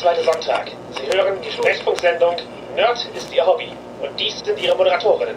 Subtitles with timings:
[0.00, 0.70] zweite Sonntag.
[0.96, 2.34] Sie hören die Sprechfunksendung
[2.74, 3.68] Nerd ist Ihr Hobby.
[4.00, 5.34] Und dies sind Ihre Moderatorinnen.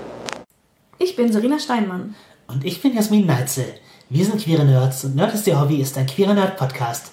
[0.99, 2.15] Ich bin Serena Steinmann.
[2.47, 3.65] Und ich bin Jasmin Neitzel.
[4.09, 7.11] Wir sind queere Nerds und Nerd ist Ihr Hobby ist ein queerer Nerd-Podcast.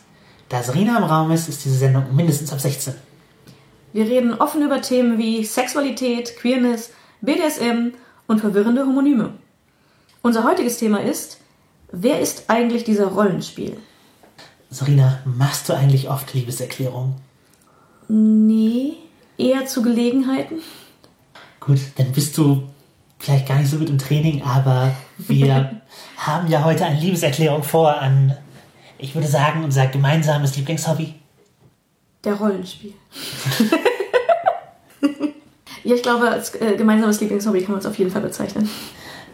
[0.49, 2.95] Da Serena im Raum ist, ist diese Sendung mindestens ab 16.
[3.93, 7.95] Wir reden offen über Themen wie Sexualität, Queerness, BDSM
[8.29, 9.33] und verwirrende Homonyme.
[10.23, 11.39] Unser heutiges Thema ist,
[11.91, 13.77] wer ist eigentlich dieser Rollenspiel?
[14.71, 17.17] Serena, machst du eigentlich oft Liebeserklärungen?
[18.13, 18.95] Nee,
[19.39, 20.57] eher zu Gelegenheiten.
[21.61, 22.65] Gut, dann bist du
[23.21, 25.81] vielleicht gar nicht so gut im Training, aber wir
[26.17, 28.37] haben ja heute eine Liebeserklärung vor an,
[28.99, 31.15] ich würde sagen, unser gemeinsames Lieblingshobby.
[32.25, 32.95] Der Rollenspiel.
[35.85, 38.69] ja, ich glaube, als äh, gemeinsames Lieblingshobby kann man es auf jeden Fall bezeichnen.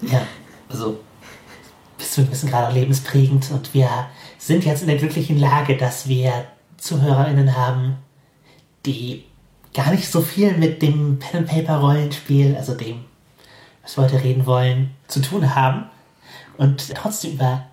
[0.02, 0.26] Ja,
[0.68, 1.00] also
[1.96, 3.88] bist du ein bisschen gerade auch lebensprägend und wir
[4.38, 6.44] sind jetzt in der glücklichen Lage, dass wir
[6.76, 7.96] ZuhörerInnen haben,
[8.86, 9.24] die
[9.74, 13.04] gar nicht so viel mit dem Pen-and-Paper-Rollenspiel, also dem,
[13.82, 15.84] was wir heute reden wollen, zu tun haben
[16.56, 17.66] und trotzdem über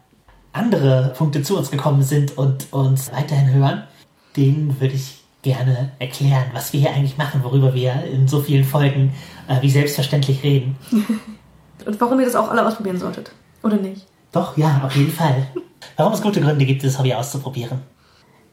[0.52, 3.84] andere Punkte zu uns gekommen sind und uns weiterhin hören.
[4.36, 8.64] Denen würde ich gerne erklären, was wir hier eigentlich machen, worüber wir in so vielen
[8.64, 9.14] Folgen
[9.48, 10.78] äh, wie selbstverständlich reden.
[11.86, 13.32] Und warum ihr das auch alle ausprobieren solltet.
[13.62, 14.06] Oder nicht?
[14.32, 15.48] Doch, ja, auf jeden Fall.
[15.98, 17.82] Warum es gute Gründe gibt, das Hobby auszuprobieren.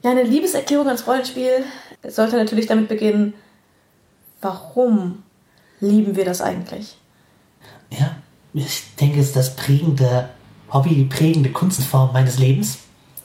[0.03, 1.63] Ja, eine Liebeserklärung als Rollenspiel
[2.07, 3.33] sollte natürlich damit beginnen,
[4.41, 5.23] warum
[5.79, 6.97] lieben wir das eigentlich?
[7.91, 8.15] Ja,
[8.53, 10.29] ich denke, es ist das prägende
[10.71, 12.79] Hobby, die prägende Kunstform meines Lebens.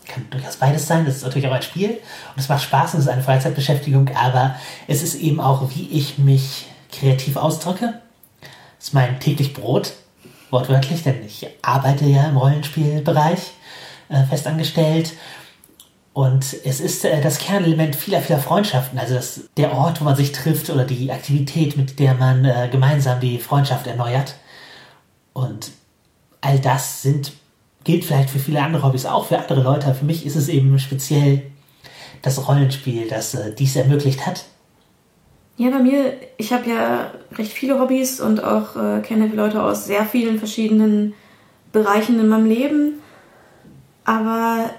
[0.06, 1.04] Kann durchaus beides sein.
[1.04, 4.10] Das ist natürlich auch ein Spiel und es macht Spaß und es ist eine Freizeitbeschäftigung,
[4.14, 4.54] aber
[4.86, 8.00] es ist eben auch, wie ich mich kreativ ausdrücke.
[8.78, 9.94] Es ist mein täglich Brot,
[10.50, 13.52] wortwörtlich, denn ich arbeite ja im Rollenspielbereich
[14.08, 15.14] äh, festangestellt.
[16.16, 20.16] Und es ist äh, das Kernelement vieler, vieler Freundschaften, also das, der Ort, wo man
[20.16, 24.34] sich trifft oder die Aktivität, mit der man äh, gemeinsam die Freundschaft erneuert.
[25.34, 25.72] Und
[26.40, 27.32] all das sind,
[27.84, 29.92] gilt vielleicht für viele andere Hobbys auch, für andere Leute.
[29.92, 31.42] Für mich ist es eben speziell
[32.22, 34.46] das Rollenspiel, das äh, dies ermöglicht hat.
[35.58, 39.84] Ja, bei mir, ich habe ja recht viele Hobbys und auch äh, kenne Leute aus
[39.84, 41.12] sehr vielen verschiedenen
[41.72, 43.02] Bereichen in meinem Leben.
[44.06, 44.70] Aber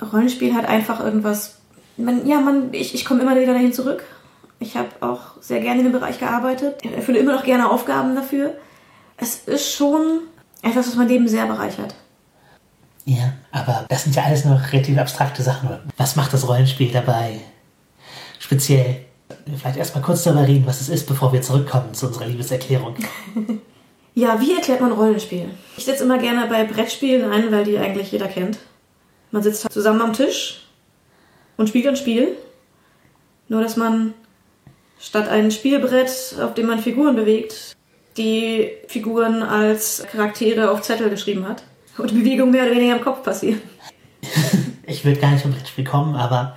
[0.00, 1.58] Rollenspiel hat einfach irgendwas.
[1.96, 4.04] Man, ja, man, ich, ich komme immer wieder dahin zurück.
[4.60, 6.76] Ich habe auch sehr gerne in dem Bereich gearbeitet.
[6.82, 8.54] Ich erfülle immer noch gerne Aufgaben dafür.
[9.16, 10.20] Es ist schon
[10.62, 11.94] etwas, was mein Leben sehr bereichert.
[13.04, 15.70] Ja, aber das sind ja alles nur relativ abstrakte Sachen.
[15.96, 17.40] Was macht das Rollenspiel dabei
[18.38, 19.04] speziell?
[19.56, 22.96] Vielleicht erstmal kurz darüber reden, was es ist, bevor wir zurückkommen zu unserer Liebeserklärung.
[24.14, 25.50] ja, wie erklärt man Rollenspiel?
[25.76, 28.58] Ich setze immer gerne bei Brettspielen ein, weil die eigentlich jeder kennt.
[29.30, 30.66] Man sitzt zusammen am Tisch
[31.56, 32.36] und spielt ein Spiel.
[33.48, 34.14] Nur, dass man
[34.98, 37.76] statt ein Spielbrett, auf dem man Figuren bewegt,
[38.16, 41.62] die Figuren als Charaktere auf Zettel geschrieben hat.
[41.96, 43.60] Und die Bewegung mehr oder weniger im Kopf passieren.
[44.86, 46.56] ich würde gar nicht vom Brettspiel kommen, aber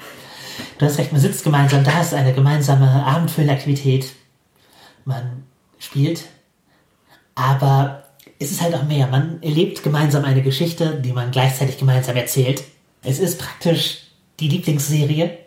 [0.78, 4.14] du hast recht, man sitzt gemeinsam, da ist eine gemeinsame abendfüllende Aktivität.
[5.06, 5.44] Man
[5.80, 6.26] spielt,
[7.36, 8.01] aber
[8.42, 9.08] es ist halt auch mehr.
[9.08, 12.64] Man erlebt gemeinsam eine Geschichte, die man gleichzeitig gemeinsam erzählt.
[13.04, 14.00] Es ist praktisch
[14.40, 15.38] die Lieblingsserie,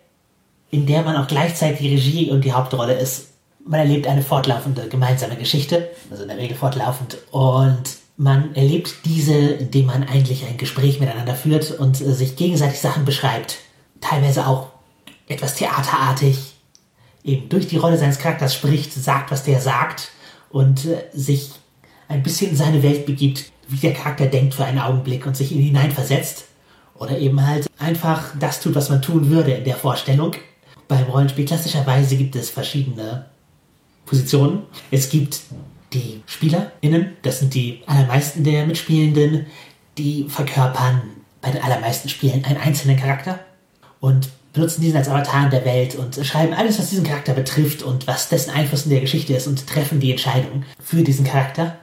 [0.71, 3.32] in der man auch gleichzeitig die Regie und die Hauptrolle ist.
[3.66, 7.82] Man erlebt eine fortlaufende gemeinsame Geschichte, also in der Regel fortlaufend, und
[8.16, 13.56] man erlebt diese, indem man eigentlich ein Gespräch miteinander führt und sich gegenseitig Sachen beschreibt.
[14.00, 14.69] Teilweise auch
[15.26, 16.55] etwas theaterartig,
[17.25, 20.11] eben durch die Rolle seines Charakters spricht, sagt, was der sagt
[20.50, 21.50] und äh, sich
[22.09, 25.53] ein bisschen in seine Welt begibt, wie der Charakter denkt für einen Augenblick und sich
[25.53, 26.47] in ihn hineinversetzt.
[26.97, 30.33] Oder eben halt einfach das tut, was man tun würde in der Vorstellung.
[30.87, 33.27] Beim Rollenspiel klassischerweise gibt es verschiedene
[34.07, 34.63] Positionen.
[34.91, 35.41] Es gibt
[35.93, 39.47] die SpielerInnen, das sind die allermeisten der Mitspielenden,
[39.97, 41.03] die verkörpern
[41.41, 43.39] bei den allermeisten Spielen einen einzelnen Charakter
[44.00, 47.83] und benutzen diesen als Avatar in der Welt und schreiben alles, was diesen Charakter betrifft
[47.83, 51.77] und was dessen Einfluss in der Geschichte ist und treffen die Entscheidung für diesen Charakter.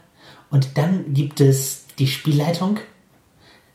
[0.52, 2.80] Und dann gibt es die Spielleitung.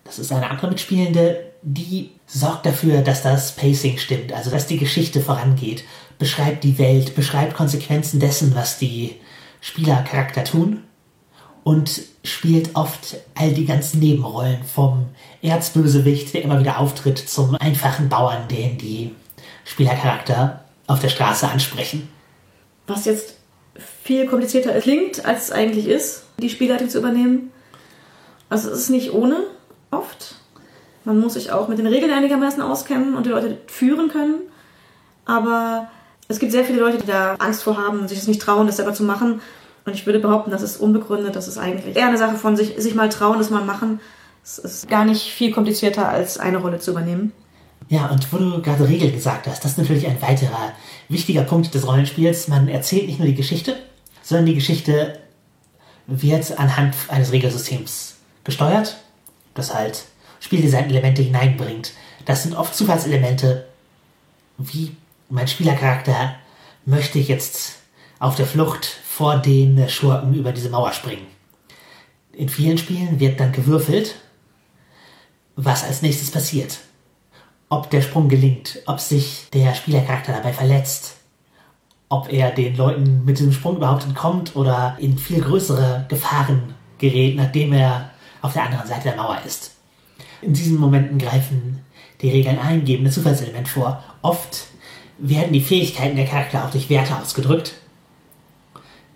[0.04, 4.78] Das ist eine andere Mitspielende, die sorgt dafür, dass das Pacing stimmt, also dass die
[4.78, 5.84] Geschichte vorangeht,
[6.18, 9.16] beschreibt die Welt, beschreibt Konsequenzen dessen, was die
[9.60, 10.84] Spielercharakter tun
[11.64, 15.06] und spielt oft all die ganzen Nebenrollen vom
[15.42, 19.12] Erzbösewicht, der immer wieder auftritt, zum einfachen Bauern, den die
[19.64, 22.08] Spielercharakter auf der Straße ansprechen.
[22.86, 23.35] Was jetzt
[24.06, 27.50] viel komplizierter klingt, als es eigentlich ist, die Spielleitung zu übernehmen.
[28.48, 29.44] Also es ist nicht ohne,
[29.90, 30.36] oft.
[31.04, 34.36] Man muss sich auch mit den Regeln einigermaßen auskennen und die Leute führen können.
[35.24, 35.88] aber
[36.28, 38.66] es gibt sehr viele Leute, die da Angst vor haben und sich das nicht trauen,
[38.66, 39.40] das selber zu machen.
[39.84, 42.74] Und ich würde behaupten, das ist unbegründet, das ist eigentlich eher eine Sache von sich,
[42.78, 44.00] sich mal trauen, das mal machen.
[44.42, 47.30] Es ist gar nicht viel komplizierter, als eine Rolle zu übernehmen.
[47.88, 50.72] Ja, und wo du gerade Regeln gesagt hast, das ist natürlich ein weiterer
[51.08, 52.48] wichtiger Punkt des Rollenspiels.
[52.48, 53.76] Man erzählt nicht nur die Geschichte,
[54.26, 55.20] sondern die Geschichte
[56.08, 58.96] wird anhand eines Regelsystems gesteuert,
[59.54, 60.04] das halt
[60.40, 61.92] Spieldesign-Elemente hineinbringt.
[62.24, 63.66] Das sind oft Zufallselemente,
[64.58, 64.96] wie
[65.28, 66.34] mein Spielercharakter
[66.84, 67.76] möchte jetzt
[68.18, 71.26] auf der Flucht vor den Schurken über diese Mauer springen.
[72.32, 74.16] In vielen Spielen wird dann gewürfelt,
[75.54, 76.80] was als nächstes passiert.
[77.68, 81.15] Ob der Sprung gelingt, ob sich der Spielercharakter dabei verletzt,
[82.08, 87.36] ob er den Leuten mit diesem Sprung überhaupt entkommt oder in viel größere Gefahren gerät,
[87.36, 88.10] nachdem er
[88.42, 89.72] auf der anderen Seite der Mauer ist.
[90.40, 91.80] In diesen Momenten greifen
[92.22, 94.02] die Regeln ein, geben ein Zufallselement vor.
[94.22, 94.66] Oft
[95.18, 97.74] werden die Fähigkeiten der Charakter auch durch Werte ausgedrückt.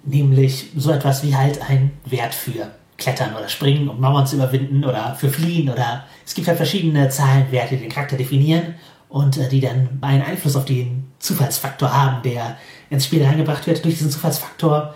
[0.05, 4.85] Nämlich so etwas wie halt ein Wert für Klettern oder Springen, um Mauern zu überwinden
[4.85, 8.75] oder für Fliehen oder es gibt halt verschiedene Zahlenwerte, die den Charakter definieren
[9.09, 12.57] und äh, die dann einen Einfluss auf den Zufallsfaktor haben, der
[12.91, 13.85] ins Spiel reingebracht wird.
[13.85, 14.95] Durch diesen Zufallsfaktor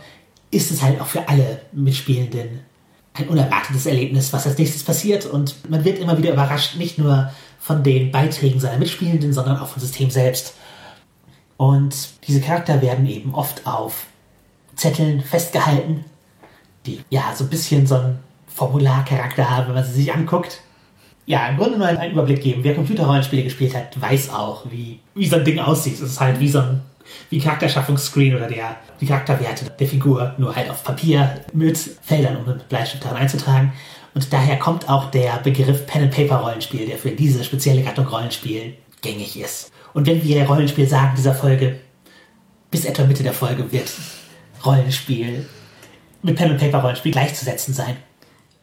[0.50, 2.61] ist es halt auch für alle Mitspielenden
[3.14, 7.31] ein unerwartetes Erlebnis, was als nächstes passiert und man wird immer wieder überrascht, nicht nur
[7.61, 10.55] von den Beiträgen seiner Mitspielenden, sondern auch vom System selbst.
[11.56, 11.94] Und
[12.26, 14.06] diese Charakter werden eben oft auf
[14.75, 16.05] Zetteln festgehalten,
[16.87, 18.19] die ja so ein bisschen so einen
[18.49, 20.61] Formularcharakter haben, wenn man sie sich anguckt.
[21.26, 22.64] Ja, im Grunde nur einen Überblick geben.
[22.64, 25.94] Wer Computerrollenspiele gespielt hat, weiß auch, wie, wie so ein Ding aussieht.
[25.94, 26.82] Es ist halt wie so ein
[27.31, 32.47] wie Charakterschaffungsscreen oder der, die Charakterwerte der Figur, nur halt auf Papier mit Feldern, um
[32.47, 33.73] mit Bleistift daran einzutragen.
[34.15, 39.73] Und daher kommt auch der Begriff Pen-and-Paper-Rollenspiel, der für diese spezielle Gattung Rollenspiel gängig ist.
[39.93, 41.81] Und wenn wir Rollenspiel sagen dieser Folge,
[42.71, 43.93] bis etwa Mitte der Folge wird
[44.65, 45.47] Rollenspiel
[46.23, 47.97] mit Pen-and-Paper-Rollenspiel gleichzusetzen sein.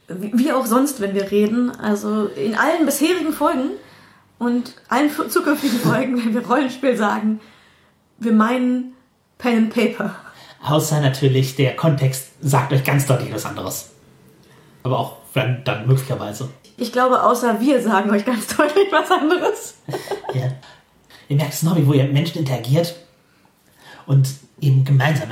[0.07, 1.71] Wie auch sonst, wenn wir reden.
[1.71, 3.71] Also in allen bisherigen Folgen
[4.39, 7.39] und allen zukünftigen Folgen, wenn wir Rollenspiel sagen,
[8.21, 8.93] wir meinen
[9.37, 10.15] Pen and Paper.
[10.63, 13.89] Außer natürlich der Kontext sagt euch ganz deutlich was anderes.
[14.83, 16.49] Aber auch wenn dann möglicherweise.
[16.77, 19.75] Ich glaube, außer wir sagen euch ganz deutlich was anderes.
[20.33, 20.51] ja.
[21.29, 22.95] Ihr merkt es noch, wie wo ihr mit Menschen interagiert
[24.05, 24.27] und
[24.59, 25.29] eben gemeinsam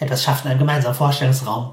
[0.00, 1.72] etwas schafft in einem gemeinsamen Vorstellungsraum.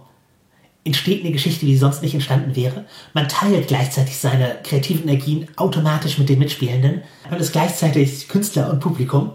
[0.86, 2.86] Entsteht eine Geschichte, die sonst nicht entstanden wäre.
[3.14, 7.02] Man teilt gleichzeitig seine kreativen Energien automatisch mit den Mitspielenden.
[7.30, 9.32] Man ist gleichzeitig Künstler und Publikum.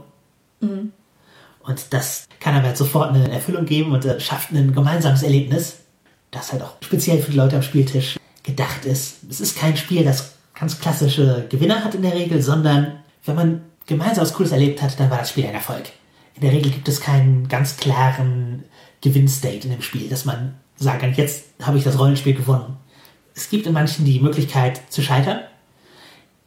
[0.61, 0.93] Mhm.
[1.69, 5.81] Und das kann aber halt sofort eine Erfüllung geben und äh, schafft ein gemeinsames Erlebnis,
[6.31, 9.19] das halt auch speziell für die Leute am Spieltisch gedacht ist.
[9.29, 13.63] Es ist kein Spiel, das ganz klassische Gewinner hat in der Regel, sondern wenn man
[13.87, 15.85] gemeinsam was Cooles erlebt hat, dann war das Spiel ein Erfolg.
[16.37, 18.65] In der Regel gibt es keinen ganz klaren
[19.03, 22.79] Gewinnstate in dem Spiel, dass man sagen kann, jetzt habe ich das Rollenspiel gewonnen.
[23.35, 25.41] Es gibt in manchen die Möglichkeit zu scheitern,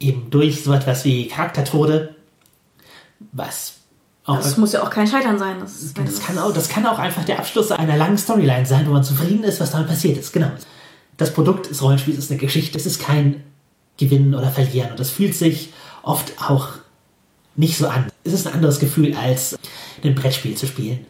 [0.00, 2.16] eben durch so etwas wie Charaktertode,
[3.30, 3.81] was
[4.26, 5.56] das muss ja auch kein Scheitern sein.
[5.60, 8.92] Das, das, kann auch, das kann auch einfach der Abschluss einer langen Storyline sein, wo
[8.92, 10.32] man zufrieden ist, was damit passiert ist.
[10.32, 10.50] Genau.
[11.16, 12.78] Das Produkt des Rollenspiels ist eine Geschichte.
[12.78, 13.42] Es ist kein
[13.98, 14.92] Gewinnen oder Verlieren.
[14.92, 15.72] Und das fühlt sich
[16.02, 16.68] oft auch
[17.56, 18.06] nicht so an.
[18.24, 19.58] Es ist ein anderes Gefühl, als
[20.02, 21.04] ein Brettspiel zu spielen.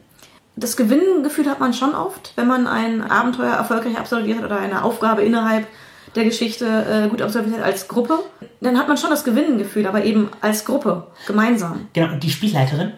[0.55, 4.83] Das Gewinnengefühl hat man schon oft, wenn man ein Abenteuer erfolgreich absolviert hat oder eine
[4.83, 5.67] Aufgabe innerhalb
[6.15, 8.19] der Geschichte äh, gut absolviert hat als Gruppe.
[8.61, 11.87] Dann hat man schon das Gewinnengefühl, aber eben als Gruppe, gemeinsam.
[11.93, 12.93] Genau, und die Spielleiterin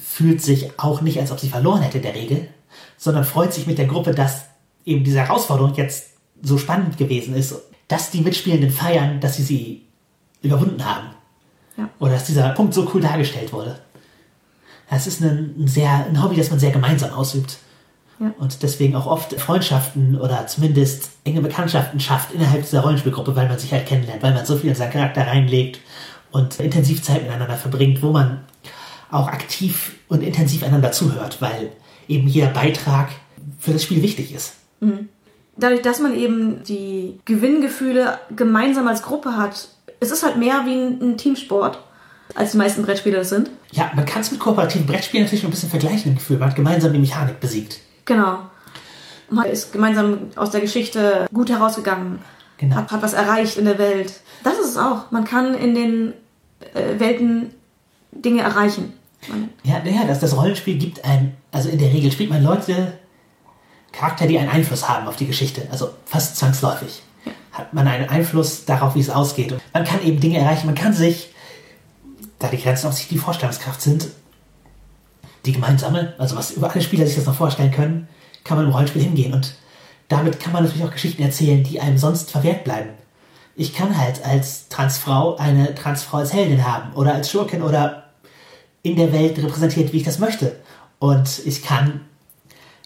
[0.00, 2.48] fühlt sich auch nicht, als ob sie verloren hätte in der Regel,
[2.96, 4.46] sondern freut sich mit der Gruppe, dass
[4.84, 6.10] eben diese Herausforderung jetzt
[6.42, 7.54] so spannend gewesen ist,
[7.86, 9.82] dass die Mitspielenden feiern, dass sie sie
[10.42, 11.08] überwunden haben.
[11.76, 11.88] Ja.
[11.98, 13.78] Oder dass dieser Punkt so cool dargestellt wurde.
[14.88, 17.58] Das ist ein, sehr, ein Hobby, das man sehr gemeinsam ausübt.
[18.18, 18.32] Ja.
[18.38, 23.58] Und deswegen auch oft Freundschaften oder zumindest enge Bekanntschaften schafft innerhalb dieser Rollenspielgruppe, weil man
[23.58, 25.80] sich halt kennenlernt, weil man so viel in seinen Charakter reinlegt
[26.30, 28.40] und intensiv Zeit miteinander verbringt, wo man
[29.10, 31.72] auch aktiv und intensiv einander zuhört, weil
[32.08, 33.08] eben jeder Beitrag
[33.58, 34.54] für das Spiel wichtig ist.
[34.80, 35.08] Mhm.
[35.56, 39.68] Dadurch, dass man eben die Gewinngefühle gemeinsam als Gruppe hat,
[40.00, 41.78] es ist halt mehr wie ein, Teamsport,
[42.34, 43.50] als die meisten Brettspiele das sind.
[43.72, 46.38] Ja, man kann es mit kooperativen Brettspielen natürlich ein bisschen vergleichen im Gefühl.
[46.38, 47.80] Man hat gemeinsam die Mechanik besiegt.
[48.06, 48.38] Genau.
[49.28, 52.20] Man ist gemeinsam aus der Geschichte gut herausgegangen.
[52.56, 52.76] Genau.
[52.76, 54.20] Hat, hat was erreicht in der Welt.
[54.42, 55.10] Das ist es auch.
[55.10, 56.12] Man kann in den
[56.74, 57.54] äh, Welten
[58.12, 58.92] Dinge erreichen.
[59.62, 62.94] Ja, naja, das, das Rollenspiel gibt ein, also in der Regel spielt man Leute,
[63.92, 67.02] Charakter, die einen Einfluss haben auf die Geschichte, also fast zwangsläufig.
[67.24, 67.32] Ja.
[67.52, 69.52] Hat man einen Einfluss darauf, wie es ausgeht.
[69.52, 71.34] Und man kann eben Dinge erreichen, man kann sich,
[72.38, 74.08] da die Grenzen auf sich die Vorstellungskraft sind,
[75.44, 78.08] die gemeinsame, also was über alle Spieler sich das noch vorstellen können,
[78.44, 79.54] kann man im Rollenspiel hingehen und
[80.08, 82.90] damit kann man natürlich auch Geschichten erzählen, die einem sonst verwehrt bleiben.
[83.54, 87.99] Ich kann halt als Transfrau eine Transfrau als Heldin haben oder als Schurkin oder
[88.82, 90.56] in der Welt repräsentiert, wie ich das möchte.
[90.98, 92.00] Und ich kann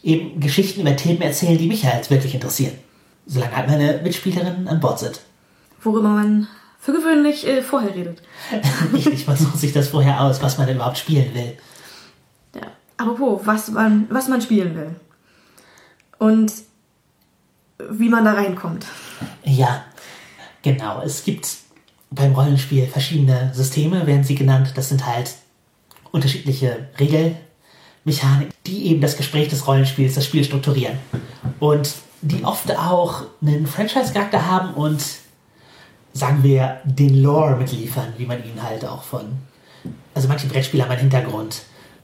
[0.02, 2.74] eben Geschichten über Themen erzählen, die mich halt wirklich interessieren.
[3.26, 5.20] Solange halt meine Mitspielerinnen an Bord sind.
[5.82, 6.48] Worüber man
[6.78, 8.20] für gewöhnlich äh, vorher redet.
[8.92, 11.56] Richtig, man sucht sich das vorher aus, was man überhaupt spielen will.
[12.54, 12.68] Ja.
[12.98, 14.94] Apropos, was man, was man spielen will.
[16.18, 16.52] Und
[17.78, 18.86] wie man da reinkommt.
[19.44, 19.84] Ja,
[20.62, 21.02] genau.
[21.02, 21.48] Es gibt
[22.10, 24.72] beim Rollenspiel verschiedene Systeme, werden sie genannt.
[24.76, 25.34] Das sind halt
[26.14, 30.96] unterschiedliche Regelmechaniken, die eben das Gespräch des Rollenspiels, das Spiel strukturieren.
[31.58, 31.92] Und
[32.22, 35.02] die oft auch einen Franchise-Charakter haben und
[36.12, 39.24] sagen wir, den Lore mitliefern, wie man ihn halt auch von.
[40.14, 41.62] Also manche Brettspiele haben einen Hintergrund,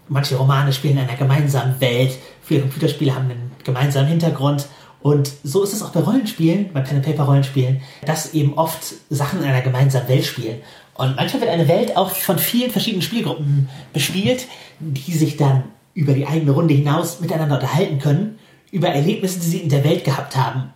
[0.09, 4.67] manche Romane spielen in einer gemeinsamen Welt, viele Computerspiele haben einen gemeinsamen Hintergrund.
[5.02, 8.95] Und so ist es auch bei Rollenspielen, bei Pen and Paper Rollenspielen, dass eben oft
[9.09, 10.61] Sachen in einer gemeinsamen Welt spielen.
[10.95, 14.47] Und manchmal wird eine Welt auch von vielen verschiedenen Spielgruppen bespielt,
[14.78, 15.64] die sich dann
[15.95, 18.38] über die eigene Runde hinaus miteinander unterhalten können,
[18.71, 20.73] über Erlebnisse, die sie in der Welt gehabt haben.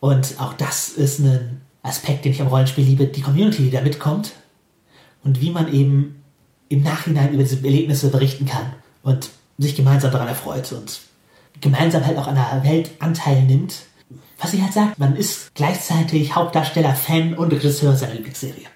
[0.00, 3.80] Und auch das ist ein Aspekt, den ich am Rollenspiel liebe, die Community, die da
[3.80, 4.32] mitkommt
[5.24, 6.22] und wie man eben
[6.68, 11.00] im Nachhinein über diese Erlebnisse berichten kann und sich gemeinsam daran erfreut und
[11.60, 13.76] gemeinsam halt auch an der Welt Anteil nimmt.
[14.40, 18.66] Was sie halt sagt, man ist gleichzeitig Hauptdarsteller, Fan und Regisseur seiner Lieblingsserie.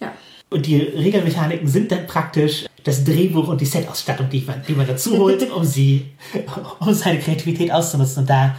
[0.00, 0.12] Ja.
[0.48, 4.86] Und die Regelmechaniken sind dann praktisch das Drehbuch und die Setausstattung, die man, die man
[4.86, 6.12] dazu holt, um sie,
[6.80, 8.22] um seine Kreativität auszunutzen.
[8.22, 8.56] Und da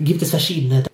[0.00, 0.84] gibt es verschiedene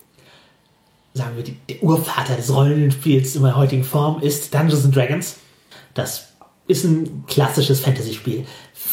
[1.15, 5.37] sagen wir, die, der Urvater des Rollenspiels in der heutigen Form ist Dungeons and Dragons.
[5.95, 6.29] Das
[6.67, 8.45] ist ein klassisches Fantasy-Spiel.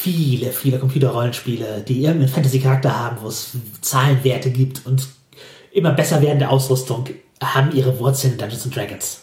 [0.02, 5.08] Viele, viele Computerrollenspiele, die irgendeinen Fantasy-Charakter haben, wo es Zahlenwerte gibt und
[5.72, 7.06] immer besser werdende Ausrüstung,
[7.40, 9.22] haben ihre Wurzeln in Dungeons and Dragons.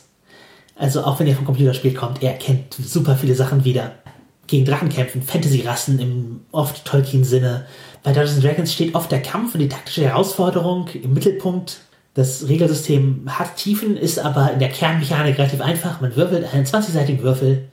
[0.77, 3.97] Also auch wenn ihr vom Computerspiel kommt, ihr erkennt super viele Sachen wieder.
[4.47, 7.67] Gegen Drachen kämpfen, Fantasy-Rassen im oft Tolkien-Sinne.
[8.05, 11.81] Bei Dungeons and Dragons steht oft der Kampf und die taktische Herausforderung im Mittelpunkt
[12.15, 16.01] das Regelsystem hat Tiefen, ist aber in der Kernmechanik relativ einfach.
[16.01, 17.69] Man würfelt einen 20-seitigen Würfel,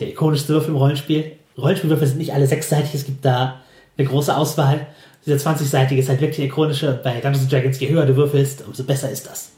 [0.00, 1.37] der ikonischste Würfel im Rollenspiel.
[1.58, 3.60] Rollenspielwürfel sind nicht alle sechsseitig, es gibt da
[3.96, 4.86] eine große Auswahl.
[5.26, 7.00] Dieser 20-seitige ist halt wirklich ikonische.
[7.02, 9.50] Bei Dungeons Dragons, je höher du würfelst, umso besser ist das.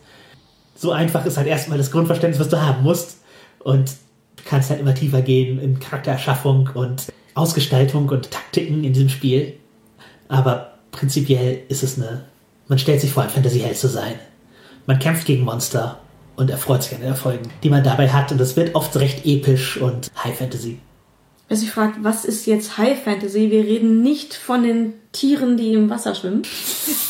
[0.74, 3.18] So einfach ist halt erstmal das Grundverständnis, was du haben musst.
[3.58, 3.90] Und
[4.36, 9.54] du kannst halt immer tiefer gehen in Charaktererschaffung und Ausgestaltung und Taktiken in diesem Spiel.
[10.28, 12.24] Aber prinzipiell ist es eine,
[12.68, 14.14] man stellt sich vor, ein Fantasy-Held zu sein.
[14.86, 16.00] Man kämpft gegen Monster
[16.36, 18.32] und erfreut sich an den Erfolgen, die man dabei hat.
[18.32, 20.78] Und es wird oft recht episch und High Fantasy.
[21.50, 23.50] Wer sich fragt, was ist jetzt High Fantasy?
[23.50, 26.42] Wir reden nicht von den Tieren, die im Wasser schwimmen.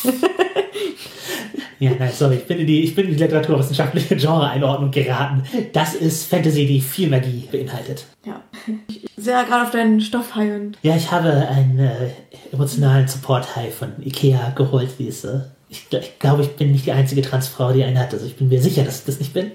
[1.78, 5.42] ja, nein, sorry, ich bin in die, ich bin in die literaturwissenschaftliche Genre-Einordnung geraten.
[5.74, 8.06] Das ist Fantasy, die viel Magie beinhaltet.
[8.24, 8.40] Ja.
[8.88, 10.78] Ich sehe gerade auf deinen Stoffhai und.
[10.80, 12.08] Ja, ich habe einen äh,
[12.50, 16.92] emotionalen Support-Hai von Ikea geholt, wie es äh, ich, ich glaube, ich bin nicht die
[16.92, 18.14] einzige Transfrau, die einen hat.
[18.14, 19.50] Also ich bin mir sicher, dass ich das nicht bin.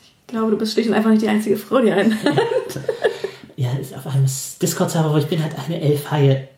[0.00, 2.80] Ich glaube, du bist schlicht und einfach nicht die einzige Frau, die einen hat.
[3.90, 4.26] Ja, ist auf einem
[4.60, 6.48] Discord-Server, wo ich bin, halt eine Elf-Haie.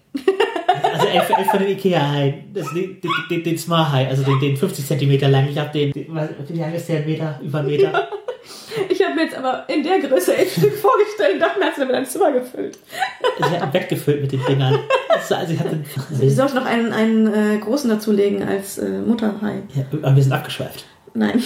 [0.93, 2.55] Also elf, elf von den Ikea-Haien.
[2.55, 3.01] Den,
[3.31, 5.49] den, den Smart High, also den, den 50 cm lang.
[5.49, 6.99] Ich habe den, wie lang ist der?
[6.99, 7.41] Ein Meter?
[7.43, 8.09] Über einen Meter?
[8.89, 11.77] Ich habe mir jetzt aber in der Größe ein Stück vorgestellt und dachte mir, hast
[11.77, 12.79] du damit ein Zimmer gefüllt.
[13.39, 14.79] Ich habe ein Bett gefüllt mit den Dingern.
[15.09, 19.63] Also ich hatte, also ich sollte noch einen, einen äh, großen dazulegen als äh, Mutterhai.
[19.75, 20.85] Ja, aber wir sind abgeschweift.
[21.15, 21.43] Nein.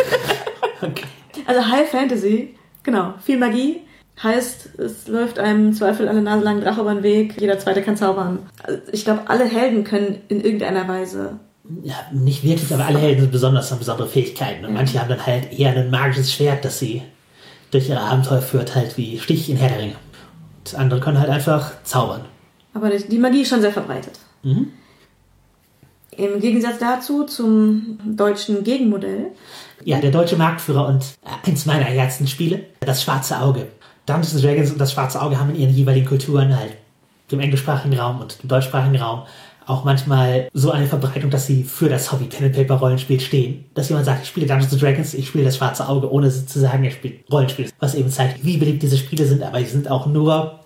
[0.82, 1.04] okay.
[1.46, 3.80] Also High Fantasy, genau, viel Magie.
[4.20, 7.96] Heißt, es läuft einem Zweifel alle Nase lang Drache über den Weg, jeder Zweite kann
[7.96, 8.40] zaubern.
[8.62, 11.40] Also ich glaube, alle Helden können in irgendeiner Weise
[11.82, 14.64] ja, nicht wirklich, aber alle Helden sind besonders haben besondere Fähigkeiten.
[14.64, 17.02] Und manche haben dann halt eher ein magisches Schwert, das sie
[17.70, 19.96] durch ihre Abenteuer führt, halt wie Stich in Herr der Ringe.
[20.58, 22.24] Und andere können halt einfach zaubern.
[22.74, 24.18] Aber die Magie ist schon sehr verbreitet.
[24.42, 24.72] Mhm.
[26.16, 29.28] Im Gegensatz dazu zum deutschen Gegenmodell.
[29.84, 31.14] Ja, der deutsche Marktführer und
[31.46, 33.68] eins meiner Herzenspiele, das Schwarze Auge.
[34.06, 36.76] Dungeons Dragons und das Schwarze Auge haben in ihren jeweiligen Kulturen halt
[37.30, 39.22] dem englischsprachigen Raum und dem deutschsprachigen Raum
[39.66, 43.64] auch manchmal so eine Verbreitung, dass sie für das Hobby Pen and Paper Rollenspiel stehen.
[43.74, 46.84] Dass jemand sagt, ich spiele Dungeons Dragons, ich spiele das schwarze Auge, ohne zu sagen,
[46.84, 47.70] er spielt Rollenspiel.
[47.78, 50.60] Was eben zeigt, wie beliebt diese Spiele sind, aber sie sind auch nur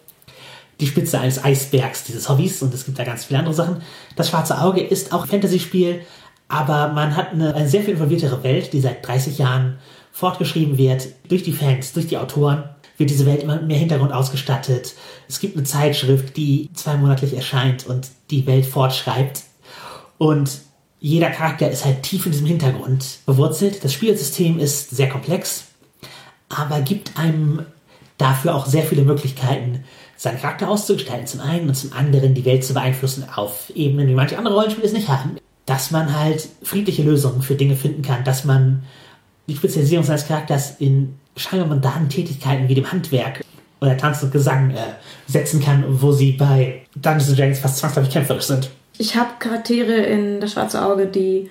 [0.80, 3.82] die Spitze eines Eisbergs dieses Hobbys und es gibt da ganz viele andere Sachen.
[4.14, 6.00] Das schwarze Auge ist auch Fantasy-Spiel,
[6.48, 9.78] aber man hat eine, eine sehr viel involviertere Welt, die seit 30 Jahren
[10.12, 12.64] fortgeschrieben wird durch die Fans, durch die Autoren.
[12.96, 14.94] Wird diese Welt immer mehr Hintergrund ausgestattet.
[15.28, 19.42] Es gibt eine Zeitschrift, die zweimonatlich erscheint und die Welt fortschreibt.
[20.18, 20.50] Und
[20.98, 23.84] jeder Charakter ist halt tief in diesem Hintergrund bewurzelt.
[23.84, 25.64] Das Spielsystem ist sehr komplex,
[26.48, 27.66] aber gibt einem
[28.18, 29.84] dafür auch sehr viele Möglichkeiten,
[30.16, 31.26] seinen Charakter auszugestalten.
[31.26, 34.86] Zum einen und zum anderen die Welt zu beeinflussen auf Ebenen, wie manche andere Rollenspiele
[34.86, 35.36] es nicht haben.
[35.66, 38.84] Dass man halt friedliche Lösungen für Dinge finden kann, dass man
[39.48, 43.44] die Spezialisierung seines Charakters in scheinbar mundanen Tätigkeiten wie dem Handwerk
[43.80, 44.94] oder Tanz und Gesang äh,
[45.26, 48.70] setzen kann, wo sie bei Dungeons Dragons fast zwangsläufig kämpferisch sind.
[48.98, 51.50] Ich habe Charaktere in das Schwarze Auge, die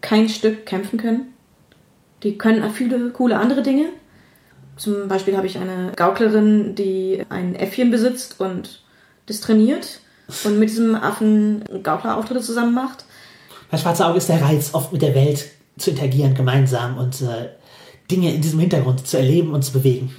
[0.00, 1.32] kein Stück kämpfen können.
[2.22, 3.86] Die können viele coole andere Dinge.
[4.76, 8.82] Zum Beispiel habe ich eine Gauklerin, die ein Äffchen besitzt und
[9.26, 10.00] das trainiert
[10.44, 13.04] und mit diesem Affen Gauklerauftritte zusammen macht.
[13.70, 15.46] Bei Schwarze Auge ist der Reiz, oft mit der Welt
[15.78, 17.48] zu interagieren, gemeinsam und äh,
[18.10, 20.14] Dinge in diesem Hintergrund zu erleben und zu bewegen.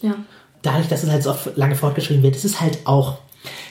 [0.00, 0.14] Ja.
[0.62, 3.18] Dadurch, dass es halt so oft lange fortgeschrieben wird, ist es halt auch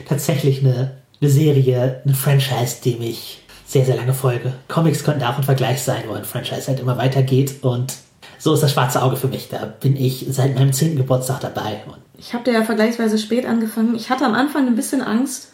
[0.06, 4.52] tatsächlich eine, eine Serie, ein Franchise, dem ich sehr, sehr lange folge.
[4.68, 7.94] Comics könnten auch ein Vergleich sein, wo ein Franchise halt immer weitergeht und
[8.38, 9.48] so ist das schwarze Auge für mich.
[9.48, 10.96] Da bin ich seit meinem 10.
[10.96, 11.82] Geburtstag dabei.
[12.18, 13.94] Ich habe ja vergleichsweise spät angefangen.
[13.94, 15.52] Ich hatte am Anfang ein bisschen Angst,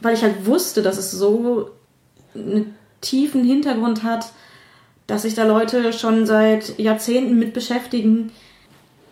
[0.00, 1.70] weil ich halt wusste, dass es so
[2.34, 4.26] einen tiefen Hintergrund hat,
[5.06, 8.32] dass sich da Leute schon seit Jahrzehnten mit beschäftigen.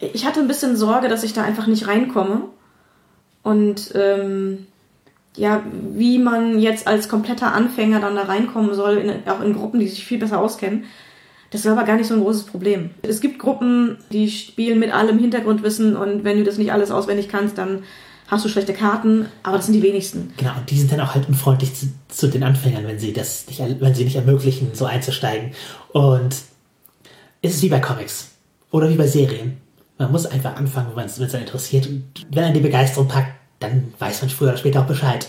[0.00, 2.42] Ich hatte ein bisschen Sorge, dass ich da einfach nicht reinkomme.
[3.42, 4.66] Und ähm,
[5.36, 9.80] ja, wie man jetzt als kompletter Anfänger dann da reinkommen soll, in, auch in Gruppen,
[9.80, 10.84] die sich viel besser auskennen.
[11.50, 12.90] Das war aber gar nicht so ein großes Problem.
[13.02, 17.28] Es gibt Gruppen, die spielen mit allem Hintergrundwissen und wenn du das nicht alles auswendig
[17.28, 17.84] kannst, dann
[18.34, 20.32] hast du schlechte Karten, aber das sind die wenigsten.
[20.36, 23.46] Genau, und die sind dann auch halt unfreundlich zu, zu den Anfängern, wenn sie das
[23.46, 25.52] nicht, wenn sie nicht ermöglichen, so einzusteigen.
[25.92, 26.36] Und
[27.42, 28.30] es ist wie bei Comics
[28.70, 29.58] oder wie bei Serien.
[29.98, 31.86] Man muss einfach anfangen, wenn es einen interessiert.
[31.86, 35.28] Und wenn einen die Begeisterung packt, dann weiß man früher oder später auch Bescheid.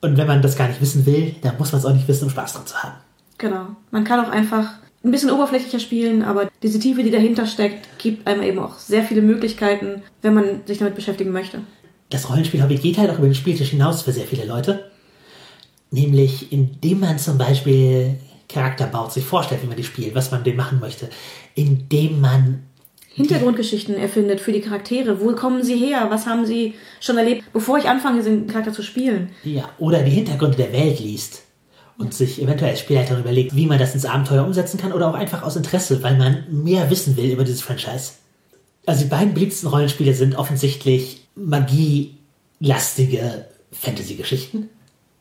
[0.00, 2.24] Und wenn man das gar nicht wissen will, dann muss man es auch nicht wissen,
[2.24, 2.94] um Spaß dran zu haben.
[3.38, 3.66] Genau.
[3.90, 8.26] Man kann auch einfach ein bisschen oberflächlicher spielen, aber diese Tiefe, die dahinter steckt, gibt
[8.26, 11.60] einem eben auch sehr viele Möglichkeiten, wenn man sich damit beschäftigen möchte
[12.10, 14.90] das Rollenspiel-Hobby geht halt auch über den Spieltisch hinaus für sehr viele Leute.
[15.90, 18.16] Nämlich, indem man zum Beispiel
[18.48, 21.08] Charakter baut, sich vorstellt, wie man die spielt, was man dem machen möchte.
[21.54, 22.62] Indem man
[23.16, 25.20] Hintergrundgeschichten erfindet für die Charaktere.
[25.20, 26.06] Wo kommen sie her?
[26.10, 29.30] Was haben sie schon erlebt, bevor ich anfange, diesen Charakter zu spielen?
[29.42, 31.42] Ja, oder die Hintergründe der Welt liest
[31.96, 35.14] und sich eventuell als Spielleiter überlegt, wie man das ins Abenteuer umsetzen kann oder auch
[35.14, 38.12] einfach aus Interesse, weil man mehr wissen will über dieses Franchise.
[38.84, 44.70] Also die beiden beliebtesten Rollenspiele sind offensichtlich magielastige Fantasy-Geschichten.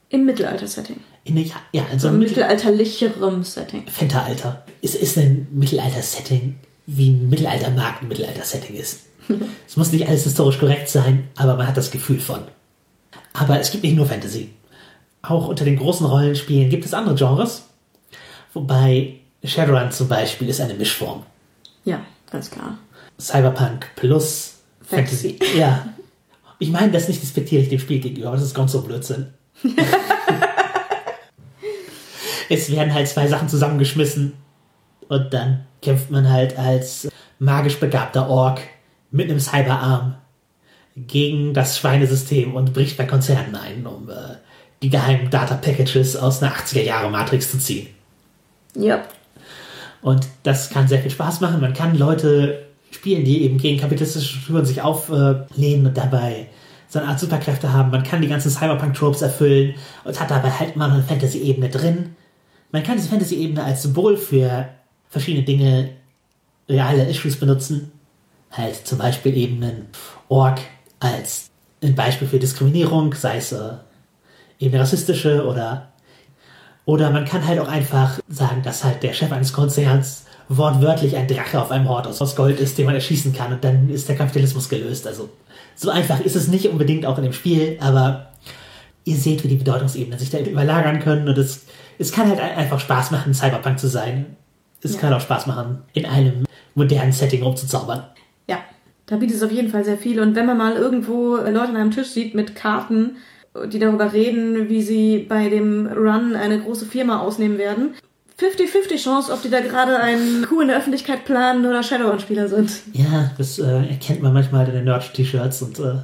[0.09, 0.99] Im Mittelalter-Setting.
[1.25, 3.87] In, ja, ja, in so einem mittelalterlicherem Setting.
[3.87, 4.63] Fenteralter.
[4.81, 9.01] Es ist ein Mittelalter-Setting, wie ein Mittelaltermarkt ein Mittelalter-Setting ist.
[9.67, 12.41] es muss nicht alles historisch korrekt sein, aber man hat das Gefühl von.
[13.33, 14.51] Aber es gibt nicht nur Fantasy.
[15.21, 17.63] Auch unter den großen Rollenspielen gibt es andere Genres.
[18.53, 21.23] Wobei Shadowrun zum Beispiel ist eine Mischform.
[21.83, 22.77] Ja, ganz klar.
[23.19, 25.37] Cyberpunk plus Fantasy.
[25.39, 25.59] Fantasy.
[25.59, 25.89] Ja.
[26.59, 29.33] Ich meine das nicht despektierlich dem Spiel gegenüber, aber das ist ganz so Blödsinn.
[32.49, 34.33] es werden halt zwei Sachen zusammengeschmissen
[35.07, 38.61] und dann kämpft man halt als magisch begabter Ork
[39.11, 40.15] mit einem Cyberarm
[40.95, 44.37] gegen das Schweinesystem und bricht bei Konzernen ein, um äh,
[44.81, 47.87] die geheimen Data Packages aus einer 80er Jahre Matrix zu ziehen.
[48.75, 49.03] Ja.
[50.01, 51.61] Und das kann sehr viel Spaß machen.
[51.61, 52.65] Man kann Leute
[52.95, 56.47] Spielen, die eben gegen kapitalistische Strukturen sich auflehnen und dabei
[56.87, 57.91] so eine Art Superkräfte haben.
[57.91, 62.15] Man kann die ganzen Cyberpunk-Tropes erfüllen und hat dabei halt noch eine Fantasy-Ebene drin.
[62.71, 64.69] Man kann diese Fantasy-Ebene als Symbol für
[65.09, 65.89] verschiedene Dinge,
[66.67, 67.91] reale Issues benutzen.
[68.51, 69.87] Halt zum Beispiel eben einen
[70.29, 70.59] Org
[70.99, 71.49] als
[71.83, 73.73] ein Beispiel für Diskriminierung, sei es äh,
[74.59, 75.91] eben rassistische oder
[76.85, 81.27] oder man kann halt auch einfach sagen, dass halt der Chef eines Konzerns wortwörtlich ein
[81.27, 84.15] Drache auf einem Hort aus Gold ist, den man erschießen kann und dann ist der
[84.15, 85.07] Kapitalismus gelöst.
[85.07, 85.29] Also
[85.75, 88.27] so einfach ist es nicht unbedingt auch in dem Spiel, aber
[89.03, 91.65] ihr seht, wie die Bedeutungsebenen sich da überlagern können und es,
[91.97, 94.35] es kann halt einfach Spaß machen, Cyberpunk zu sein.
[94.81, 94.99] Es ja.
[94.99, 98.03] kann auch Spaß machen, in einem modernen Setting rumzuzaubern.
[98.47, 98.59] Ja,
[99.07, 101.75] da bietet es auf jeden Fall sehr viel und wenn man mal irgendwo Leute an
[101.75, 103.17] einem Tisch sieht mit Karten,
[103.67, 107.95] die darüber reden, wie sie bei dem Run eine große Firma ausnehmen werden,
[108.39, 112.69] 50-50 Chance, ob die da gerade einen Coup in der Öffentlichkeit planen oder Shadowrun-Spieler sind.
[112.91, 115.79] Ja, das äh, erkennt man manchmal in den Nerd-T-Shirts und.
[115.79, 115.95] Äh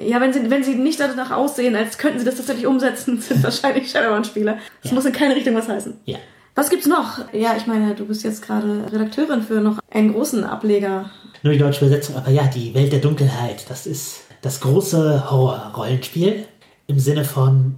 [0.00, 3.42] ja, wenn sie, wenn sie nicht danach aussehen, als könnten sie das tatsächlich umsetzen, sind
[3.42, 4.58] wahrscheinlich Shadowrun-Spieler.
[4.82, 4.94] Das ja.
[4.94, 5.94] muss in keine Richtung was heißen.
[6.04, 6.18] Ja.
[6.54, 7.32] Was gibt's noch?
[7.32, 11.10] Ja, ich meine, du bist jetzt gerade Redakteurin für noch einen großen Ableger.
[11.42, 16.46] Nur die deutsche Übersetzung, aber ja, die Welt der Dunkelheit, das ist das große Horror-Rollenspiel
[16.86, 17.76] im Sinne von,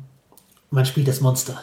[0.71, 1.63] man spielt das Monster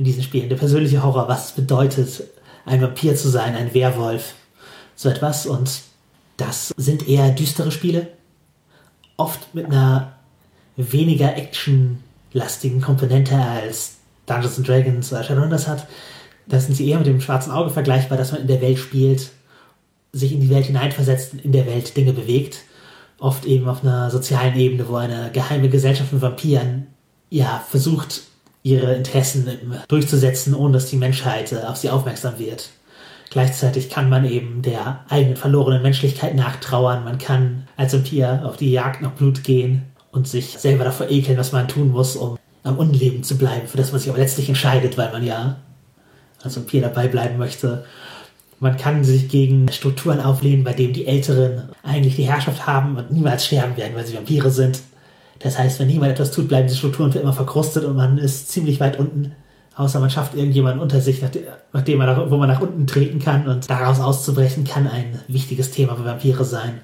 [0.00, 0.48] in diesen Spielen.
[0.48, 2.22] Der persönliche Horror, was es bedeutet,
[2.64, 4.34] ein Vampir zu sein, ein Werwolf,
[4.96, 5.46] so etwas.
[5.46, 5.82] Und
[6.38, 8.08] das sind eher düstere Spiele,
[9.18, 10.14] oft mit einer
[10.76, 15.86] weniger actionlastigen Komponente als Dungeons and Dragons oder Shadowrunners hat.
[16.46, 19.30] Da sind sie eher mit dem schwarzen Auge vergleichbar, dass man in der Welt spielt,
[20.12, 22.62] sich in die Welt hineinversetzt und in der Welt Dinge bewegt.
[23.18, 26.86] Oft eben auf einer sozialen Ebene, wo eine geheime Gesellschaft von Vampiren
[27.28, 28.22] ja versucht,
[28.62, 29.46] ihre Interessen
[29.88, 32.70] durchzusetzen, ohne dass die Menschheit äh, auf sie aufmerksam wird.
[33.30, 37.04] Gleichzeitig kann man eben der eigenen verlorenen Menschlichkeit nachtrauern.
[37.04, 41.38] Man kann als Vampir auf die Jagd nach Blut gehen und sich selber davor ekeln,
[41.38, 44.48] was man tun muss, um am Unleben zu bleiben, für das man sich aber letztlich
[44.48, 45.56] entscheidet, weil man ja
[46.42, 47.84] als Vampir dabei bleiben möchte.
[48.58, 53.10] Man kann sich gegen Strukturen auflehnen, bei denen die Älteren eigentlich die Herrschaft haben und
[53.10, 54.82] niemals sterben werden, weil sie Vampire sind.
[55.40, 58.50] Das heißt, wenn niemand etwas tut, bleiben die Strukturen für immer verkrustet und man ist
[58.52, 59.32] ziemlich weit unten.
[59.74, 61.22] Außer man schafft irgendjemanden unter sich,
[61.72, 65.70] nachdem man nach, wo man nach unten treten kann und daraus auszubrechen, kann ein wichtiges
[65.70, 66.82] Thema für Vampire sein.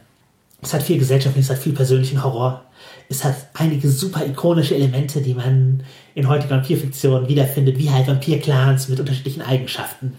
[0.62, 2.64] Es hat viel gesellschaftlich, es hat viel persönlichen Horror.
[3.10, 5.82] Es hat einige super ikonische Elemente, die man
[6.14, 10.14] in heutiger Vampirfiktion wiederfindet, wie halt Vampirclans mit unterschiedlichen Eigenschaften.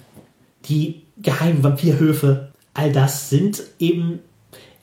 [0.69, 4.19] Die geheimen Vampirhöfe, all das sind eben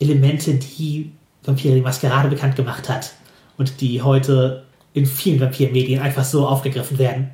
[0.01, 1.13] Elemente, die
[1.45, 3.13] Vampire die Maskerade bekannt gemacht hat
[3.57, 7.31] und die heute in vielen Vampirmedien einfach so aufgegriffen werden.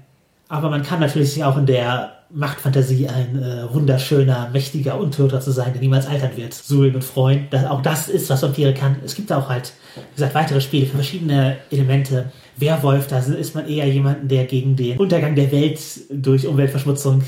[0.48, 5.50] Aber man kann natürlich sich auch in der Machtfantasie ein äh, wunderschöner, mächtiger Untoter zu
[5.50, 6.54] sein, der niemals altern wird.
[6.54, 7.48] Suhlen und freuen.
[7.50, 8.96] Das, auch das ist, was Vampire kann.
[9.04, 12.33] Es gibt auch halt, wie gesagt, weitere Spiele für verschiedene Elemente.
[12.56, 15.80] Werwolf, da ist man eher jemanden, der gegen den Untergang der Welt
[16.11, 17.22] durch Umweltverschmutzung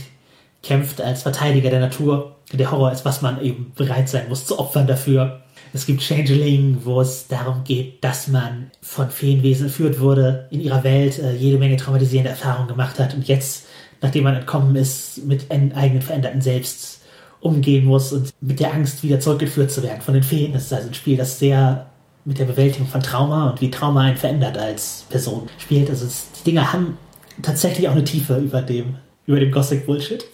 [0.62, 2.36] kämpft als Verteidiger der Natur.
[2.52, 5.41] Der Horror ist, was man eben bereit sein muss zu opfern dafür.
[5.74, 10.84] Es gibt Changeling, wo es darum geht, dass man von Feenwesen entführt wurde, in ihrer
[10.84, 13.66] Welt äh, jede Menge traumatisierende Erfahrungen gemacht hat und jetzt,
[14.02, 17.00] nachdem man entkommen ist, mit einem eigenen veränderten Selbst
[17.40, 20.52] umgehen muss und mit der Angst wieder zurückgeführt zu werden von den Feen.
[20.52, 21.86] Das ist also ein Spiel, das sehr
[22.24, 25.90] mit der Bewältigung von Trauma und wie Trauma einen verändert als Person spielt.
[25.90, 26.98] Also es, die Dinge haben
[27.40, 30.24] tatsächlich auch eine Tiefe über dem, über dem Gothic Bullshit.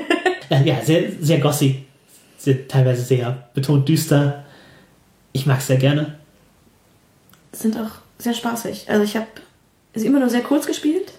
[0.50, 1.84] ja, sehr, sehr gossy.
[2.36, 4.44] Sehr, teilweise sehr betont düster
[5.32, 6.16] ich mag es sehr gerne.
[7.52, 8.88] Sind auch sehr spaßig.
[8.88, 9.26] Also ich habe
[9.92, 11.12] es immer nur sehr kurz gespielt,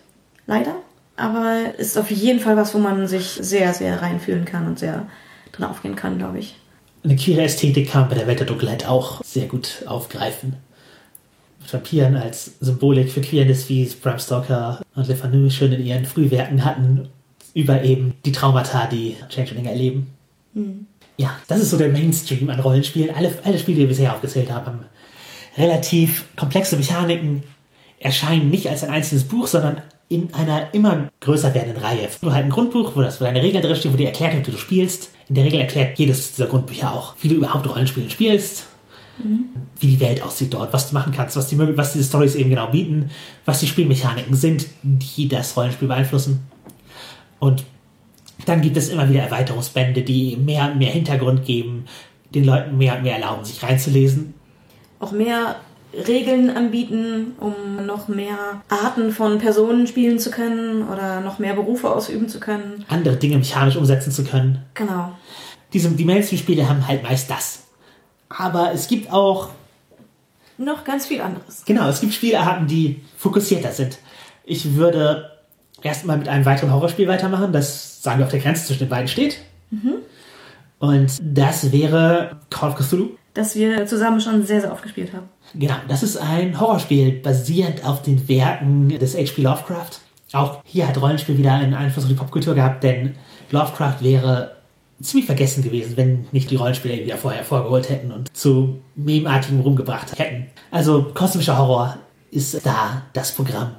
[0.47, 0.75] leider.
[1.17, 5.07] Aber ist auf jeden Fall was, wo man sich sehr, sehr reinfühlen kann und sehr
[5.51, 6.55] drin aufgehen kann, glaube ich.
[7.03, 10.55] Eine queere Ästhetik kann man bei der Welt der Dunkelheit auch sehr gut aufgreifen.
[11.69, 16.05] Vampiren als Symbolik für Queerness, wie es Bram Stoker und Le Fanu schon in ihren
[16.05, 17.09] Frühwerken hatten,
[17.53, 20.07] über eben die Traumata, die Changeling erleben.
[20.53, 23.13] Mhm ja, das ist so der Mainstream an Rollenspielen.
[23.15, 24.85] Alle, alle Spiele, die wir bisher aufgezählt haben, haben
[25.57, 27.43] relativ komplexe Mechaniken,
[27.99, 32.09] erscheinen nicht als ein einzelnes Buch, sondern in einer immer größer werdenden Reihe.
[32.21, 34.51] Du halt ein Grundbuch, wo das wo deine Regeln drinstehen, wo dir erklärt wird, wie
[34.51, 35.11] du spielst.
[35.29, 38.65] In der Regel erklärt jedes dieser Grundbücher auch, wie du überhaupt Rollenspiele spielst,
[39.23, 39.45] mhm.
[39.79, 42.49] wie die Welt aussieht dort, was du machen kannst, was, die, was diese Stories eben
[42.49, 43.09] genau bieten,
[43.45, 46.41] was die Spielmechaniken sind, die das Rollenspiel beeinflussen.
[47.39, 47.63] Und
[48.45, 51.85] dann gibt es immer wieder Erweiterungsbände, die mehr und mehr Hintergrund geben,
[52.33, 54.33] den Leuten mehr und mehr erlauben, sich reinzulesen.
[54.99, 55.57] Auch mehr
[55.93, 61.89] Regeln anbieten, um noch mehr Arten von Personen spielen zu können oder noch mehr Berufe
[61.91, 62.85] ausüben zu können.
[62.87, 64.63] Andere Dinge mechanisch umsetzen zu können.
[64.73, 65.11] Genau.
[65.73, 67.63] Diese, die Mainstream-Spiele haben halt meist das.
[68.29, 69.49] Aber es gibt auch
[70.57, 71.63] noch ganz viel anderes.
[71.65, 73.97] Genau, es gibt Spielarten, die fokussierter sind.
[74.45, 75.30] Ich würde
[75.83, 79.07] erstmal mit einem weiteren Horrorspiel weitermachen, das, sagen wir, auf der Grenze zwischen den beiden
[79.07, 79.39] steht.
[79.69, 79.95] Mhm.
[80.79, 83.09] Und das wäre Call of Cthulhu.
[83.33, 85.29] Das wir zusammen schon sehr, sehr oft gespielt haben.
[85.53, 89.41] Genau, das ist ein Horrorspiel basierend auf den Werken des H.P.
[89.41, 89.99] Lovecraft.
[90.33, 93.15] Auch hier hat Rollenspiel wieder einen Einfluss auf die Popkultur gehabt, denn
[93.51, 94.55] Lovecraft wäre
[95.01, 99.59] ziemlich vergessen gewesen, wenn nicht die Rollenspieler ihn wieder vorher hervorgeholt hätten und zu memeartigem
[99.59, 100.47] rumgebracht hätten.
[100.69, 101.97] Also kosmischer Horror
[102.29, 103.75] ist da das Programm.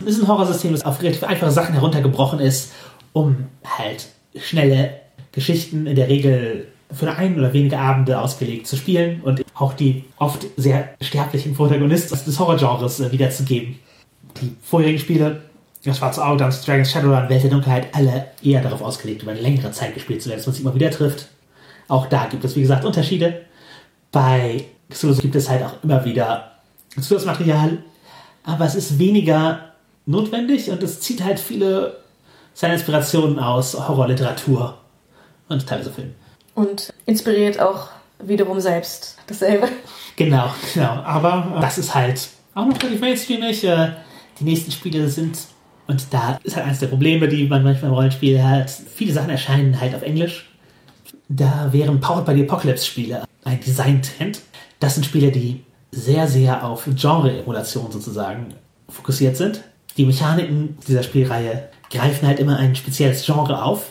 [0.00, 2.72] Es ist ein Horrorsystem, das auf relativ einfache Sachen heruntergebrochen ist,
[3.12, 5.00] um halt schnelle
[5.32, 10.04] Geschichten in der Regel für ein oder wenige Abende ausgelegt zu spielen und auch die
[10.18, 13.78] oft sehr sterblichen Protagonisten des Horrorgenres äh, wiederzugeben.
[14.40, 15.42] Die vorherigen Spiele,
[15.84, 19.40] das Schwarze Auge, Dungeons Dragons, Shadowrun, Welt der Dunkelheit, alle eher darauf ausgelegt, über eine
[19.40, 21.28] längere Zeit gespielt zu werden, dass man sich immer wieder trifft.
[21.88, 23.42] Auch da gibt es, wie gesagt, Unterschiede.
[24.12, 26.52] Bei Cthulhu gibt es halt auch immer wieder
[27.00, 27.78] Zusatzmaterial,
[28.44, 29.69] aber es ist weniger
[30.10, 31.98] notwendig und es zieht halt viele
[32.54, 34.78] seine Inspirationen aus Horrorliteratur
[35.48, 36.14] und teilweise Filmen.
[36.54, 39.68] Und inspiriert auch wiederum selbst dasselbe.
[40.16, 40.90] Genau, genau.
[41.04, 43.64] Aber das ist halt auch noch relativ mainstreamig.
[43.64, 43.92] Äh,
[44.40, 45.38] Die nächsten Spiele sind,
[45.86, 49.30] und da ist halt eines der Probleme, die man manchmal im Rollenspiel hat, viele Sachen
[49.30, 50.50] erscheinen halt auf Englisch.
[51.28, 54.40] Da wären Powered by the Apocalypse Spiele ein Design-Trend.
[54.80, 58.54] Das sind Spiele, die sehr, sehr auf Genre-Emulation sozusagen
[58.88, 59.62] fokussiert sind.
[60.00, 63.90] Die Mechaniken dieser Spielreihe greifen halt immer ein spezielles Genre auf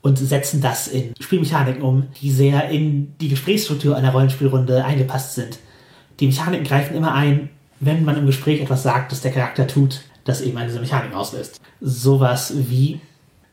[0.00, 5.58] und setzen das in Spielmechaniken um, die sehr in die Gesprächsstruktur einer Rollenspielrunde eingepasst sind.
[6.20, 10.00] Die Mechaniken greifen immer ein, wenn man im Gespräch etwas sagt, das der Charakter tut,
[10.24, 11.60] das eben eine dieser Mechaniken auslöst.
[11.82, 13.02] Sowas wie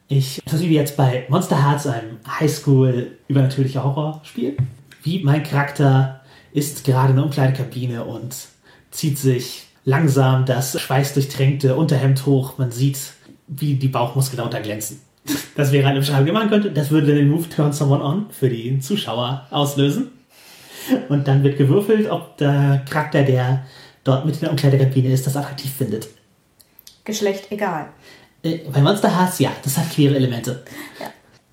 [0.07, 4.55] ich, wie jetzt bei Monster Hearts, einem Highschool übernatürlicher Horrorspiel.
[5.03, 6.21] Wie mein Charakter
[6.53, 8.37] ist gerade in der Umkleidekabine und
[8.89, 12.59] zieht sich langsam das schweißdurchtränkte Unterhemd hoch.
[12.59, 12.99] Man sieht,
[13.47, 15.01] wie die Bauchmuskeln darunter glänzen.
[15.55, 16.71] Das wäre eine Beschreibung, die man könnte.
[16.71, 20.11] Das würde den Move Turn Someone On für die Zuschauer auslösen.
[21.09, 23.65] Und dann wird gewürfelt, ob der Charakter, der
[24.03, 26.07] dort mit in der Umkleidekabine ist, das attraktiv findet.
[27.03, 27.89] Geschlecht egal.
[28.43, 30.63] Äh, Bei Monster Hearts, ja, das hat queere Elemente.
[30.99, 31.07] Ja.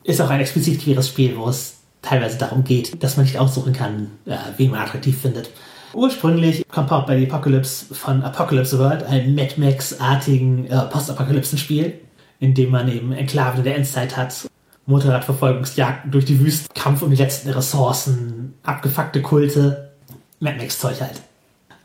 [0.05, 3.73] Ist auch ein explizit queeres Spiel, wo es teilweise darum geht, dass man nicht aussuchen
[3.73, 5.51] kann, äh, wen man attraktiv findet.
[5.97, 11.95] Ursprünglich kommt Powered by the Apocalypse von Apocalypse World, einem Mad Max-artigen äh, Postapokalypsen-Spiel,
[12.39, 14.47] in dem man eben Enklaven der Endzeit hat,
[14.85, 19.93] Motorradverfolgungsjagden durch die Wüste, Kampf um die letzten Ressourcen, abgefuckte Kulte,
[20.39, 21.23] Mad Max-Zeug halt.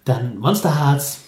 [0.03, 1.21] Dann Monster Hearts,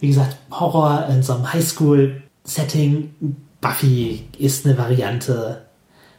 [0.00, 3.36] wie gesagt, Horror in so einem Highschool-Setting.
[3.60, 5.66] Buffy ist eine Variante.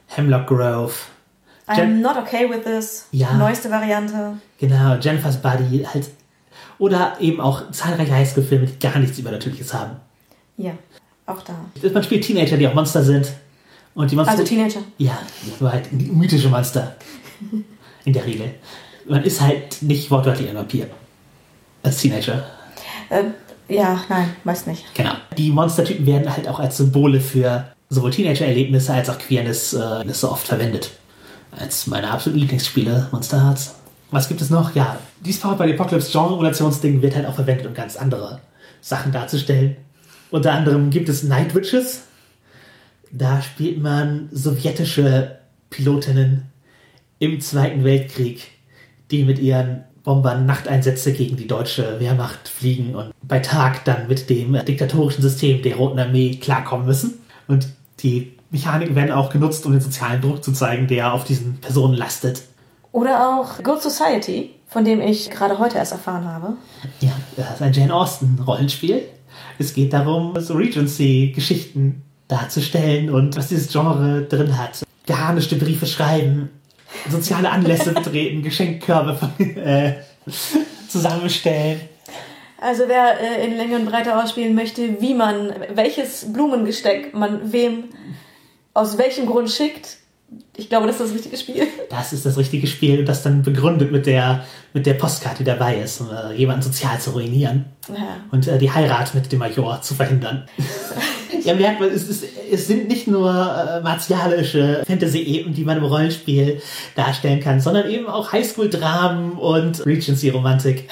[0.08, 0.94] Hemlock Grove.
[1.68, 3.08] I'm not okay with this.
[3.12, 3.34] Ja.
[3.34, 4.38] Neueste Variante.
[4.60, 6.10] Genau, Jennifer's Body halt.
[6.78, 9.96] Oder eben auch zahlreiche Highschool-Filme, die gar nichts Übernatürliches haben.
[10.58, 10.72] Ja,
[11.26, 11.54] auch da.
[11.90, 13.32] Man spielt Teenager, die auch Monster sind.
[13.96, 14.34] Und die Monster.
[14.34, 14.82] Also Teenager.
[14.98, 15.18] Ja,
[15.60, 16.96] nur halt mythische Monster.
[18.04, 18.54] In der Regel.
[19.08, 20.88] Man ist halt nicht wortwörtlich ein Vampir.
[21.82, 22.46] Als Teenager.
[23.10, 23.24] Äh,
[23.68, 24.84] ja, nein, weiß nicht.
[24.94, 25.14] Genau.
[25.38, 30.32] Die Monstertypen werden halt auch als Symbole für sowohl Teenager-Erlebnisse als auch Queerness äh, so
[30.32, 30.92] oft verwendet.
[31.58, 33.76] Als meine absoluten Lieblingsspiele, Monster Hearts.
[34.12, 34.76] Was gibt es noch?
[34.76, 38.42] Ja, dieses Powered by the Apocalypse Genre-Emulationsding wird halt auch verwendet, um ganz andere
[38.82, 39.78] Sachen darzustellen.
[40.32, 42.04] Unter anderem gibt es Night Witches.
[43.12, 45.38] Da spielt man sowjetische
[45.70, 46.44] Pilotinnen
[47.20, 48.52] im Zweiten Weltkrieg,
[49.12, 54.30] die mit ihren Bombern Nachteinsätze gegen die deutsche Wehrmacht fliegen und bei Tag dann mit
[54.30, 57.16] dem diktatorischen System der Roten Armee klarkommen müssen.
[57.48, 57.68] Und
[58.02, 61.96] die Mechaniken werden auch genutzt, um den sozialen Druck zu zeigen, der auf diesen Personen
[61.96, 62.44] lastet.
[62.92, 66.54] Oder auch Good Society, von dem ich gerade heute erst erfahren habe.
[67.02, 69.02] Ja, das ist ein Jane Austen-Rollenspiel.
[69.60, 74.84] Es geht darum, so Regency-Geschichten darzustellen und was dieses Genre drin hat.
[75.06, 76.50] Geharnischte Briefe schreiben,
[77.10, 79.94] soziale Anlässe betreten, Geschenkkörbe äh,
[80.88, 81.82] zusammenstellen.
[82.60, 87.86] Also wer äh, in Länge und Breite ausspielen möchte, wie man, welches Blumengesteck man wem
[88.76, 89.98] aus welchem Grund schickt,
[90.58, 91.68] ich glaube, das ist das richtige Spiel.
[91.90, 95.78] Das ist das richtige Spiel das dann begründet mit der, mit der Postkarte, die dabei
[95.78, 98.18] ist, um äh, jemanden sozial zu ruinieren Ja.
[98.32, 100.46] und äh, die Heirat mit dem Major zu verhindern.
[101.44, 105.86] ja, merkt man, es, ist, es sind nicht nur äh, martialische Fantasy-Epen, die man im
[105.86, 106.62] Rollenspiel
[106.96, 110.90] darstellen kann, sondern eben auch Highschool-Dramen und Regency-Romantik.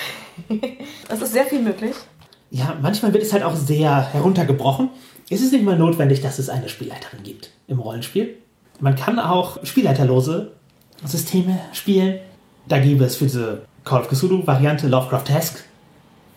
[1.09, 1.93] Es ist sehr viel möglich.
[2.49, 4.89] Ja, manchmal wird es halt auch sehr heruntergebrochen.
[5.29, 8.35] Es ist nicht mal notwendig, dass es eine Spielleiterin gibt im Rollenspiel.
[8.79, 10.51] Man kann auch spielleiterlose
[11.05, 12.19] Systeme spielen.
[12.67, 15.63] Da gäbe es für diese Call of Cthulhu-Variante Lovecraft-esque.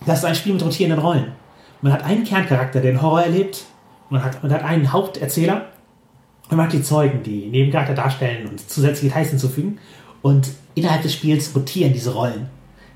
[0.06, 1.32] Das ist ein Spiel mit rotierenden Rollen.
[1.82, 3.64] Man hat einen Kerncharakter, der den Horror erlebt.
[4.10, 5.66] Man hat, man hat einen Haupterzähler.
[6.50, 9.78] Man hat die Zeugen, die Nebencharakter darstellen und zusätzliche Details hinzufügen.
[10.22, 12.48] Und innerhalb des Spiels rotieren diese Rollen,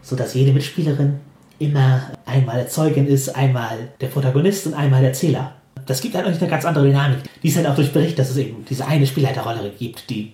[0.03, 1.20] sodass jede Mitspielerin
[1.59, 5.55] immer einmal Zeugin ist, einmal der Protagonist und einmal der Erzähler.
[5.90, 7.18] Das gibt halt auch eine ganz andere Dynamik.
[7.42, 10.33] Die ist halt auch durch Bericht, dass es eben diese eine Spielleiterrolle gibt, die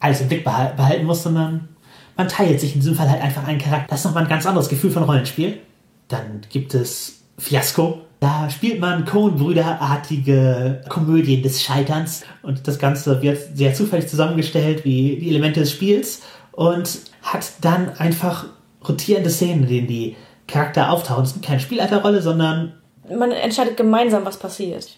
[0.00, 1.68] alles im Blick behal- behalten muss, sondern
[2.16, 3.86] man teilt sich in diesem Fall halt einfach einen Charakter.
[3.88, 5.60] Das ist nochmal ein ganz anderes Gefühl von Rollenspiel.
[6.08, 8.02] Dann gibt es Fiasco.
[8.20, 15.16] Da spielt man Coen-Brüder-artige Komödien des Scheiterns und das Ganze wird sehr zufällig zusammengestellt wie
[15.16, 16.20] die Elemente des Spiels
[16.52, 18.44] und hat dann einfach
[18.86, 21.24] rotierende Szenen, in denen die Charakter auftauchen.
[21.24, 22.74] Es ist keine Spielleiterrolle, sondern
[23.08, 24.88] Man entscheidet gemeinsam, was passiert.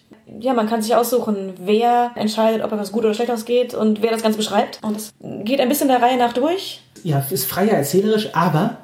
[0.40, 4.10] Ja, man kann sich aussuchen, wer entscheidet, ob etwas gut oder schlecht ausgeht und wer
[4.10, 4.78] das Ganze beschreibt.
[4.82, 6.80] Und es geht ein bisschen der Reihe nach durch.
[7.02, 8.78] ja, ist freier erzählerisch, aber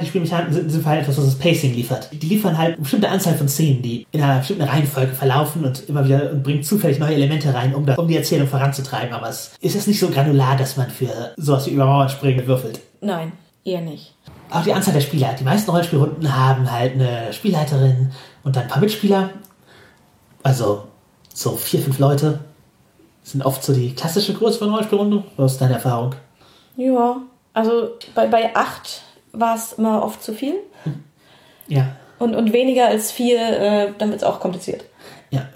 [0.00, 2.10] die Spielmechaniken sind in diesem Fall etwas, was das Pacing liefert.
[2.12, 5.88] Die liefern halt eine bestimmte Anzahl von Szenen, die in einer bestimmten Reihenfolge verlaufen und
[5.88, 9.14] immer wieder und bringen zufällig neue Elemente rein, um, da, um die Erzählung voranzutreiben.
[9.14, 12.46] Aber es ist jetzt nicht so granular, dass man für sowas wie über Mauern springen
[12.46, 12.80] würfelt.
[13.00, 13.32] Nein,
[13.64, 14.14] eher nicht.
[14.50, 15.34] Auch die Anzahl der Spieler.
[15.38, 18.10] Die meisten Rollenspielrunden haben halt eine Spielleiterin
[18.44, 19.30] und dann ein paar Mitspieler.
[20.42, 20.84] Also
[21.32, 22.40] so vier, fünf Leute.
[23.22, 25.24] sind oft so die klassische Größe von Rollenspielrunden.
[25.36, 26.14] Was ist deine Erfahrung?
[26.76, 27.22] Ja,
[27.54, 29.02] also bei, bei acht
[29.32, 30.54] war es immer oft zu viel.
[31.68, 31.96] Ja.
[32.18, 34.84] Und, und weniger als vier, äh, dann wird es auch kompliziert.
[35.30, 35.48] Ja.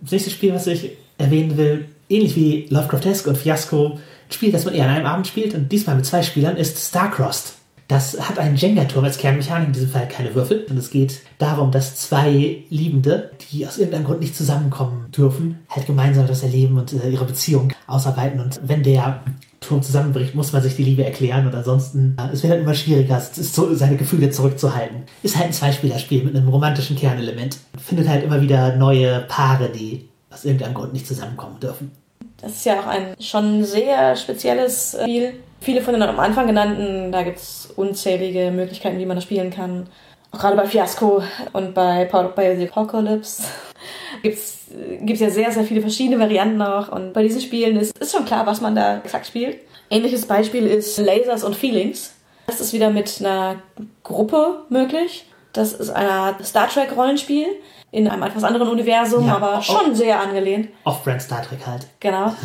[0.00, 4.64] Das nächste Spiel, was ich erwähnen will, ähnlich wie Lovecraftesque und Fiasco, ein Spiel, das
[4.64, 7.54] man eher an einem Abend spielt und diesmal mit zwei Spielern, ist Starcrossed.
[7.88, 10.66] Das hat einen Jenga-Turm als Kernmechanik, in diesem Fall keine Würfel.
[10.68, 15.86] Und es geht darum, dass zwei Liebende, die aus irgendeinem Grund nicht zusammenkommen dürfen, halt
[15.86, 18.40] gemeinsam das Erleben und äh, ihre Beziehung ausarbeiten.
[18.40, 19.22] Und wenn der
[19.60, 22.74] Turm zusammenbricht, muss man sich die Liebe erklären und ansonsten, äh, es wird halt immer
[22.74, 25.04] schwieriger, seine Gefühle zurückzuhalten.
[25.22, 27.58] Ist halt ein Zweispielerspiel mit einem romantischen Kernelement.
[27.78, 31.92] Findet halt immer wieder neue Paare, die aus irgendeinem Grund nicht zusammenkommen dürfen.
[32.40, 35.34] Das ist ja auch ein schon sehr spezielles Spiel.
[35.60, 39.50] Viele von den am Anfang genannten, da gibt es unzählige Möglichkeiten, wie man das spielen
[39.50, 39.88] kann.
[40.32, 43.44] Auch gerade bei Fiasco und bei, bei The Apocalypse
[44.22, 46.88] gibt es ja sehr, sehr viele verschiedene Varianten auch.
[46.88, 49.58] Und bei diesen Spielen ist, ist schon klar, was man da exakt spielt.
[49.88, 52.12] Ähnliches Beispiel ist Lasers und Feelings.
[52.46, 53.56] Das ist wieder mit einer
[54.02, 55.26] Gruppe möglich.
[55.52, 57.46] Das ist ein Star Trek Rollenspiel
[57.92, 60.68] in einem etwas anderen Universum, ja, aber schon sehr angelehnt.
[60.84, 61.86] Off-Brand Star Trek halt.
[62.00, 62.32] Genau.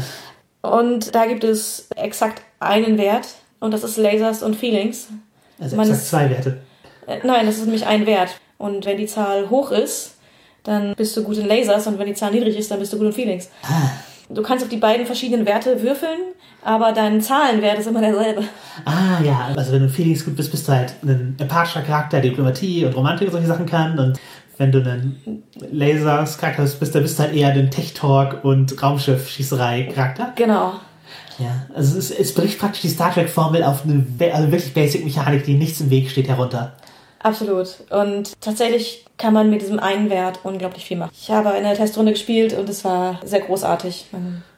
[0.62, 3.28] Und da gibt es exakt einen Wert
[3.60, 5.08] und das ist Lasers und Feelings.
[5.60, 6.58] Also Man exakt zwei Werte.
[7.08, 8.39] Äh, nein, das ist nämlich ein Wert.
[8.58, 10.15] Und wenn die Zahl hoch ist,
[10.63, 12.97] dann bist du gut in Lasers und wenn die Zahl niedrig ist, dann bist du
[12.97, 13.50] gut in Feelings.
[13.63, 13.89] Ah.
[14.30, 16.19] Du kannst auf die beiden verschiedenen Werte würfeln,
[16.63, 18.43] aber dein Zahlenwert ist immer derselbe.
[18.86, 22.21] Ah ja, also wenn du in Feelings gut bist, bist du halt ein empathischer Charakter,
[22.21, 24.19] Diplomatie und Romantik und solche Sachen kann und
[24.62, 30.34] wenn du einen Lasers-Charakter bist, dann bist du halt eher den Tech-Talk und Raumschiff-Schießerei-Charakter.
[30.36, 30.74] Genau.
[31.39, 35.56] Ja, also es, es bricht praktisch die Star Trek-Formel auf eine also wirklich Basic-Mechanik, die
[35.56, 36.74] nichts im Weg steht, herunter.
[37.17, 37.78] Absolut.
[37.89, 41.12] Und tatsächlich kann man mit diesem einen Wert unglaublich viel machen.
[41.19, 44.08] Ich habe eine Testrunde gespielt und es war sehr großartig.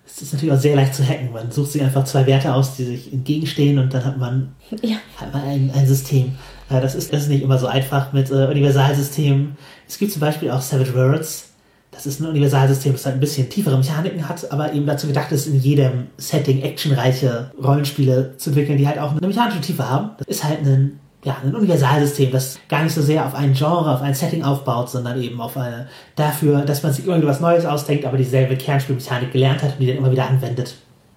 [0.05, 1.31] Es ist natürlich auch sehr leicht zu hacken.
[1.31, 4.97] Man sucht sich einfach zwei Werte aus, die sich entgegenstehen und dann hat man, ja.
[5.15, 6.35] hat man ein, ein System.
[6.69, 9.57] Das ist, das ist nicht immer so einfach mit äh, Universalsystemen.
[9.87, 11.49] Es gibt zum Beispiel auch Savage Worlds.
[11.91, 15.31] Das ist ein Universalsystem, das halt ein bisschen tiefere Mechaniken hat, aber eben dazu gedacht
[15.31, 20.11] ist, in jedem Setting actionreiche Rollenspiele zu entwickeln, die halt auch eine mechanische Tiefe haben.
[20.17, 23.93] Das ist halt ein ja, ein Universalsystem, das gar nicht so sehr auf ein Genre,
[23.93, 27.39] auf ein Setting aufbaut, sondern eben auf eine, dafür, dass man sich immer wieder was
[27.39, 30.75] Neues ausdenkt, aber dieselbe Kernspielmechanik gelernt hat und die dann immer wieder anwendet.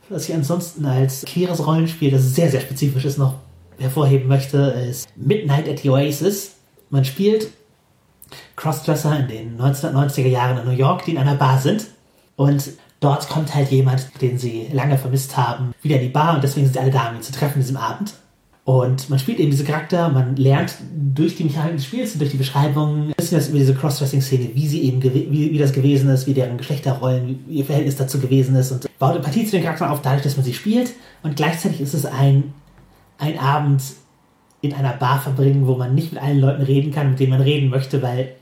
[0.08, 3.34] Was ich ansonsten als queeres Rollenspiel, das sehr, sehr spezifisch ist, noch
[3.78, 6.54] hervorheben möchte, ist Midnight at the Oasis.
[6.90, 7.48] Man spielt
[8.56, 11.86] Crossdresser in den 1990er Jahren in New York, die in einer Bar sind.
[12.36, 16.44] Und dort kommt halt jemand, den sie lange vermisst haben, wieder in die Bar und
[16.44, 18.14] deswegen sind sie alle da, um ihn zu treffen an diesem Abend.
[18.64, 20.74] Und man spielt eben diese Charakter, man lernt
[21.14, 24.50] durch die Mechanik des Spiels und durch die Beschreibung ein bisschen was über diese Cross-Dressing-Szene,
[24.54, 28.18] wie sie eben, wie, wie das gewesen ist, wie deren Geschlechterrollen, wie ihr Verhältnis dazu
[28.18, 30.94] gewesen ist und baut Empathie zu den Charakteren auf, dadurch, dass man sie spielt.
[31.22, 32.54] Und gleichzeitig ist es ein,
[33.18, 33.82] ein Abend
[34.60, 37.40] in einer Bar verbringen, wo man nicht mit allen Leuten reden kann, mit denen man
[37.40, 38.34] reden möchte, weil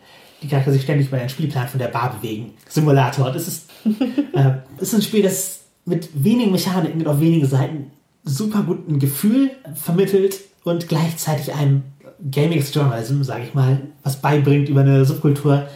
[0.42, 2.52] die Charakter sich ständig bei einem Spielplan von der Bar bewegen.
[2.68, 3.30] Simulator.
[3.30, 7.90] Das ist, äh, das ist ein Spiel, das mit wenigen Mechaniken und auf wenigen Seiten
[8.24, 11.82] super guten Gefühl vermittelt und gleichzeitig einem
[12.30, 15.66] Gaming Journalism, sage ich mal, was beibringt über eine Subkultur,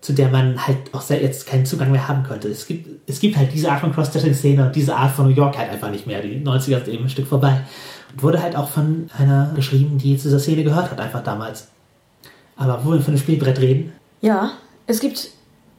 [0.00, 2.48] zu der man halt auch jetzt keinen Zugang mehr haben könnte.
[2.48, 5.58] Es gibt, es gibt halt diese Art von Cross-Stitching-Szene und diese Art von New York
[5.58, 6.22] halt einfach nicht mehr.
[6.22, 7.62] Die 90er sind eben ein Stück vorbei.
[8.12, 11.68] Und wurde halt auch von einer geschrieben, die zu dieser Szene gehört hat, einfach damals.
[12.56, 13.92] Aber wo wir von einem Spielbrett reden?
[14.20, 14.52] Ja,
[14.86, 15.30] es gibt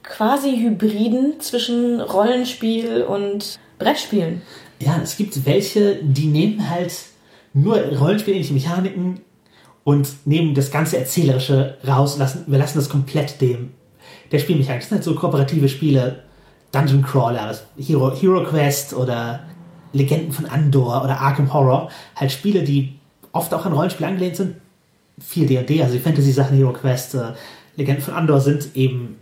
[0.02, 4.42] quasi Hybriden zwischen Rollenspiel und Brettspielen.
[4.80, 6.92] Ja, es gibt welche, die nehmen halt
[7.52, 9.20] nur rollenspielähnliche Mechaniken
[9.84, 13.72] und nehmen das ganze Erzählerische raus, lassen, überlassen das komplett dem
[14.30, 14.80] der Spielmechanik.
[14.80, 16.22] Das sind halt so kooperative Spiele,
[16.72, 19.40] Dungeon Crawler, Hero, Hero Quest oder
[19.92, 21.90] Legenden von Andor oder Arkham Horror.
[22.14, 22.98] Halt Spiele, die
[23.32, 24.56] oft auch an Rollenspiele angelehnt sind.
[25.20, 27.32] Viel D&D, also die Fantasy-Sachen, Hero Quest, äh,
[27.76, 29.16] Legenden von Andor sind eben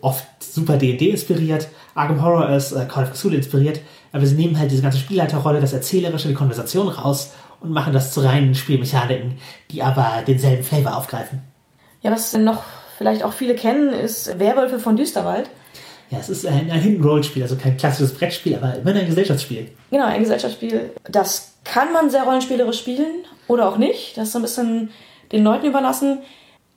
[0.00, 1.68] oft super D&D inspiriert.
[1.94, 3.80] Arkham Horror ist äh, Call of Cthulhu inspiriert.
[4.12, 8.12] Aber sie nehmen halt diese ganze Spielleiterrolle, das Erzählerische, die Konversation raus und machen das
[8.12, 9.38] zu reinen Spielmechaniken,
[9.70, 11.42] die aber denselben Flavor aufgreifen.
[12.02, 12.62] Ja, was noch
[12.96, 15.48] vielleicht auch viele kennen, ist Werwölfe von Düsterwald.
[16.10, 19.06] Ja, es ist ein, ein Hidden Roll Spiel, also kein klassisches Brettspiel, aber immerhin ein
[19.06, 19.68] Gesellschaftsspiel.
[19.90, 24.16] Genau, ein Gesellschaftsspiel, das kann man sehr rollenspielerisch spielen oder auch nicht.
[24.16, 24.90] Das ist so ein bisschen
[25.32, 26.18] den Leuten überlassen.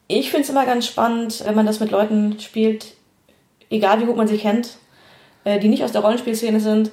[0.07, 2.93] Ich finde es immer ganz spannend, wenn man das mit Leuten spielt,
[3.69, 4.77] egal wie gut man sie kennt,
[5.43, 6.89] äh, die nicht aus der Rollenspielszene sind.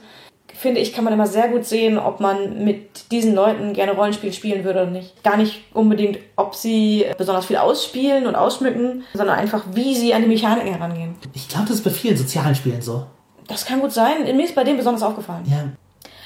[0.58, 4.32] Finde ich, kann man immer sehr gut sehen, ob man mit diesen Leuten gerne Rollenspiel
[4.32, 5.22] spielen würde oder nicht.
[5.22, 10.22] Gar nicht unbedingt, ob sie besonders viel ausspielen und ausschmücken, sondern einfach, wie sie an
[10.22, 11.14] die Mechaniken herangehen.
[11.34, 13.04] Ich glaube, das ist bei vielen sozialen Spielen so.
[13.48, 14.24] Das kann gut sein.
[14.24, 15.44] Mir ist bei dem besonders aufgefallen.
[15.48, 15.64] Ja.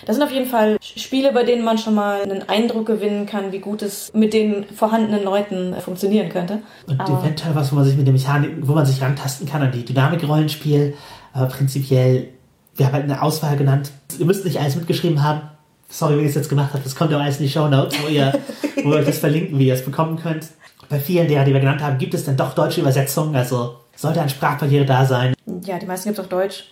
[0.07, 3.53] Das sind auf jeden Fall Spiele, bei denen man schon mal einen Eindruck gewinnen kann,
[3.53, 6.63] wie gut es mit den vorhandenen Leuten funktionieren könnte.
[6.87, 9.61] Und Aber- eventuell was, wo man sich mit der Mechanik, wo man sich rantasten kann
[9.61, 10.95] an die Dynamik-Rollenspiel.
[11.35, 12.29] Aber prinzipiell,
[12.81, 13.91] wir haben halt eine Auswahl genannt.
[14.19, 15.43] Ihr müsst nicht alles mitgeschrieben haben.
[15.91, 16.87] Sorry, wenn ihr es jetzt gemacht habt.
[16.87, 18.33] Das kommt ja auch alles in die Show Notes, wo ihr,
[18.83, 20.47] wo euch das verlinken, wie ihr es bekommen könnt.
[20.89, 23.37] Bei vielen der, die wir genannt haben, gibt es dann doch deutsche Übersetzungen.
[23.37, 25.35] Also sollte eine Sprachbarriere da sein.
[25.63, 26.71] Ja, die meisten gibt es auf Deutsch.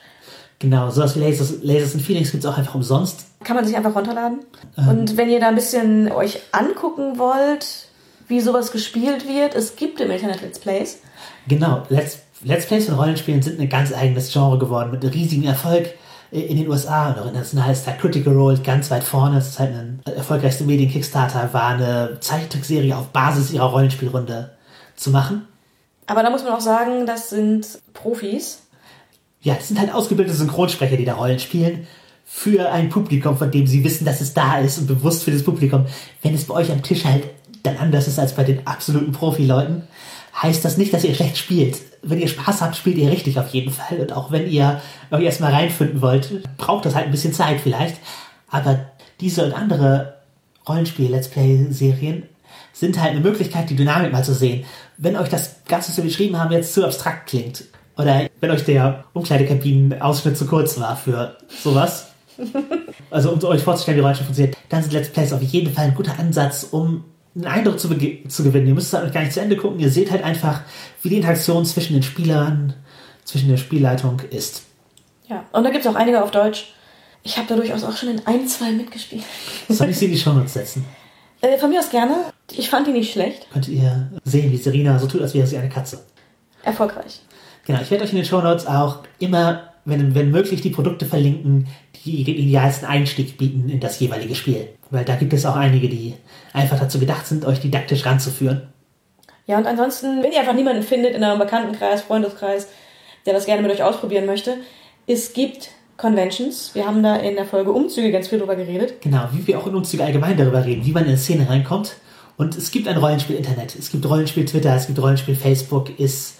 [0.61, 3.27] Genau, sowas wie Lasers, Lasers and Feelings gibt es auch einfach umsonst.
[3.45, 4.41] Kann man sich einfach runterladen.
[4.77, 7.89] Und wenn ihr da ein bisschen euch angucken wollt,
[8.29, 11.01] wie sowas gespielt wird, es gibt im Internet Let's Plays.
[11.47, 15.95] Genau, Let's, Let's Plays von Rollenspielen sind ein ganz eigenes Genre geworden mit riesigem Erfolg
[16.30, 19.39] äh, in den USA und auch international ist da Critical Role ganz weit vorne.
[19.39, 24.51] Es ist halt ein erfolgreichste Medien-Kickstarter, war eine Zeichentrickserie auf Basis ihrer Rollenspielrunde
[24.95, 25.47] zu machen.
[26.07, 28.62] Aber da muss man auch sagen, das sind Profis.
[29.41, 31.86] Ja, es sind halt ausgebildete Synchronsprecher, die da Rollen spielen
[32.24, 35.43] für ein Publikum, von dem sie wissen, dass es da ist und bewusst für das
[35.43, 35.86] Publikum.
[36.22, 37.24] Wenn es bei euch am Tisch halt
[37.62, 39.82] dann anders ist als bei den absoluten Profileuten,
[40.41, 41.78] heißt das nicht, dass ihr schlecht spielt.
[42.03, 43.99] Wenn ihr Spaß habt, spielt ihr richtig auf jeden Fall.
[43.99, 44.80] Und auch wenn ihr
[45.11, 47.96] euch erstmal reinfinden wollt, braucht das halt ein bisschen Zeit vielleicht.
[48.51, 48.80] Aber
[49.20, 50.18] diese und andere
[50.68, 52.24] Rollenspiel-Let's Play-Serien
[52.72, 54.64] sind halt eine Möglichkeit, die Dynamik mal zu sehen.
[54.96, 57.64] Wenn euch das Ganze, was wir beschrieben haben, jetzt zu abstrakt klingt,
[57.96, 62.12] oder wenn euch der Umkleidekabinen-Ausschnitt zu kurz war für sowas,
[63.11, 65.94] also um euch vorzustellen, wie Rollenspiel funktioniert, dann sind Let's Plays auf jeden Fall ein
[65.94, 67.05] guter Ansatz, um
[67.35, 68.66] einen Eindruck zu, zu gewinnen.
[68.66, 70.62] Ihr müsst halt gar nicht zu Ende gucken, ihr seht halt einfach,
[71.03, 72.74] wie die Interaktion zwischen den Spielern,
[73.24, 74.62] zwischen der Spielleitung ist.
[75.29, 75.45] Ja.
[75.53, 76.72] Und da gibt es auch einige auf Deutsch.
[77.22, 79.24] Ich habe da durchaus auch schon in ein, zwei mitgespielt.
[79.68, 80.85] Soll ich sie in die Shownotes setzen?
[81.41, 82.33] Äh, von mir aus gerne.
[82.51, 83.47] Ich fand die nicht schlecht.
[83.53, 86.05] Könnt ihr sehen, wie Serena so tut, als wäre sie eine Katze.
[86.62, 87.20] Erfolgreich.
[87.64, 91.66] Genau, ich werde euch in den Shownotes auch immer, wenn, wenn möglich, die Produkte verlinken,
[92.05, 94.68] die den idealsten Einstieg bieten in das jeweilige Spiel.
[94.91, 96.14] Weil da gibt es auch einige, die
[96.53, 98.68] einfach dazu gedacht sind, euch didaktisch ranzuführen.
[99.47, 102.68] Ja, und ansonsten, wenn ihr einfach niemanden findet in eurem Bekanntenkreis, Freundeskreis,
[103.26, 104.59] der das gerne mit euch ausprobieren möchte,
[105.07, 106.74] es gibt Conventions.
[106.74, 109.01] Wir haben da in der Folge Umzüge ganz viel drüber geredet.
[109.01, 111.97] Genau, wie wir auch in Umzüge allgemein darüber reden, wie man in eine Szene reinkommt.
[112.36, 116.36] Und es gibt ein Rollenspiel-Internet, es gibt Rollenspiel-Twitter, es gibt Rollenspiel-Facebook, es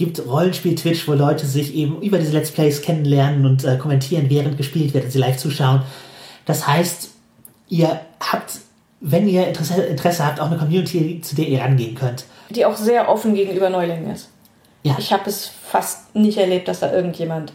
[0.00, 4.56] gibt Rollenspiel-Twitch, wo Leute sich eben über diese Let's Plays kennenlernen und äh, kommentieren, während
[4.56, 5.82] gespielt wird und sie live zuschauen.
[6.46, 7.10] Das heißt,
[7.68, 8.54] ihr habt,
[9.00, 12.24] wenn ihr Interesse, Interesse habt, auch eine Community, zu der ihr rangehen könnt.
[12.48, 14.30] Die auch sehr offen gegenüber Neulingen ist.
[14.82, 14.96] Ja.
[14.98, 17.52] Ich habe es fast nicht erlebt, dass da irgendjemand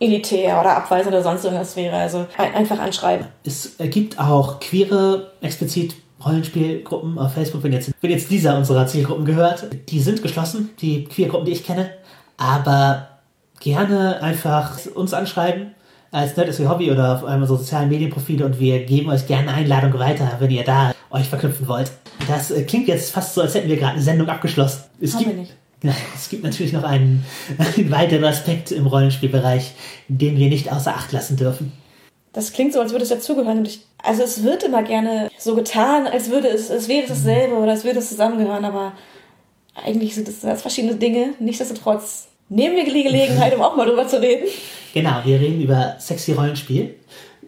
[0.00, 1.94] elitär oder abweisend oder sonst irgendwas wäre.
[1.96, 3.26] Also ein- einfach anschreiben.
[3.44, 5.94] Es gibt auch queere, explizit
[6.24, 9.66] Rollenspielgruppen auf Facebook, wenn jetzt, wenn jetzt dieser unserer Zielgruppen gehört.
[9.88, 11.90] Die sind geschlossen, die Queergruppen, die ich kenne.
[12.36, 13.08] Aber
[13.60, 15.72] gerne einfach uns anschreiben
[16.12, 19.26] als Nerd ist Ihr Hobby oder auf einem unserer sozialen Medienprofile und wir geben euch
[19.26, 21.92] gerne Einladung weiter, wenn ihr da euch verknüpfen wollt.
[22.26, 24.84] Das äh, klingt jetzt fast so, als hätten wir gerade eine Sendung abgeschlossen.
[25.00, 25.54] Es Haben gibt, wir nicht.
[26.14, 27.24] es gibt natürlich noch einen,
[27.76, 29.72] einen weiteren Aspekt im Rollenspielbereich,
[30.08, 31.72] den wir nicht außer Acht lassen dürfen.
[32.32, 33.58] Das klingt so, als würde es dazugehören.
[33.58, 37.54] Und ich, also es wird immer gerne so getan, als würde es, es wäre dasselbe
[37.54, 38.92] oder es würde es zusammengehören, aber
[39.74, 41.34] eigentlich sind das verschiedene Dinge.
[41.38, 44.46] Nichtsdestotrotz nehmen wir die Gelegenheit, um auch mal drüber zu reden.
[44.92, 46.94] Genau, wir reden über sexy Rollenspiel,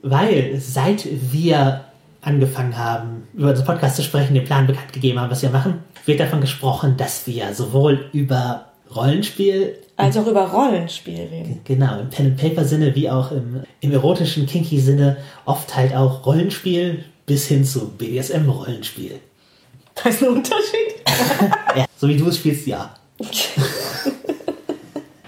[0.02, 1.84] weil seit wir
[2.20, 5.82] angefangen haben, über unseren Podcast zu sprechen, den Plan bekannt gegeben haben, was wir machen,
[6.06, 11.60] wird davon gesprochen, dass wir sowohl über Rollenspiel, Also auch über Rollenspiel reden.
[11.64, 17.46] genau, im Pen-and-Paper-Sinne, wie auch im, im erotischen, kinky Sinne, oft halt auch Rollenspiel bis
[17.46, 19.20] hin zu BDSM-Rollenspiel.
[19.94, 21.02] Da ist ein Unterschied.
[21.76, 22.94] Ja, so wie du es spielst, ja.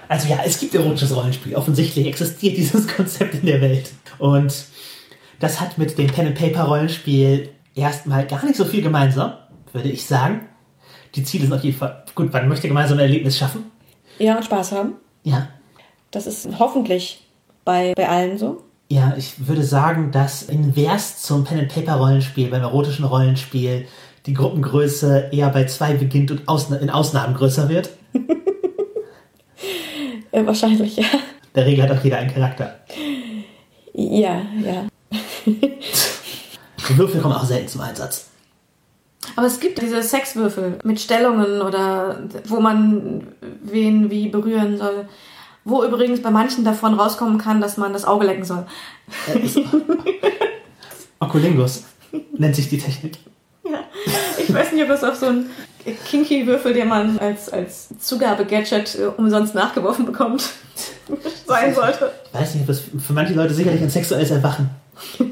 [0.07, 1.55] Also ja, es gibt erotisches Rollenspiel.
[1.55, 3.91] Offensichtlich existiert dieses Konzept in der Welt.
[4.19, 4.53] Und
[5.39, 9.33] das hat mit dem Pen-and-Paper-Rollenspiel erstmal gar nicht so viel gemeinsam,
[9.73, 10.47] würde ich sagen.
[11.15, 13.71] Die Ziele sind auf jeden Fall, gut, man möchte gemeinsam ein Erlebnis schaffen.
[14.19, 14.93] Ja, und Spaß haben.
[15.23, 15.47] Ja.
[16.11, 17.25] Das ist hoffentlich
[17.63, 18.63] bei, bei allen so.
[18.89, 23.87] Ja, ich würde sagen, dass invers zum Pen-and-Paper-Rollenspiel, beim erotischen Rollenspiel,
[24.25, 27.89] die Gruppengröße eher bei zwei beginnt und Ausna in Ausnahmen größer wird.
[30.31, 31.05] Äh, wahrscheinlich, ja.
[31.05, 32.75] In der Regel hat auch jeder einen Charakter.
[33.93, 34.85] Ja, ja.
[36.89, 38.27] Würfel kommen auch selten zum Einsatz.
[39.35, 43.27] Aber es gibt diese Sexwürfel mit Stellungen oder wo man
[43.61, 45.07] wen wie berühren soll.
[45.63, 48.65] Wo übrigens bei manchen davon rauskommen kann, dass man das Auge lecken soll.
[51.19, 51.85] Oculingus
[52.37, 53.17] nennt sich die Technik.
[53.63, 53.79] Ja.
[54.37, 55.49] Ich weiß nicht, ob das auch so ein
[56.07, 60.43] kinky Würfel, den man als, als Zugabe-Gadget äh, umsonst nachgeworfen bekommt,
[61.47, 62.11] sein sollte.
[62.31, 64.69] Ich weiß nicht, ob das für manche Leute sicherlich ein sexuelles Erwachen.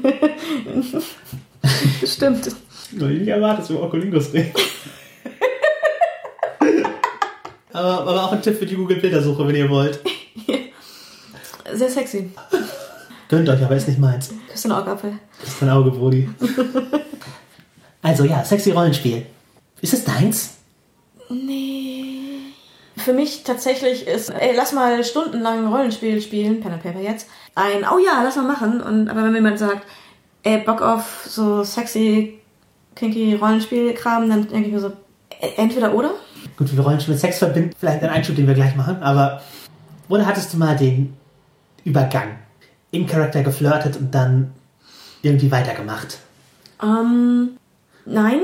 [2.04, 2.48] Stimmt.
[2.92, 4.52] Nur nicht erwartet, dass wir Oculingus reden.
[7.72, 10.00] aber, aber auch ein Tipp für die Google-Bildersuche, wenn ihr wollt.
[11.72, 12.30] Sehr sexy.
[13.28, 14.32] Gönnt euch, aber ist nicht meins.
[14.50, 15.18] Küss den Augapfel.
[15.40, 16.28] Das ist dein Auge, Brody.
[18.02, 19.26] also ja, sexy Rollenspiel.
[19.80, 20.54] Ist es deins?
[21.30, 22.04] Nee.
[22.96, 27.84] Für mich tatsächlich ist, ey, lass mal stundenlang Rollenspiel spielen, Pen and Paper jetzt, ein,
[27.84, 28.80] oh ja, lass mal machen.
[28.80, 29.84] Und, aber wenn mir jemand sagt,
[30.44, 32.38] ey, Bock auf so sexy,
[32.94, 34.92] kinky Rollenspielkram, dann denke ich mir so,
[35.40, 36.12] äh, entweder oder.
[36.56, 39.42] Gut, wir Rollenspiel mit Sex verbinden, vielleicht ein Einschub, den wir gleich machen, aber
[40.08, 41.14] oder hattest du mal den
[41.84, 42.38] Übergang?
[42.90, 44.52] Im Charakter geflirtet und dann
[45.22, 46.18] irgendwie weitergemacht?
[46.82, 47.56] Ähm,
[48.04, 48.40] nein,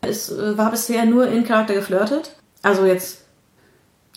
[0.00, 2.34] es äh, war bisher nur in Charakter geflirtet.
[2.62, 3.24] Also jetzt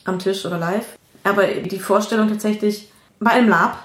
[0.05, 0.97] am Tisch oder live.
[1.23, 3.83] Aber die Vorstellung tatsächlich bei einem Lab,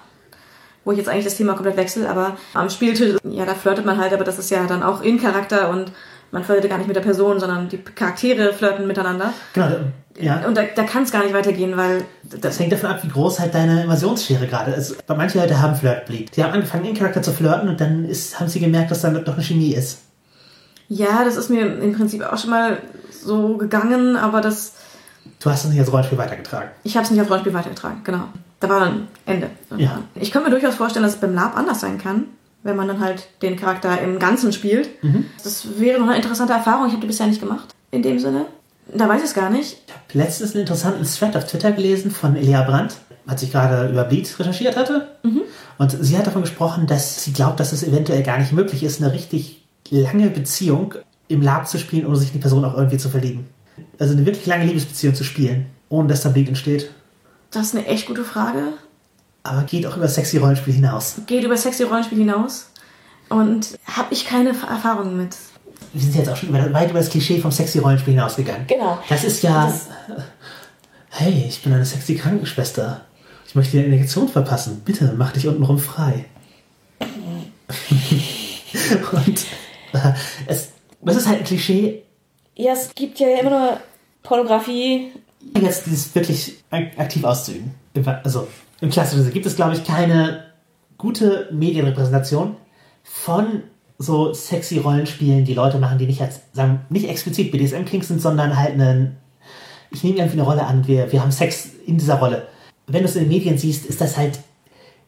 [0.91, 3.97] wo ich jetzt eigentlich das Thema komplett wechsle, aber am Spieltisch, ja, da flirtet man
[3.97, 5.93] halt, aber das ist ja dann auch in Charakter und
[6.33, 9.33] man flirtet gar nicht mit der Person, sondern die Charaktere flirten miteinander.
[9.53, 9.69] Genau,
[10.19, 10.45] ja.
[10.45, 13.39] Und da, da kann es gar nicht weitergehen, weil Das hängt davon ab, wie groß
[13.39, 14.97] halt deine Invasionsschere gerade ist.
[15.07, 16.37] Weil manche Leute haben Flirtbleed.
[16.37, 19.25] Die haben angefangen, in Charakter zu flirten und dann ist, haben sie gemerkt, dass dann
[19.25, 19.99] doch eine Chemie ist.
[20.89, 22.79] ja, das ist mir im Prinzip auch schon mal
[23.13, 24.73] so gegangen, aber das,
[25.39, 26.71] Du hast es nicht als Rollenspiel weitergetragen.
[26.83, 28.25] ich habe es nicht als Rollenspiel weitergetragen, genau.
[28.61, 29.51] Da war dann Ende.
[29.77, 30.03] Ja.
[30.15, 32.27] Ich könnte mir durchaus vorstellen, dass es beim Lab anders sein kann,
[32.63, 34.91] wenn man dann halt den Charakter im Ganzen spielt.
[35.43, 36.87] Das wäre noch eine interessante Erfahrung.
[36.87, 38.47] Ich habe die bisher nicht gemacht, in dem Sinne.
[38.95, 39.79] Da weiß ich es gar nicht.
[39.87, 42.97] Ich habe letztens einen interessanten Thread auf Twitter gelesen von Elia Brandt,
[43.27, 45.09] als ich gerade über Bleed recherchiert hatte.
[45.79, 49.01] Und sie hat davon gesprochen, dass sie glaubt, dass es eventuell gar nicht möglich ist,
[49.03, 50.95] eine richtig lange Beziehung
[51.29, 53.47] im Lab zu spielen, ohne sich in die Person auch irgendwie zu verlieben.
[53.99, 56.91] Also eine wirklich lange Liebesbeziehung zu spielen, ohne dass da Bleed entsteht.
[57.51, 58.73] Das ist eine echt gute Frage.
[59.43, 61.17] Aber geht auch über sexy Rollenspiel hinaus.
[61.27, 62.67] Geht über sexy Rollenspiel hinaus.
[63.29, 65.37] Und habe ich keine Erfahrungen mit.
[65.93, 68.67] Wir sind jetzt auch schon weit über das Klischee vom sexy Rollenspiel hinausgegangen.
[68.67, 68.99] Genau.
[69.09, 69.67] Das ist ja.
[69.67, 69.87] Das-
[71.11, 73.03] hey, ich bin eine sexy Krankenschwester.
[73.47, 74.83] Ich möchte dir eine Injektion verpassen.
[74.85, 76.27] Bitte, mach dich untenrum frei.
[79.13, 79.47] Und
[79.93, 80.13] äh,
[80.47, 80.69] es,
[81.03, 82.03] das ist halt ein Klischee.
[82.57, 83.81] Ja, es gibt ja immer nur
[84.23, 85.13] Pornografie.
[85.61, 87.75] Jetzt dieses wirklich ak- aktiv auszuüben.
[88.23, 88.47] Also
[88.81, 90.45] im klassischen gibt es, glaube ich, keine
[90.99, 92.57] gute Medienrepräsentation
[93.03, 93.63] von
[93.99, 98.57] so sexy Rollenspielen, die Leute machen, die nicht als, sagen, nicht explizit BDSM-Kings sind, sondern
[98.57, 99.17] halt einen,
[99.91, 102.47] ich nehme irgendwie eine Rolle an, wir, wir haben Sex in dieser Rolle.
[102.87, 104.39] Wenn du es in den Medien siehst, ist das halt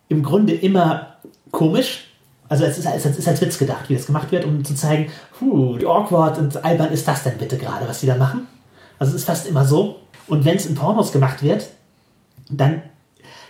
[0.09, 1.17] im Grunde immer
[1.51, 2.09] komisch.
[2.49, 5.11] Also es ist, es ist als Witz gedacht, wie das gemacht wird, um zu zeigen,
[5.41, 8.47] huh, wie awkward und albern ist das denn bitte gerade, was die da machen.
[8.99, 9.97] Also es ist fast immer so.
[10.27, 11.69] Und wenn es in Pornos gemacht wird,
[12.49, 12.83] dann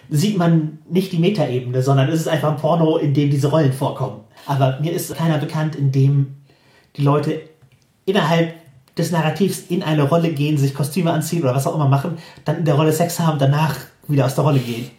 [0.08, 3.72] sieht man nicht die Metaebene, sondern es ist einfach ein Porno, in dem diese Rollen
[3.72, 4.20] vorkommen.
[4.46, 6.36] Aber mir ist keiner bekannt, in dem
[6.96, 7.40] die Leute
[8.04, 8.54] innerhalb
[8.96, 12.58] des Narrativs in eine Rolle gehen, sich Kostüme anziehen oder was auch immer machen, dann
[12.58, 13.76] in der Rolle Sex haben, danach
[14.08, 14.90] wieder aus der Rolle gehen.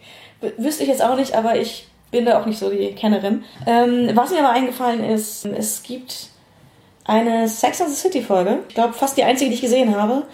[0.58, 3.44] Wüsste ich jetzt auch nicht, aber ich bin da auch nicht so die Kennerin.
[3.66, 6.30] Ähm, was mir aber eingefallen ist, es gibt
[7.04, 8.60] eine Sex and the City Folge.
[8.68, 10.24] Ich glaube, fast die einzige, die ich gesehen habe.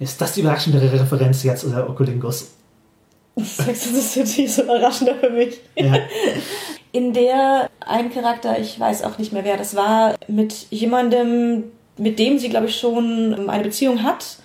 [0.00, 2.52] Ist das die überraschendere Referenz jetzt oder Oculingus?
[3.36, 5.60] Sex and the City ist überraschender für mich.
[5.76, 5.94] Ja.
[6.92, 11.64] in der ein Charakter, ich weiß auch nicht mehr wer das war, mit jemandem,
[11.96, 14.38] mit dem sie, glaube ich, schon eine Beziehung hat,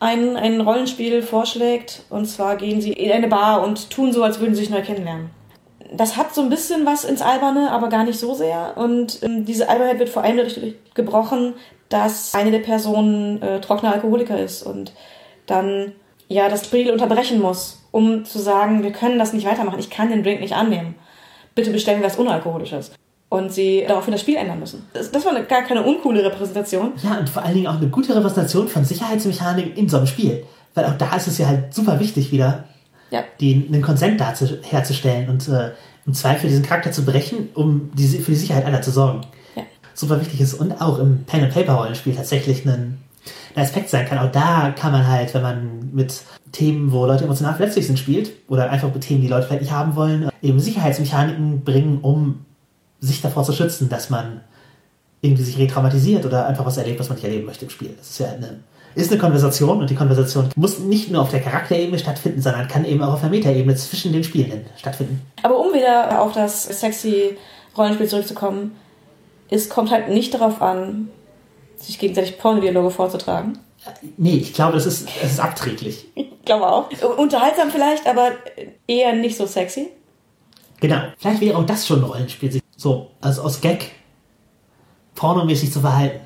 [0.00, 2.02] ein, ein Rollenspiel vorschlägt.
[2.10, 4.82] Und zwar gehen sie in eine Bar und tun so, als würden sie sich neu
[4.82, 5.30] kennenlernen.
[5.94, 8.76] Das hat so ein bisschen was ins Alberne, aber gar nicht so sehr.
[8.76, 11.54] Und ähm, diese Albernheit wird vor allem dadurch gebrochen,
[11.88, 14.92] dass eine der Personen äh, trockener Alkoholiker ist und
[15.46, 15.92] dann
[16.28, 20.10] ja das Spiel unterbrechen muss, um zu sagen, wir können das nicht weitermachen, ich kann
[20.10, 20.94] den Drink nicht annehmen.
[21.54, 22.92] Bitte bestellen wir was Unalkoholisches.
[23.30, 24.86] Und sie daraufhin das Spiel ändern müssen.
[24.94, 26.92] Das, das war eine, gar keine uncoole Repräsentation.
[27.02, 30.44] Ja, und vor allen Dingen auch eine gute Repräsentation von Sicherheitsmechaniken in so einem Spiel.
[30.74, 32.64] Weil auch da ist es ja halt super wichtig, wieder
[33.10, 33.24] Ja.
[33.40, 35.72] den, einen Konsent dazu, herzustellen und äh,
[36.06, 39.20] im Zweifel diesen Charakter zu brechen, um die, für die Sicherheit aller zu sorgen.
[39.98, 42.98] Super wichtig ist und auch im Pen-and-Paper-Rollenspiel tatsächlich ein,
[43.56, 44.18] ein Aspekt sein kann.
[44.18, 46.22] Auch da kann man halt, wenn man mit
[46.52, 49.72] Themen, wo Leute emotional verletzlich sind, spielt, oder einfach mit Themen, die Leute vielleicht nicht
[49.72, 52.44] haben wollen, eben Sicherheitsmechaniken bringen, um
[53.00, 54.42] sich davor zu schützen, dass man
[55.20, 57.94] irgendwie sich retraumatisiert oder einfach was erlebt, was man nicht erleben möchte im Spiel.
[57.98, 58.60] Das ist ja eine,
[58.94, 62.84] ist eine Konversation und die Konversation muss nicht nur auf der Charakterebene stattfinden, sondern kann
[62.84, 65.20] eben auch auf der Metaebene zwischen den Spielenden stattfinden.
[65.42, 67.36] Aber um wieder auf das sexy
[67.76, 68.72] Rollenspiel zurückzukommen,
[69.50, 71.10] es kommt halt nicht darauf an,
[71.76, 73.58] sich gegenseitig Pornodialoge vorzutragen.
[74.16, 76.06] Nee, ich glaube, das ist, das ist abträglich.
[76.14, 76.90] Ich glaube auch.
[77.16, 78.32] Unterhaltsam vielleicht, aber
[78.86, 79.88] eher nicht so sexy.
[80.80, 81.00] Genau.
[81.18, 83.92] Vielleicht wäre auch das schon ein Rollenspiel, sich so, also aus Gag
[85.14, 86.20] pornomäßig zu verhalten.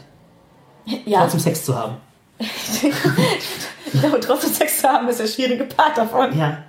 [1.06, 1.20] Ja.
[1.20, 1.96] Trotzdem Sex zu haben.
[2.38, 6.36] ich glaube, trotzdem Sex zu haben ist der schwierige Part davon.
[6.36, 6.64] Ja.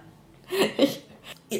[0.77, 1.02] Ich,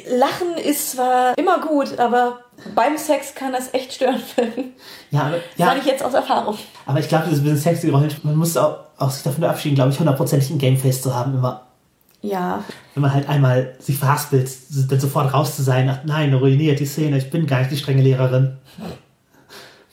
[0.08, 2.40] Lachen ist zwar immer gut, aber
[2.74, 4.72] beim Sex kann das echt störend werden.
[5.10, 6.56] Ja, aber, Das ja, sage ich jetzt aus Erfahrung.
[6.86, 8.30] aber ich glaube, das ist ein bisschen sexy Rollenspiel.
[8.30, 11.66] Man muss auch, auch sich davon verabschieden, glaube ich, hundertprozentig ein Gameface zu haben, immer.
[12.22, 12.64] Ja,
[12.94, 14.50] Wenn man halt einmal sich verhaspelt,
[14.90, 17.76] dann sofort raus zu sein, ach nein, ruiniert die Szene, ich bin gar nicht die
[17.76, 18.56] strenge Lehrerin.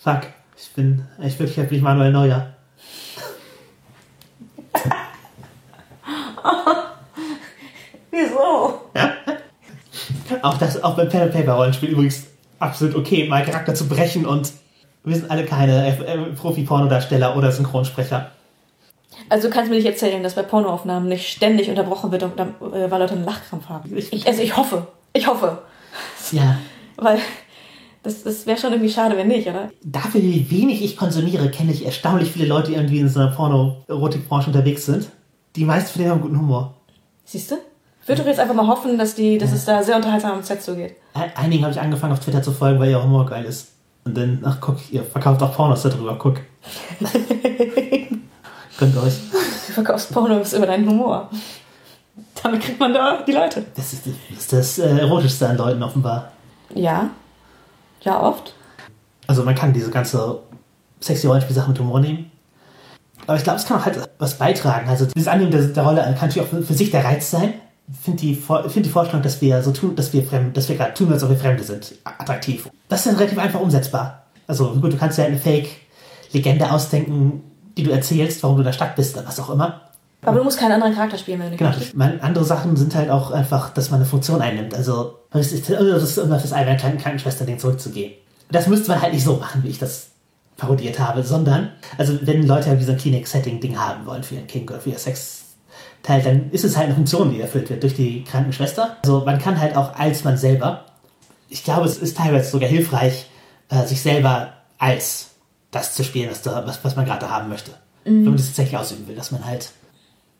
[0.02, 0.22] Fuck,
[0.58, 2.54] ich bin, ich wirklich bin ich Manuel Neuer.
[8.12, 8.82] wieso?
[10.42, 12.28] Auch das, auch beim Pen and Paper Rollenspiel übrigens
[12.60, 14.52] absolut okay, mal Charakter zu brechen und
[15.04, 18.32] wir sind alle keine äh, Profi-Pornodarsteller oder Synchronsprecher.
[19.30, 22.28] Also du kannst mir nicht erzählen, dass bei Pornoaufnahmen nicht ständig unterbrochen wird, äh,
[22.62, 23.96] weil Leute einen Lachkrampf haben.
[23.96, 25.60] Ich, also ich hoffe, ich hoffe.
[26.32, 26.58] Ja,
[26.98, 27.20] Weil
[28.04, 29.70] das, das wäre schon irgendwie schade, wenn nicht, oder?
[29.84, 33.32] dafür, wie wenig ich konsumiere, kenne ich erstaunlich viele Leute, die irgendwie in so einer
[33.32, 35.10] Porno-Erotik-Branche unterwegs sind.
[35.56, 36.76] Die meisten von denen haben guten Humor.
[37.26, 37.56] Siehst du?
[38.12, 40.44] Ich würde doch jetzt einfach mal hoffen, dass, die, dass es da sehr unterhaltsam am
[40.44, 40.98] Set zugeht.
[41.14, 43.70] Ein- Einigen habe ich angefangen auf Twitter zu folgen, weil ihr Humor geil ist.
[44.04, 46.36] Und dann, ach guck, ihr verkauft auch Pornos darüber, guck.
[48.78, 49.14] Gönnt euch.
[49.68, 51.30] Du verkaufst Pornos über deinen Humor.
[52.44, 53.64] Damit kriegt man da die Leute.
[53.76, 54.04] Das ist
[54.36, 56.32] das, das äh, Erotischste an Leuten offenbar.
[56.74, 57.10] Ja.
[58.02, 58.54] Ja, oft.
[59.28, 60.40] Also man kann diese ganze
[61.00, 62.32] sexy Rollenspiel-Sache mit Humor nehmen.
[63.28, 64.90] Aber ich glaube, es kann auch halt was beitragen.
[64.90, 67.54] Also dieses Annehmen der, der Rolle kann natürlich auch für sich der Reiz sein.
[68.02, 70.94] Finde die, find die Vorstellung, dass wir so tun, dass wir fremd, dass wir gerade
[70.94, 72.70] tun, als ob wir Fremde sind, attraktiv.
[72.88, 74.24] Das ist dann relativ einfach umsetzbar.
[74.48, 77.44] Also gut, du kannst ja eine Fake-Legende ausdenken,
[77.78, 79.82] die du erzählst, warum du in der Stadt bist oder was auch immer.
[80.24, 82.06] Aber du musst keinen anderen Charakter spielen, wenn du nicht Genau.
[82.06, 84.74] Man, andere Sachen sind halt auch einfach, dass man eine Funktion einnimmt.
[84.76, 88.14] Also, das ist, das ist um auf das alberne kleine Krankenschwester-Ding zurückzugehen.
[88.52, 90.10] Das müsste man halt nicht so machen, wie ich das
[90.58, 94.70] parodiert habe, sondern, also, wenn Leute halt so ein Clinic-Setting-Ding haben wollen für ihren Kink
[94.70, 95.00] oder für ihr
[96.02, 98.98] Sex-Teil, dann ist es halt eine Funktion, die erfüllt wird durch die Krankenschwester.
[99.04, 100.86] Also, man kann halt auch als man selber,
[101.50, 103.28] ich glaube, es ist teilweise sogar hilfreich,
[103.70, 105.30] äh, sich selber als
[105.72, 107.72] das zu spielen, was, da, was, was man gerade haben möchte.
[108.04, 109.72] Wenn man das tatsächlich ausüben will, dass man halt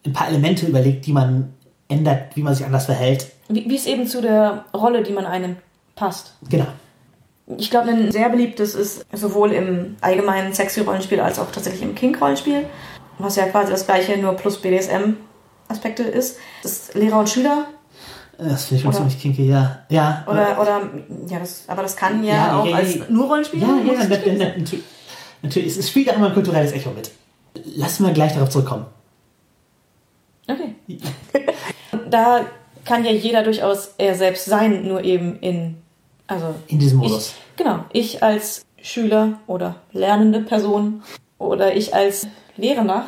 [0.04, 1.54] ein paar Elemente überlegt, die man
[1.88, 3.28] ändert, wie man sich anders verhält.
[3.50, 5.58] Wie, wie es eben zu der Rolle, die man einnimmt,
[5.96, 6.34] passt.
[6.50, 6.66] Genau.
[7.58, 12.66] Ich glaube, ein sehr beliebtes ist sowohl im allgemeinen Sexy-Rollenspiel als auch tatsächlich im Kink-Rollenspiel,
[13.20, 14.58] was ja quasi das gleiche, nur plus
[15.72, 16.38] BDSM-Aspekte ist.
[16.64, 17.68] Das ist Lehrer und Schüler
[18.38, 19.80] Das finde ich schon ziemlich kinky, ja.
[19.90, 20.26] Ja.
[20.28, 20.90] oder, oder
[21.28, 23.62] ja, das, aber das kann ja, Ja, auch ja, als nur Rollenspiel.
[23.62, 24.84] ja, ja, natürlich.
[25.44, 27.12] Natürlich, es spielt auch immer ein kulturelles Echo mit.
[27.76, 28.86] Lass mal gleich darauf zurückkommen.
[30.48, 30.76] Okay.
[32.10, 32.46] da
[32.86, 35.78] kann ja jeder durchaus er selbst sein, nur eben in,
[36.28, 37.30] also In diesem Modus.
[37.30, 41.04] Ich, genau, ich als Schüler oder lernende Person
[41.38, 43.06] oder ich als Lehrender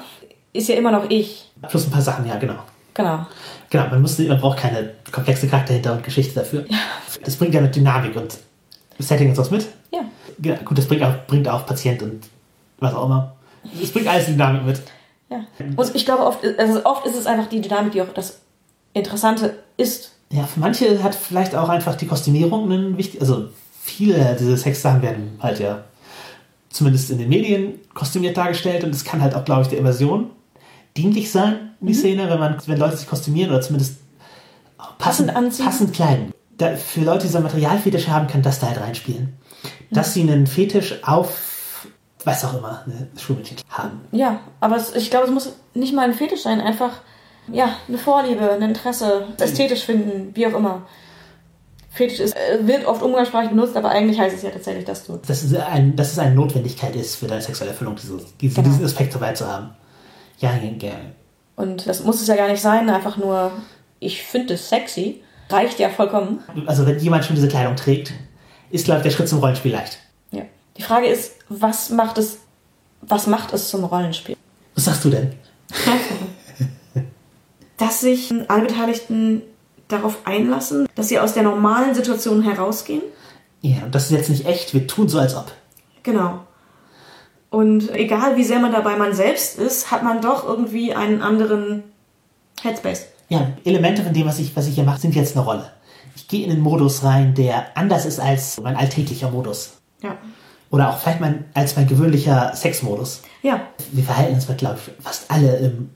[0.54, 1.52] ist ja immer noch ich.
[1.70, 2.56] Plus ein paar Sachen, ja, genau.
[2.94, 3.26] Genau.
[3.70, 6.66] Genau, man, muss, man braucht keine komplexe Charakter hinter und Geschichte dafür.
[7.24, 8.38] Das bringt ja eine Dynamik und
[9.00, 9.68] Setting und sowas mit.
[9.92, 10.02] Ja.
[10.44, 12.22] Ja, gut, das bringt auch, bringt auch Patient und
[12.80, 13.36] was auch immer.
[13.82, 14.82] Es bringt alles Dynamik mit.
[15.30, 15.46] ja.
[15.76, 18.40] Und ich glaube, oft, also oft ist es einfach die Dynamik, die auch das
[18.94, 20.12] Interessante ist.
[20.32, 23.50] Ja, für manche hat vielleicht auch einfach die Kostümierung einen wichtig, also
[23.82, 25.84] viele dieser Sexsachen werden halt ja
[26.70, 30.32] zumindest in den Medien kostümiert dargestellt und es kann halt auch, glaube ich, der Immersion
[30.98, 33.98] dienlich sein in die Szene, wenn man, wenn Leute sich kostümieren oder zumindest
[34.78, 35.66] passend, Passend anziehen.
[35.66, 36.32] passend kleiden.
[36.58, 39.34] Da, für Leute, die so einen Materialfetisch haben, kann das da halt reinspielen.
[39.92, 41.88] Dass sie einen Fetisch auf,
[42.26, 44.02] was auch immer, eine Schulmädchen haben.
[44.12, 46.92] Ja, aber es, ich glaube, es muss nicht mal ein Fetisch sein, einfach
[47.52, 50.84] ja, eine Vorliebe, ein Interesse, ästhetisch finden, wie auch immer.
[51.90, 55.18] Fetisch ist, äh, wird oft umgangssprachlich benutzt, aber eigentlich heißt es ja tatsächlich, dass du.
[55.28, 58.70] dass es, ein, dass es eine Notwendigkeit ist für deine sexuelle Erfüllung, diese, diese, Genau.
[58.70, 59.72] diesen Aspekt dabei zu haben.
[60.40, 60.94] Ja, ja, ja.
[61.56, 63.52] Und das muss es ja gar nicht sein, einfach nur,
[64.00, 66.40] ich finde es sexy, reicht ja vollkommen.
[66.66, 68.14] Also wenn jemand schon diese Kleidung trägt,
[68.72, 70.00] ist, glaube ich, der Schritt zum Rollenspiel leicht.
[70.32, 70.44] Ja.
[70.78, 72.40] Die Frage ist, was macht es,
[73.02, 74.36] was macht es zum Rollenspiel?
[74.76, 75.34] Was sagst du denn?
[77.78, 79.44] Dass sich alle Beteiligten
[79.88, 83.02] darauf einlassen, dass sie aus der normalen Situation herausgehen.
[83.62, 85.52] Ja, und das ist jetzt nicht echt, wir tun so, als ob.
[86.04, 86.40] Genau.
[87.54, 91.84] Und egal wie sehr man dabei man selbst ist, hat man doch irgendwie einen anderen
[92.64, 93.06] Headspace.
[93.30, 95.70] Ja, Elemente von dem, was ich, was ich hier mache, sind jetzt eine Rolle.
[96.16, 99.74] Ich gehe in einen Modus rein, der anders ist als mein alltäglicher Modus.
[100.02, 100.18] Ja.
[100.72, 103.22] Oder auch vielleicht mein, als mein gewöhnlicher Sexmodus.
[103.44, 103.62] Ja.
[103.92, 105.92] Wir verhalten uns, glaube ich, fast alle im,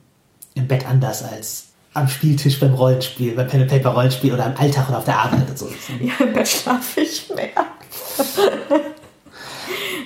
[0.54, 4.54] im Bett anders als am Spieltisch beim Rollenspiel, beim Pen and Paper Rollenspiel oder am
[4.56, 5.68] Alltag oder auf der Arbeit und so.
[6.00, 7.50] Ja, im Bett schlafe ich mehr.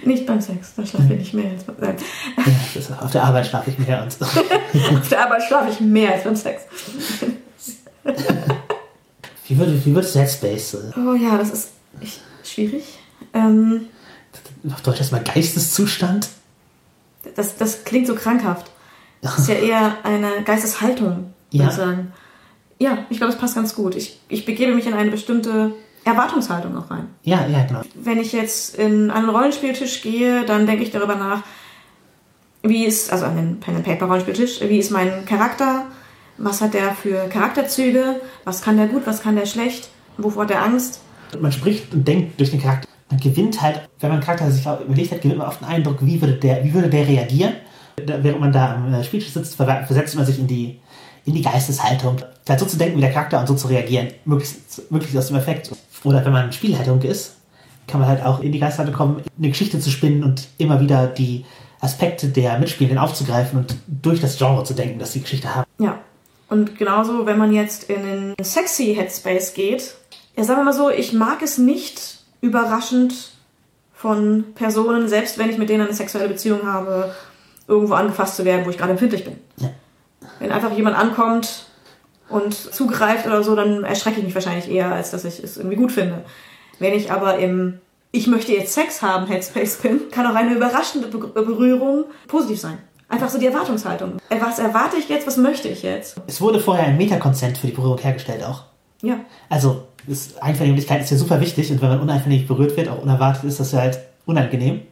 [0.04, 2.02] Nicht beim Sex, da schlafe ich nicht mehr als beim Sex.
[2.88, 4.24] Ja, auf der Arbeit schlafe ich mehr so.
[4.24, 6.62] Auf der Arbeit schlafe ich mehr als beim Sex.
[9.48, 11.68] Wie, würde, wie würdest du Headspace, Oh ja, das ist
[12.44, 12.84] schwierig.
[13.34, 13.86] Ähm,
[14.72, 16.28] auf Deutsch erstmal Geisteszustand?
[17.36, 18.70] das, das klingt so krankhaft.
[19.20, 21.68] Das ist ja eher eine Geisteshaltung, würde Ja.
[21.68, 22.12] ich sagen.
[22.78, 23.94] Ja, ich glaube, das passt ganz gut.
[23.94, 25.72] Ich, ich begebe mich in eine bestimmte
[26.04, 27.08] Erwartungshaltung auch rein.
[27.22, 27.82] Ja, ja, genau.
[27.94, 31.42] Wenn ich jetzt in einen Rollenspieltisch gehe, dann denke ich darüber nach,
[32.62, 35.86] wie ist, also an den Pen and Paper Rollenspieltisch, wie ist mein Charakter,
[36.38, 40.50] was hat der für Charakterzüge, was kann der gut, was kann der schlecht, wovor hat
[40.50, 41.00] der Angst.
[41.40, 42.88] Man spricht und denkt durch den Charakter.
[43.10, 45.98] Man gewinnt halt, wenn man einen Charakter sich überlegt hat, gewinnt man oft einen Eindruck,
[46.00, 47.52] wie würde der, wie würde der reagieren.
[47.96, 50.80] Während man da am äh, Spieltisch sitzt, ver- versetzt man sich in die,
[51.26, 52.16] in die Geisteshaltung.
[52.48, 55.36] Halt so zu denken wie der Charakter und so zu reagieren, möglichst, möglichst aus dem
[55.36, 55.70] Effekt.
[56.04, 57.36] Oder wenn man Spielhaltung ist,
[57.86, 61.06] kann man halt auch in die Geisteshaltung kommen, eine Geschichte zu spinnen und immer wieder
[61.06, 61.44] die
[61.80, 65.68] Aspekte der Mitspielenden aufzugreifen und durch das Genre zu denken, das die Geschichte haben.
[65.78, 65.98] Ja.
[66.48, 69.94] Und genauso, wenn man jetzt in den sexy Headspace geht,
[70.36, 73.32] ja, sagen wir mal so, ich mag es nicht überraschend
[73.94, 77.14] von Personen, selbst wenn ich mit denen eine sexuelle Beziehung habe,
[77.66, 79.38] irgendwo angefasst zu werden, wo ich gerade empfindlich bin.
[79.58, 79.70] Ja.
[80.38, 81.66] Wenn einfach jemand ankommt
[82.32, 85.76] und zugreift oder so, dann erschrecke ich mich wahrscheinlich eher, als dass ich es irgendwie
[85.76, 86.24] gut finde.
[86.78, 87.78] Wenn ich aber im
[88.10, 92.78] Ich möchte jetzt Sex haben Headspace bin, kann auch eine überraschende Be Berührung positiv sein.
[93.08, 94.18] Einfach so die Erwartungshaltung.
[94.40, 96.16] Was erwarte ich jetzt, was möchte ich jetzt?
[96.26, 98.64] Es wurde vorher ein Metakonsent für die Berührung hergestellt auch.
[99.02, 99.20] Ja.
[99.50, 103.44] Also, ist, Einvernehmlichkeit ist ja super wichtig und wenn man uneinvernehmlich berührt wird, auch unerwartet,
[103.44, 104.82] ist das ja halt unangenehm.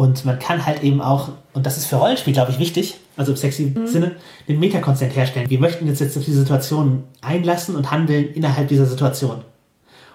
[0.00, 3.32] Und man kann halt eben auch, und das ist für Rollenspiel, glaube ich, wichtig, also
[3.32, 4.16] im sexy Sinne,
[4.48, 5.50] den Metakonsent herstellen.
[5.50, 9.42] Wir möchten uns jetzt auf diese Situation einlassen und handeln innerhalb dieser Situation.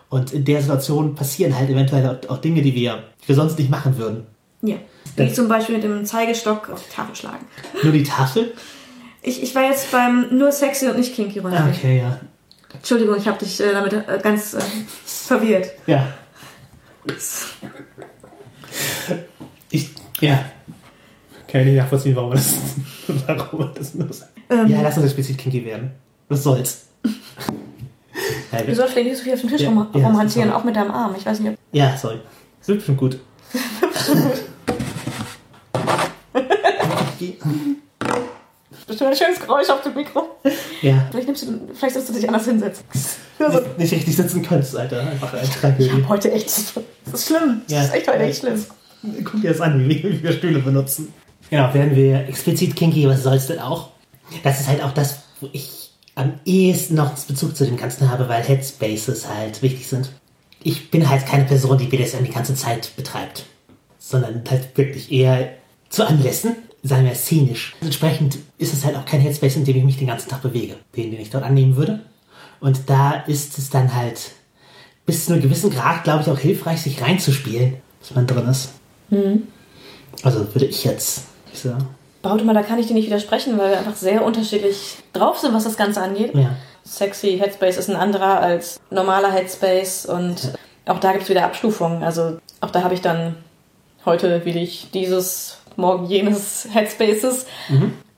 [0.09, 3.69] Und in der Situation passieren halt eventuell auch, Dinge, die wir, die wir sonst nicht
[3.69, 4.25] machen würden.
[4.63, 4.77] Ja.
[5.17, 7.45] Wie zum Beispiel mit dem Zeigestock auf die Tafel schlagen.
[7.83, 8.55] Nur die Tafel?
[9.21, 11.91] Ich, ich war jetzt beim nur sexy und nicht kinky Ah, Rollenspiel.
[11.91, 12.19] Okay, ja.
[12.73, 14.61] Entschuldigung, ich habe dich äh, damit äh, ganz äh,
[15.05, 15.67] verwirrt.
[15.85, 16.07] Ja.
[20.21, 20.45] Ja.
[21.47, 22.53] Kann ich nicht nachvollziehen, warum man das,
[23.27, 24.31] warum das nur sagt.
[24.49, 24.67] Ähm.
[24.67, 25.91] Ja, lass uns explizit kinky werden.
[26.29, 26.87] Was soll's?
[28.51, 30.61] ja, Du sollst vielleicht nicht so viel auf dem Tisch Ja, rum, ja, rumhantieren, sorry.
[30.61, 31.15] auch mit deinem Arm.
[31.17, 31.57] Ich weiß nicht, ob.
[31.71, 32.19] ja, sorry.
[32.59, 33.19] Das wird bestimmt gut.
[38.87, 40.27] Bestimmt ein schönes Geräusch auf dem Mikro.
[40.81, 41.07] ja.
[41.09, 42.85] Vielleicht, nimmst du, vielleicht sollst du dich anders hinsetzen.
[43.39, 44.99] Also, Nicht, nicht richtig sitzen könntest, Alter.
[45.01, 45.91] Einfach eine ich Tragödie.
[45.91, 46.45] hab heute echt.
[46.47, 47.61] Das ist schlimm.
[47.67, 47.79] Ja.
[47.79, 48.63] Das ist echt heute echt schlimm.
[49.23, 51.13] Guck dir das an, wie, wir Stühle benutzen.
[51.49, 53.89] Genau, werden wir explizit kinky, was soll's denn auch?
[54.43, 58.27] Das ist halt auch das, wo ich am ehesten noch Bezug zu dem Ganzen habe,
[58.29, 60.11] weil Headspaces halt wichtig sind.
[60.63, 63.45] Ich bin halt keine Person, die BDSM die ganze Zeit betreibt,
[63.99, 65.49] sondern halt wirklich eher
[65.89, 67.75] zu Anlässen, sagen wir szenisch.
[67.81, 70.75] Entsprechend ist es halt auch kein Headspace, in dem ich mich den ganzen Tag bewege,
[70.95, 71.99] den, den ich dort annehmen würde.
[72.59, 74.31] Und da ist es dann halt
[75.05, 78.69] bis zu einem gewissen Grad, glaube ich, auch hilfreich, sich reinzuspielen, dass man drin ist.
[80.23, 81.87] Also würde ich jetzt sagen.
[82.21, 85.53] Baute mal, da kann ich dir nicht widersprechen, weil wir einfach sehr unterschiedlich drauf sind,
[85.53, 86.33] was das Ganze angeht.
[86.33, 86.55] Ja.
[86.83, 90.53] Sexy Headspace ist ein anderer als normaler Headspace und
[90.85, 92.03] auch da gibt es wieder Abstufungen.
[92.03, 93.35] Also auch da habe ich dann
[94.05, 97.45] heute will ich dieses, morgen jenes Headspaces.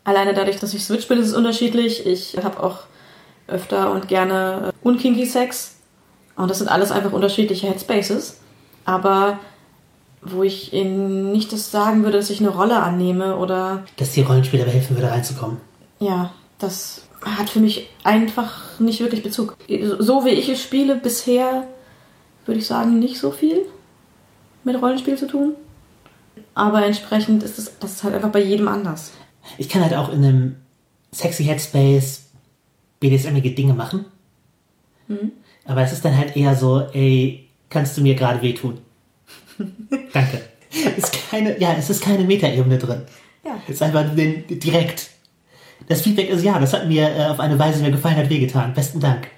[0.03, 2.05] Alleine dadurch, dass ich Switch bin, ist es unterschiedlich.
[2.05, 2.79] Ich habe auch
[3.47, 5.75] öfter und gerne unkinky Sex.
[6.35, 8.37] Und das sind alles einfach unterschiedliche Headspaces.
[8.85, 9.39] Aber
[10.21, 14.21] wo ich ihnen nicht das sagen würde, dass ich eine Rolle annehme oder Dass die
[14.21, 15.57] Rollenspieler dabei helfen würde, reinzukommen.
[15.99, 19.57] ja, das hat für mich einfach nicht wirklich Bezug.
[19.99, 21.67] So wie ich es spiele bisher,
[22.45, 23.65] würde ich sagen, nicht so viel
[24.63, 25.53] mit Rollenspiel zu tun.
[26.53, 29.11] Aber entsprechend ist es, das ist halt einfach bei jedem anders.
[29.57, 30.55] Ich kann halt auch in einem
[31.11, 32.23] sexy Headspace
[32.99, 34.05] BDSMige Dinge machen.
[35.65, 38.79] Aber es ist dann halt eher so, ey, kannst du mir gerade wehtun?
[40.13, 40.41] Danke.
[40.97, 43.01] Ist keine, ja, es ist keine Metaebene drin.
[43.43, 43.59] Ja.
[43.67, 45.09] Es ist einfach den, direkt.
[45.87, 48.29] Das Feedback ist, ja, das hat mir äh, auf eine Weise, die mir gefallen hat,
[48.29, 48.73] wehgetan.
[48.73, 49.29] Besten Dank.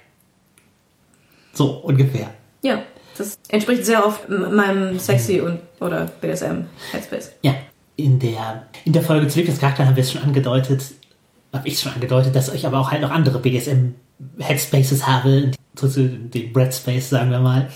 [1.52, 2.30] So, ungefähr.
[2.62, 2.82] Ja,
[3.16, 7.32] das entspricht sehr oft meinem Sexy und oder BDSM Headspace.
[7.42, 7.54] Ja.
[7.96, 10.82] in der, in der Folge zu Victors Charakter haben wir es schon angedeutet,
[11.52, 13.94] habe ich schon angedeutet, dass ich aber auch halt noch andere BDSM
[14.38, 17.70] Headspaces habe, den Bread Space, sagen wir mal,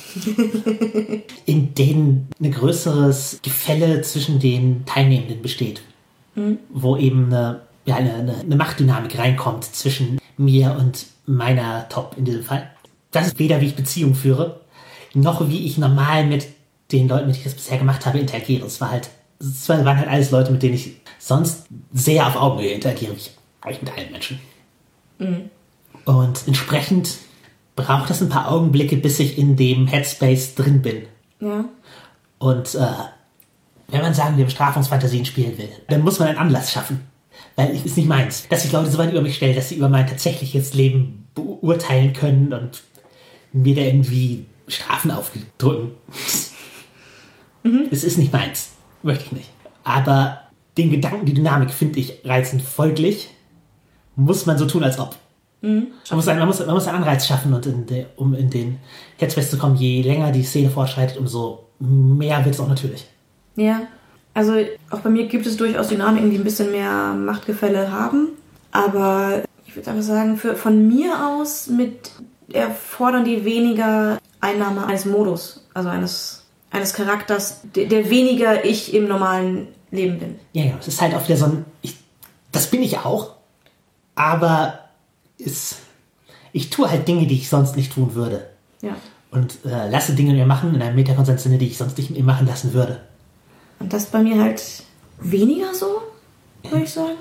[1.46, 5.82] in denen ein größeres Gefälle zwischen den Teilnehmenden besteht.
[6.70, 12.42] Wo eben eine, ja, eine, eine, Machtdynamik reinkommt zwischen mir und meiner Top in diesem
[12.42, 12.70] Fall.
[13.12, 14.60] Das ist weder wie ich Beziehungen führe,
[15.14, 16.48] noch wie ich normal mit
[16.90, 18.66] den Leuten, mit denen ich das bisher gemacht habe, interagiere.
[18.66, 22.72] Es war halt, es waren halt alles Leute, mit denen ich sonst sehr auf Augenhöhe
[22.72, 23.30] interagiere, ich
[23.60, 24.40] eigentlich mit allen Menschen.
[26.04, 27.18] Und entsprechend
[27.76, 31.02] braucht es ein paar Augenblicke, bis ich in dem Headspace drin bin.
[31.40, 31.64] Ja.
[32.38, 32.86] Und äh,
[33.88, 37.00] wenn man sagen wir Bestrafungsfantasien spielen will, dann muss man einen Anlass schaffen.
[37.56, 39.76] Weil es ist nicht meins, dass sich Leute so weit über mich stellen, dass sie
[39.76, 42.82] über mein tatsächliches Leben beurteilen können und
[43.52, 45.92] mir da irgendwie Strafen aufdrücken.
[47.90, 48.70] Es ist nicht meins.
[49.02, 49.50] Möchte ich nicht.
[49.84, 50.40] Aber
[50.76, 52.62] den Gedanken, die Dynamik finde ich reizend.
[52.62, 53.28] Folglich
[54.16, 55.16] muss man so tun, als ob.
[55.64, 58.50] Man, muss einen, man, muss, man muss einen Anreiz schaffen, und in de, um in
[58.50, 58.78] den
[59.16, 63.06] Headspace zu kommen, je länger die Szene fortschreitet, umso mehr wird es auch natürlich.
[63.56, 63.82] Ja.
[64.34, 64.54] Also
[64.90, 68.30] auch bei mir gibt es durchaus Dynamiken, die ein bisschen mehr Machtgefälle haben.
[68.72, 72.10] Aber ich würde einfach sagen, für, von mir aus mit
[72.52, 79.08] erfordern die weniger Einnahme eines Modus, also eines, eines Charakters, der, der weniger ich im
[79.08, 80.38] normalen Leben bin.
[80.52, 81.64] Ja, ja, es ist halt auch wieder so ein.
[81.82, 81.96] Ich,
[82.52, 83.36] das bin ich auch,
[84.14, 84.80] aber
[85.38, 85.76] ist,
[86.52, 88.46] ich tue halt Dinge, die ich sonst nicht tun würde.
[88.80, 88.96] Ja.
[89.30, 92.24] Und äh, lasse Dinge mir machen in einem Metakonsens-Sinne, die ich sonst nicht mit mir
[92.24, 93.00] machen lassen würde.
[93.80, 94.62] Und das bei mir halt
[95.20, 96.02] weniger so,
[96.62, 97.14] würde ich sagen.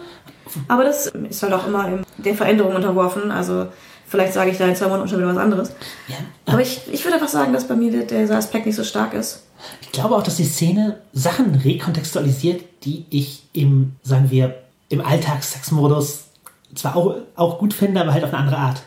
[0.68, 3.32] Aber das ist halt auch immer der Veränderung unterworfen.
[3.32, 3.68] Also
[4.06, 5.70] vielleicht sage ich da in zwei Monaten schon wieder was anderes.
[6.08, 6.18] Ja.
[6.46, 9.14] Aber ich, ich würde einfach sagen, dass bei mir der, dieser Aspekt nicht so stark
[9.14, 9.44] ist.
[9.82, 14.56] Ich glaube auch, dass die Szene Sachen rekontextualisiert, die ich im, sagen wir,
[14.90, 16.26] im Alltagssexmodus
[16.76, 18.84] zwar auch, auch gut finde, aber halt auf eine andere Art.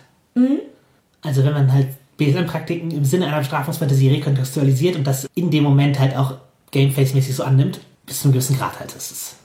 [1.22, 5.98] Also wenn man halt BSM-Praktiken im Sinne einer Bestrafungsfantasie rekontextualisiert und das in dem Moment
[5.98, 6.34] halt auch
[6.72, 8.94] Gameface-mäßig so annimmt, bis zu einem gewissen Grad halt.
[8.94, 9.36] Das, ist,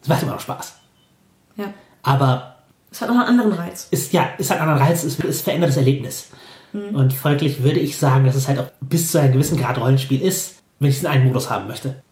[0.00, 0.74] das macht immer noch Spaß.
[1.56, 1.72] Ja.
[2.02, 2.56] Aber
[2.90, 3.88] Es hat noch einen anderen Reiz.
[3.90, 6.28] ist ja, ist halt ein anderer Reiz, es, es verändert das Erlebnis.
[6.92, 10.20] Und folglich würde ich sagen, dass es halt auch bis zu einem gewissen Grad Rollenspiel
[10.20, 12.02] ist, wenn ich es in einen Modus haben möchte.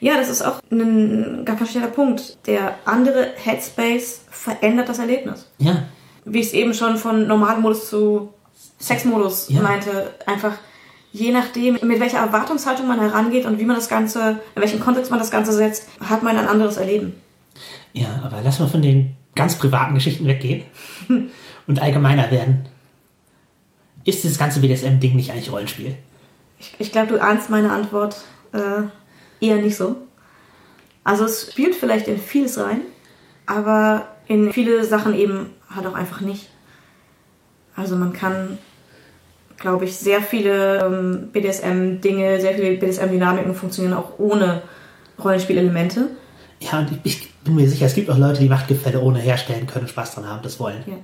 [0.00, 2.38] Ja, das ist auch ein gar kein schlechter Punkt.
[2.46, 5.48] Der andere Headspace verändert das Erlebnis.
[5.58, 5.84] Ja,
[6.24, 8.30] Wie ich es eben schon von Normalmodus zu
[8.80, 9.62] Sexmodus Ja.
[9.62, 10.14] meinte.
[10.26, 10.54] Einfach
[11.12, 15.10] je nachdem, mit welcher Erwartungshaltung man herangeht und wie man das Ganze, in welchem Kontext
[15.10, 17.14] man das Ganze setzt, hat man ein anderes Erleben.
[17.92, 20.64] ja, aber lass mal von den ganz privaten Geschichten weggehen
[21.66, 22.66] und allgemeiner werden.
[24.04, 25.94] Ist dieses ganze BDSM-Ding nicht eigentlich Rollenspiel?
[26.58, 28.16] Ich, ich glaube, du ahnst meine Antwort
[28.52, 28.82] äh,
[29.40, 29.96] eher nicht so.
[31.04, 32.80] Also es spielt vielleicht in vieles rein,
[33.46, 36.48] aber in viele Sachen eben halt auch einfach nicht.
[37.76, 38.58] Also man kann,
[39.58, 44.62] glaube ich, sehr viele ähm, BDSM-Dinge, sehr viele BDSM-Dynamiken funktionieren auch ohne
[45.22, 46.10] Rollenspielelemente.
[46.60, 49.66] Ja, und ich, ich bin mir sicher, es gibt auch Leute, die Machtgefälle ohne herstellen
[49.66, 50.82] können, Spaß dran haben, das wollen.
[50.86, 50.94] Ja.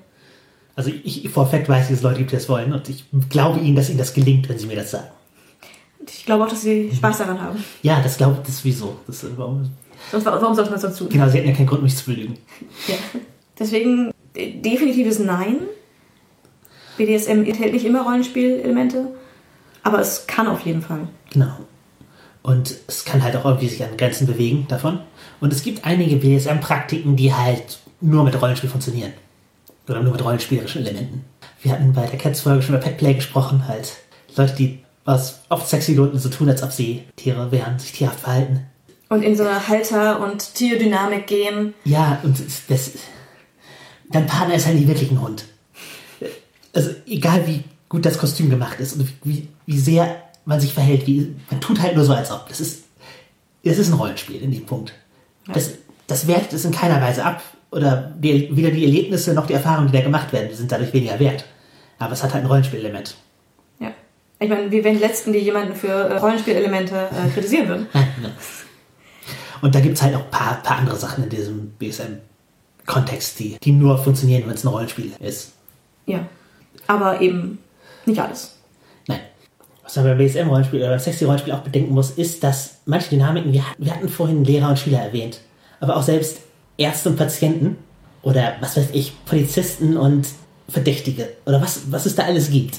[0.77, 3.05] Also ich, ich vor Fact weiß, dass es Leute gibt, die das wollen und ich
[3.29, 5.09] glaube ihnen, dass ihnen das gelingt, wenn sie mir das sagen.
[6.13, 7.65] Ich glaube auch, dass sie Spaß daran haben.
[7.83, 8.97] Ja, das glaube das sowieso.
[9.07, 9.71] Das, äh, warum,
[10.11, 11.09] Sonst, warum sollte man es sonst tun?
[11.09, 12.37] genau, sie hätten ja keinen Grund, mich zu belügen.
[12.89, 12.95] Ja.
[13.59, 15.59] Deswegen definitives Nein.
[16.97, 19.09] BDSM enthält nicht immer Rollenspielelemente,
[19.83, 21.09] aber es kann auf jeden Fall.
[21.33, 21.57] Genau.
[22.43, 25.01] Und es kann halt auch irgendwie sich an Grenzen bewegen davon.
[25.41, 29.13] Und es gibt einige BSM-Praktiken, die halt nur mit Rollenspiel funktionieren.
[29.89, 31.25] Oder nur mit rollenspielerischen Elementen.
[31.63, 33.93] Wir hatten bei der Cats-Folge schon über Petplay gesprochen, halt
[34.37, 38.21] Leute, die was oft sexy Leuten so tun, als ob sie Tiere wären, sich tierhaft
[38.21, 38.67] verhalten.
[39.09, 41.75] Und in so eine Halter- und Tierdynamik gehen.
[41.85, 42.93] Ja, und das,
[44.11, 45.47] dein Partner ist halt nicht wirklich ein Hund.
[46.73, 51.07] Also egal wie gut das Kostüm gemacht ist und wie, wie sehr man sich verhält,
[51.07, 52.49] wie, man tut halt nur so, als ob.
[52.49, 52.85] Das ist,
[53.65, 54.95] das ist ein Rollenspiel in dem Punkt.
[55.53, 55.73] Das,
[56.07, 57.43] das wertet es in keiner Weise ab.
[57.73, 61.19] Oder die, weder die Erlebnisse noch die Erfahrungen, die da gemacht werden, sind dadurch weniger
[61.19, 61.45] wert.
[61.99, 63.17] Aber es hat halt ein Rollenspielelement.
[64.43, 67.87] Ich meine, wir wären die Letzten, die jemanden für äh, Rollenspielelemente äh, kritisieren würden.
[69.61, 73.59] Und da gibt es halt auch ein paar, paar andere Sachen in diesem BSM-Kontext, die,
[73.63, 75.53] die nur funktionieren, wenn es ein Rollenspiel ist.
[76.07, 76.27] Ja.
[76.87, 77.59] Aber eben
[78.07, 78.57] nicht alles.
[79.07, 79.21] Nein.
[79.83, 83.63] Was man beim BSM-Rollenspiel oder beim Sexy-Rollenspiel auch bedenken muss, ist, dass manche Dynamiken, wir,
[83.77, 85.41] wir hatten vorhin Lehrer und Schüler erwähnt,
[85.81, 86.39] aber auch selbst
[86.79, 87.77] Ärzte und Patienten
[88.23, 90.29] oder was weiß ich, Polizisten und
[90.67, 92.79] Verdächtige oder was, was es da alles gibt.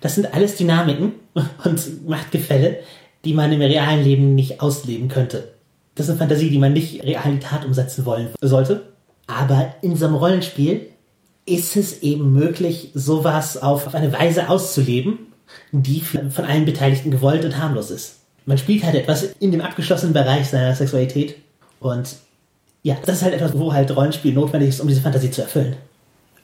[0.00, 1.12] Das sind alles Dynamiken
[1.64, 2.78] und Machtgefälle,
[3.24, 5.52] die man im realen Leben nicht ausleben könnte.
[5.94, 8.82] Das ist eine Fantasie, die man nicht real in die Tat umsetzen wollen sollte.
[9.26, 10.86] Aber in so einem Rollenspiel
[11.44, 15.18] ist es eben möglich, sowas auf eine Weise auszuleben,
[15.72, 18.16] die von allen Beteiligten gewollt und harmlos ist.
[18.46, 21.36] Man spielt halt etwas in dem abgeschlossenen Bereich seiner Sexualität
[21.80, 22.16] und
[22.82, 25.76] ja, das ist halt etwas, wo halt Rollenspiel notwendig ist, um diese Fantasie zu erfüllen.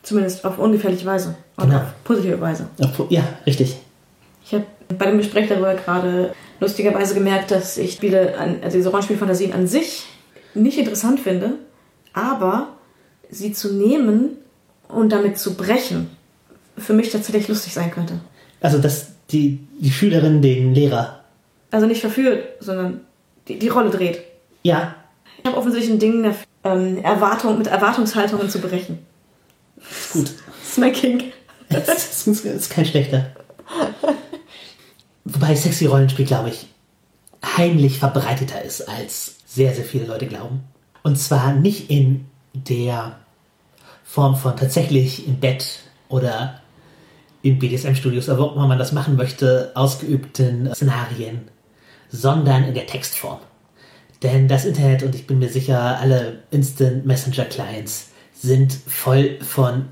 [0.05, 1.35] Zumindest auf ungefährliche Weise.
[1.57, 1.79] Und Genau.
[1.79, 2.69] auf positive Weise.
[3.09, 3.77] Ja, richtig.
[4.45, 4.65] Ich habe
[4.97, 9.67] bei dem Gespräch darüber gerade lustigerweise gemerkt, dass ich Spiele, an, also diese Rollenspielfantasien an
[9.67, 10.05] sich
[10.55, 11.55] nicht interessant finde,
[12.13, 12.69] aber
[13.31, 14.37] sie zu nehmen
[14.89, 16.11] und damit zu brechen,
[16.77, 18.21] für mich tatsächlich lustig sein könnte.
[18.61, 21.21] Also, dass die, die Schülerin den Lehrer.
[21.71, 23.01] Also nicht verführt, sondern
[23.49, 24.21] die, die Rolle dreht.
[24.63, 24.95] Ja,
[25.39, 28.99] Ich habe offensichtlich ein Ding dafür, ähm, Erwartung, mit Erwartungshaltungen zu brechen.
[29.77, 30.31] Ist gut.
[30.65, 31.33] Smacking.
[31.69, 33.33] Das ist, ist kein schlechter.
[35.25, 36.67] Wobei sexy Rollenspiel, glaube ich,
[37.57, 40.65] heimlich verbreiteter ist, als sehr, sehr viele Leute glauben.
[41.03, 43.19] Und zwar nicht in der
[44.05, 46.61] Form von tatsächlich im Bett oder
[47.43, 51.49] in BDSM-Studios, aber ob man das machen möchte, ausgeübten Szenarien,
[52.09, 53.41] sondern in der Textform.
[54.23, 58.11] Denn das Internet und ich bin mir sicher, alle Instant Messenger Clients
[58.45, 59.87] sind voll von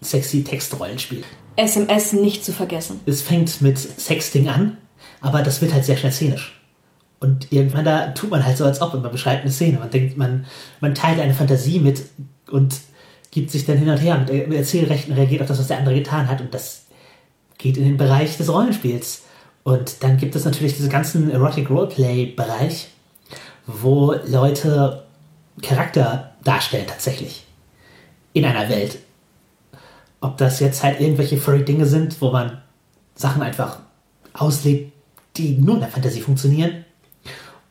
[0.00, 1.22] sexy Textrollenspiel.
[1.56, 3.00] SMS nicht zu vergessen.
[3.06, 4.76] Es fängt mit Sexting an,
[5.20, 6.60] aber das wird halt sehr schnell szenisch.
[7.20, 9.78] Und irgendwann da tut man halt so, als ob und man beschreibt eine Szene.
[9.78, 10.46] Man denkt, man,
[10.80, 12.02] man teilt eine Fantasie mit
[12.50, 12.76] und
[13.30, 15.94] gibt sich dann hin und her mit mit Erzählrechten reagiert auf das, was der andere
[15.94, 16.40] getan hat.
[16.40, 16.86] Und das
[17.58, 19.22] geht in den Bereich des Rollenspiels.
[19.64, 22.88] Und dann gibt es natürlich diesen ganzen Erotic Roleplay-Bereich,
[23.66, 25.04] wo Leute
[25.60, 27.47] Charakter darstellen tatsächlich.
[28.38, 28.98] In einer Welt.
[30.20, 32.62] Ob das jetzt halt irgendwelche furry Dinge sind, wo man
[33.16, 33.80] Sachen einfach
[34.32, 34.92] auslebt,
[35.36, 36.84] die nur in der Fantasie funktionieren.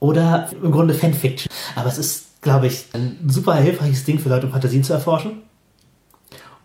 [0.01, 1.49] Oder im Grunde Fanfiction.
[1.78, 5.41] Aber es ist, glaube ich, ein super hilfreiches Ding für Leute, um Fantasien zu erforschen.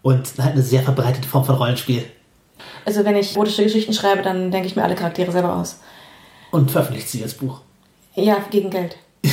[0.02, 2.04] Und halt eine sehr verbreitete Form von Rollenspiel.
[2.84, 5.78] Also wenn ich erotische Geschichten schreibe, dann denke ich mir alle Charaktere selber aus.
[6.50, 7.60] Und veröffentlicht sie als Buch.
[8.16, 8.96] Ja, gegen Geld.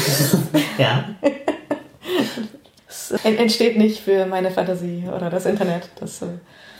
[0.77, 1.15] Ja.
[3.11, 5.89] Es en- entsteht nicht für meine Fantasie oder das Internet.
[5.99, 6.25] Das, äh,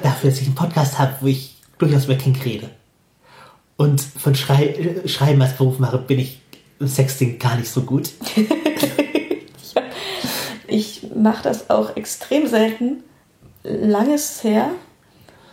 [0.03, 2.70] Dafür, dass ich einen Podcast habe, wo ich durchaus über Kink rede.
[3.78, 6.41] Und von Schrei Schreiben als Beruf mache, bin ich
[6.80, 8.09] im Sexting gar nicht so gut.
[10.67, 13.03] ich mache das auch extrem selten.
[13.63, 14.70] Langes her.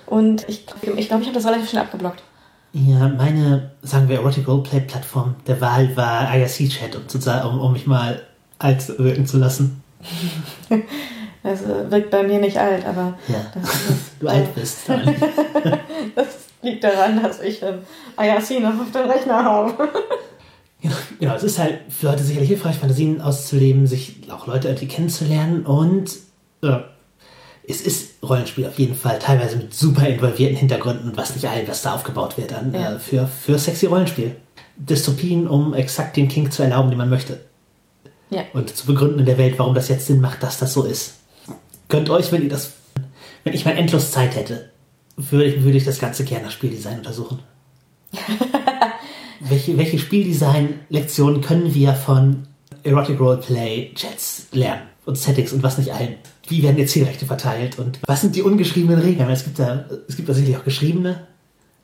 [0.06, 2.22] Und ich glaube, ich, glaub, ich habe das relativ schnell abgeblockt.
[2.72, 7.02] Ja, meine, sagen wir, Erotic Roleplay-Plattform der Wahl war IRC-Chat, um,
[7.54, 8.22] um, um mich mal
[8.58, 9.82] alt wirken zu lassen.
[11.42, 13.70] Das äh, wirkt bei mir nicht alt, aber Ja, das,
[14.20, 14.78] du alt bist.
[16.14, 16.26] das
[16.62, 17.78] liegt daran, dass ich ähm,
[18.62, 19.88] noch auf dem Rechner habe.
[21.18, 25.64] Genau, es ist halt für Leute sicherlich hilfreich, Fantasien auszuleben, sich auch Leute irgendwie kennenzulernen
[25.66, 26.10] und
[26.62, 26.78] äh,
[27.68, 31.66] es ist Rollenspiel auf jeden Fall, teilweise mit super involvierten Hintergründen und was nicht allen,
[31.66, 32.94] was da aufgebaut wird an, Ja.
[32.94, 34.36] äh, für, für sexy Rollenspiel.
[34.76, 37.40] Dystopien, um exakt den Kink zu erlauben, den man möchte.
[38.30, 38.44] Ja.
[38.52, 41.14] Und zu begründen in der Welt, warum das jetzt Sinn macht, dass das so ist.
[41.88, 42.72] Gönnt euch, wenn ihr das,
[43.44, 44.70] wenn ich mal endlos Zeit hätte,
[45.16, 47.40] würde ich, würde ich das Ganze gerne nach Spieldesign untersuchen.
[49.40, 52.48] welche, welche Spieldesign-Lektionen können wir von
[52.82, 54.82] Erotic Roleplay Chats lernen?
[55.04, 56.16] Und Settings und was nicht allen?
[56.48, 57.78] Wie werden die Zielrechte verteilt?
[57.78, 59.30] Und was sind die ungeschriebenen Regeln?
[59.30, 61.28] Es gibt da, es gibt da sicherlich auch geschriebene.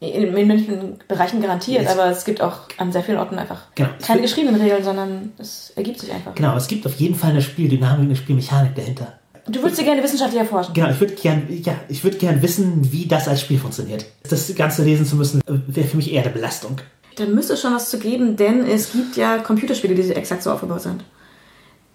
[0.03, 3.89] In, in manchen Bereichen garantiert, aber es gibt auch an sehr vielen Orten einfach Genau.
[4.05, 6.35] keine geschriebenen Regeln, sondern es ergibt sich einfach.
[6.35, 9.13] Genau, es gibt auf jeden Fall eine Spieldynamik, eine Spielmechanik dahinter.
[9.47, 10.75] Du würdest sie gerne wissenschaftlich erforschen.
[10.75, 14.05] Genau, ich würde gern, ja, ich würde gern wissen, wie das als Spiel funktioniert.
[14.29, 16.79] Das Ganze lesen zu müssen, äh, wäre für mich eher eine Belastung.
[17.17, 20.51] Da müsste es schon was zu geben, denn es gibt ja Computerspiele, die exakt so
[20.51, 21.05] aufgebaut sind.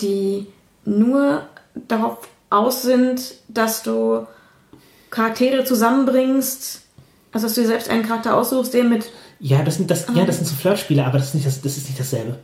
[0.01, 0.47] Die
[0.85, 1.41] nur
[1.87, 4.27] darauf aus sind, dass du
[5.09, 6.81] Charaktere zusammenbringst,
[7.31, 9.09] also dass du dir selbst einen Charakter aussuchst, der mit.
[9.39, 11.77] Ja, das sind, das, ja, das sind so Flirtspiele, aber das ist nicht, das, das
[11.77, 12.39] ist nicht dasselbe.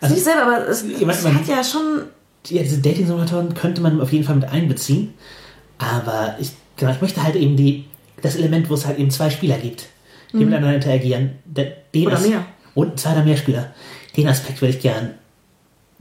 [0.00, 2.02] Also nicht selber, aber es, ich mein, es man- hat ja schon.
[2.48, 5.12] ja, diese Dating-Simulatoren könnte man auf jeden Fall mit einbeziehen.
[5.78, 7.84] Aber ich, genau, ich möchte halt eben die,
[8.22, 9.86] das Element, wo es halt eben zwei Spieler gibt,
[10.32, 11.32] die miteinander interagieren.
[11.44, 12.06] Den Mhm.
[12.06, 12.46] Oder mehr.
[12.74, 13.72] Und zwei oder mehr Spieler.
[14.16, 15.14] Den Aspekt würde ich gern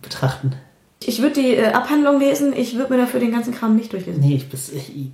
[0.01, 0.53] betrachten.
[1.03, 4.21] Ich würde die äh, Abhandlung lesen, ich würde mir dafür den ganzen Kram nicht durchlesen.
[4.21, 5.09] Nee, ich, bis, ich,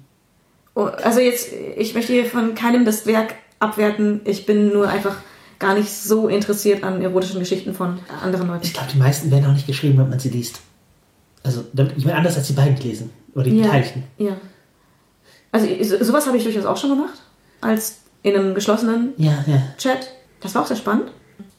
[0.76, 4.22] Also jetzt, ich möchte hier von keinem das Werk abwerten.
[4.26, 5.16] Ich bin nur einfach
[5.58, 8.66] gar nicht so interessiert an erotischen Geschichten von anderen Leuten.
[8.66, 10.60] ich glaube, die meisten werden auch nicht geschrieben, wenn man sie liest.
[11.44, 11.64] Also,
[11.96, 13.10] ich meine, anders als die beiden lesen.
[13.34, 13.64] Oder die Ja.
[13.66, 14.04] Beteiligten.
[14.18, 14.36] Ja.
[15.52, 17.14] Also so- sowas habe ich durchaus auch schon gemacht.
[17.62, 19.62] Als in einem geschlossenen Ja, ja.
[19.78, 20.10] Chat.
[20.42, 21.12] Das war auch sehr spannend.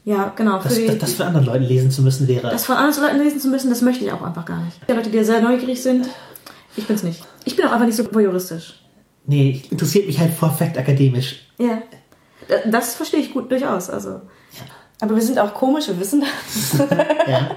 [0.05, 0.61] Ja, genau.
[0.61, 2.51] Für Das, die, das, das von anderen Leuten lesen zu müssen wäre.
[2.51, 4.79] das von anderen Leuten lesen zu müssen, das möchte ich auch einfach gar nicht.
[4.89, 6.07] Die Leute, die sehr neugierig sind,
[6.77, 7.25] ich bin's nicht.
[7.45, 8.81] Ich bin auch einfach nicht so voyeuristisch.
[9.27, 11.47] Nee, interessiert mich halt perfekt akademisch.
[11.59, 11.83] Ja.
[12.49, 13.91] Da- Das verstehe ich gut durchaus.
[13.91, 14.21] Also.
[15.01, 16.89] Aber wir sind auch komisch, wir wissen das.
[17.27, 17.51] Ja.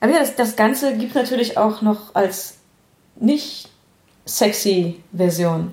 [0.00, 2.54] Aber ja, das, das Ganze gibt natürlich auch noch als
[3.20, 3.68] nicht
[4.24, 5.72] sexy Version.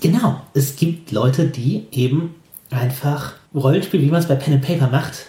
[0.00, 0.40] Genau.
[0.54, 2.34] Es gibt Leute, die eben
[2.70, 5.26] einfach Rollenspiel, wie man es bei Pen and Paper macht,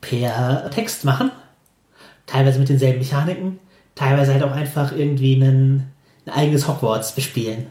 [0.00, 1.30] per Text machen.
[2.26, 3.58] Teilweise mit denselben Mechaniken.
[3.94, 5.90] Teilweise halt auch einfach irgendwie einen,
[6.26, 7.68] ein eigenes Hogwarts bespielen.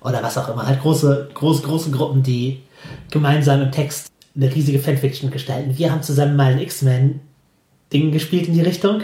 [0.00, 0.66] Oder was auch immer.
[0.66, 2.62] Halt große, große, große Gruppen, die
[3.10, 5.76] gemeinsam im Text eine riesige Fanfiction gestalten.
[5.76, 9.02] Wir haben zusammen mal ein X-Men-Ding gespielt in die Richtung.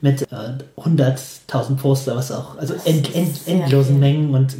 [0.00, 4.00] Mit äh, 100.000 Poster, was auch, also end, end, endlosen.
[4.00, 4.56] Mengen und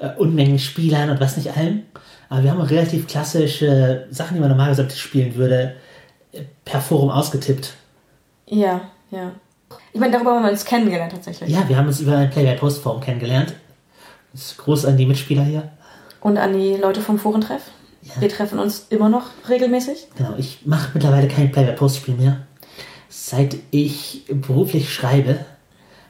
[0.00, 1.82] äh, Unmengen Spielern und was nicht allem.
[2.28, 5.76] Aber wir haben auch relativ klassische Sachen, die man normalerweise spielen würde,
[6.64, 7.74] per Forum ausgetippt.
[8.46, 9.32] Ja, ja.
[9.92, 11.50] Ich meine, darüber haben wir uns kennengelernt tatsächlich.
[11.50, 13.54] Ja, wir haben uns über ein Play-by-Post-Forum kennengelernt.
[14.56, 15.70] Groß an die Mitspieler hier.
[16.20, 17.62] Und an die Leute vom Forentreff.
[18.18, 20.08] Wir treffen uns immer noch regelmäßig.
[20.16, 22.42] Genau, ich mache mittlerweile kein Play-by-Post-Spiel mehr.
[23.08, 25.38] Seit ich beruflich schreibe,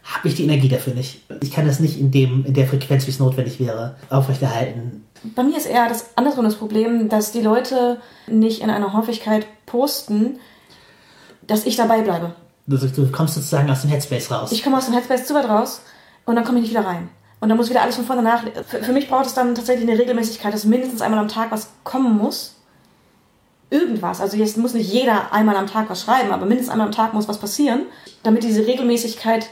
[0.03, 1.23] habe ich die Energie dafür nicht.
[1.43, 5.05] Ich kann das nicht in, dem, in der Frequenz, wie es notwendig wäre, aufrechterhalten.
[5.35, 9.47] Bei mir ist eher das andersrum das Problem, dass die Leute nicht in einer Häufigkeit
[9.65, 10.39] posten,
[11.47, 12.35] dass ich dabei bleibe.
[12.67, 14.53] Du, du kommst sozusagen aus dem Headspace raus.
[14.53, 15.83] Ich komme aus dem Headspace zu weit raus
[16.27, 17.09] und dann komme ich nicht wieder rein.
[17.41, 18.43] Und dann muss wieder alles von vorne nach.
[18.67, 21.69] Für, für mich braucht es dann tatsächlich eine Regelmäßigkeit, dass mindestens einmal am Tag was
[21.83, 22.57] kommen muss.
[23.71, 24.21] Irgendwas.
[24.21, 27.13] Also jetzt muss nicht jeder einmal am Tag was schreiben, aber mindestens einmal am Tag
[27.13, 27.83] muss was passieren,
[28.23, 29.51] damit diese Regelmäßigkeit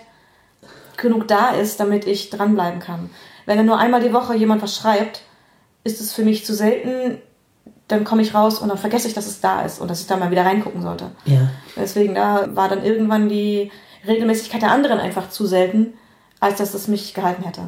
[0.97, 3.11] genug da ist, damit ich dranbleiben kann.
[3.47, 5.23] Wenn dann nur einmal die Woche jemand was schreibt,
[5.85, 7.19] ist es für mich zu selten,
[7.89, 10.07] dann komme ich raus und dann vergesse ich, dass es da ist und dass ich
[10.07, 11.11] da mal wieder reingucken sollte.
[11.25, 11.51] ja.
[11.77, 13.71] Deswegen da war dann irgendwann die
[14.07, 15.95] Regelmäßigkeit der anderen einfach zu selten,
[16.43, 17.63] als dass es mich gehalten hätte.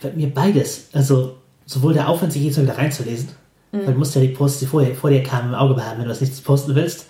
[0.00, 0.88] Bei mir beides.
[0.92, 3.28] Also sowohl der Aufwand, sich jedes Mal wieder reinzulesen,
[3.70, 6.06] weil du musst ja die Posts, die vorher, vor dir kamen, im Auge behalten, wenn
[6.06, 7.06] du was nicht posten willst,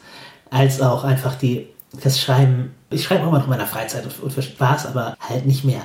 [0.50, 1.68] als auch einfach die,
[2.02, 2.74] das Schreiben.
[2.90, 5.64] Ich schreibe auch immer noch in meiner Freizeit und, und für Spaß, aber halt nicht
[5.64, 5.82] mehr.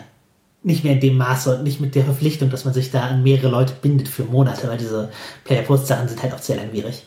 [0.64, 3.22] Nicht mehr in dem Maße und nicht mit der Verpflichtung, dass man sich da an
[3.24, 5.10] mehrere Leute bindet für Monate, weil diese
[5.44, 7.04] Player-Post-Sachen sind halt auch sehr langwierig.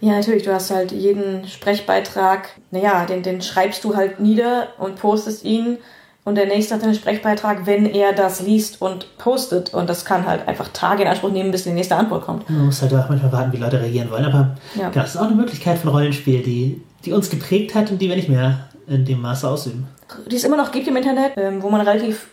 [0.00, 4.96] Ja, natürlich, du hast halt jeden Sprechbeitrag, naja, den, den schreibst du halt nieder und
[4.96, 5.78] postest ihn
[6.28, 10.26] und der nächste hat einen Sprechbeitrag, wenn er das liest und postet und das kann
[10.26, 12.48] halt einfach Tage in Anspruch nehmen, bis die nächste Antwort kommt.
[12.50, 14.26] Man muss halt auch manchmal warten, wie Leute reagieren wollen.
[14.26, 14.90] Aber Ja.
[14.90, 18.08] genau, das ist auch eine Möglichkeit von Rollenspiel, die, die uns geprägt hat und die
[18.10, 19.88] wir nicht mehr in dem Maße ausüben.
[20.30, 22.28] Die es immer noch gibt im Internet, ähm, wo man relativ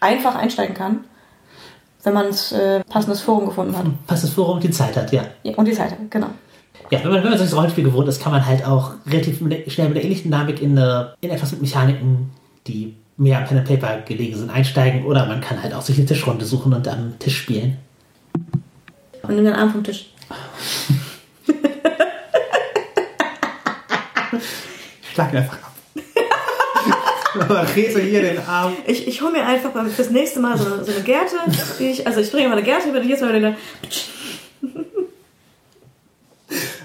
[0.00, 1.00] einfach einsteigen kann,
[2.02, 3.86] wenn man ein äh, passendes Forum gefunden hat.
[4.06, 5.22] Das Forum die Zeit hat, ja.
[5.42, 6.28] Ja, und die Seite, genau.
[6.90, 9.38] Ja, wenn man, wenn man solches Rollenspiel gewohnt ist, kann man halt auch relativ
[9.72, 12.30] schnell mit der ähnlichen Dynamik in, eine, in etwas mit Mechaniken,
[12.66, 15.04] die mehr am Pen and Paper gelegen sind, einsteigen.
[15.04, 17.78] Oder man kann halt auch sich eine Tischrunde suchen und am Tisch spielen.
[19.22, 20.10] Und nimm den Arm vom Tisch.
[25.12, 25.72] Schlag ihn einfach ab.
[27.38, 28.76] Aber Rese hier den Arm.
[28.86, 31.36] Ich, ich hole mir einfach mal fürs nächste Mal so, so eine Gerte,
[31.78, 33.56] die ich, also ich bringe mal eine Gerte, wenn ich jetzt mal eine,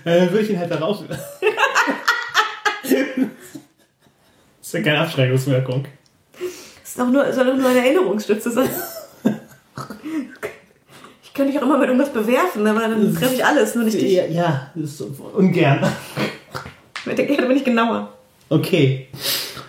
[0.06, 1.04] Äh, würde ich ihn halt da raus.
[1.10, 1.14] das
[4.62, 5.86] ist ja keine Abschreckungswirkung.
[6.90, 8.70] Das ist auch nur, soll doch nur eine Erinnerungsstütze sein.
[11.24, 14.02] Ich könnte mich auch immer mit irgendwas bewerfen, aber dann treffe ich alles, nur nicht
[14.02, 14.12] dich.
[14.12, 15.86] Ja, ja, das ist so ungern.
[17.06, 18.10] Mit der Gerte bin ich genauer.
[18.50, 19.08] Okay.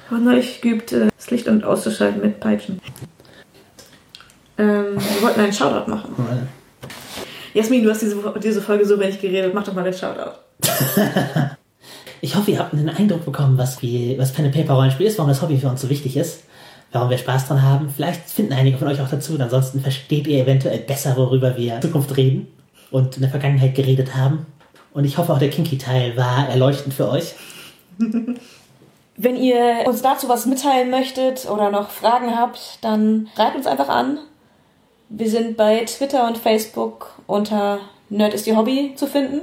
[0.09, 2.81] Aber neulich geübt, äh, das Licht und auszuschalten mit Peitschen.
[4.57, 6.49] Ähm, wir wollten einen Shoutout machen.
[7.53, 10.39] Jasmin, du hast diese, diese Folge so wenig geredet, mach doch mal den Shoutout.
[12.23, 15.17] Ich hoffe, ihr habt einen Eindruck bekommen, was, wir, was Pen and Paper Rollenspiel ist,
[15.17, 16.43] warum das Hobby für uns so wichtig ist,
[16.93, 17.91] warum wir Spaß dran haben.
[17.95, 21.77] Vielleicht finden einige von euch auch dazu, und ansonsten versteht ihr eventuell besser, worüber wir
[21.77, 22.49] in Zukunft reden
[22.91, 24.47] und in der Vergangenheit geredet haben.
[24.93, 27.35] Und ich hoffe, auch der Kinky-Teil war erleuchtend für euch.
[29.17, 33.89] Wenn ihr uns dazu was mitteilen möchtet oder noch Fragen habt, dann schreibt uns einfach
[33.89, 34.19] an.
[35.11, 39.43] Wir sind bei Twitter und Facebook unter Nerd ist ihr Hobby zu finden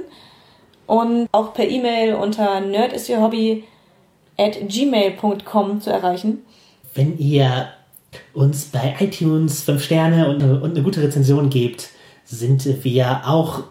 [0.86, 3.64] und auch per E-Mail unter nerdistierhobby
[4.36, 6.44] at gmail.com zu erreichen.
[6.94, 7.68] Wenn ihr
[8.32, 11.90] uns bei iTunes 5 Sterne und eine, und eine gute Rezension gebt,
[12.24, 13.64] sind wir auch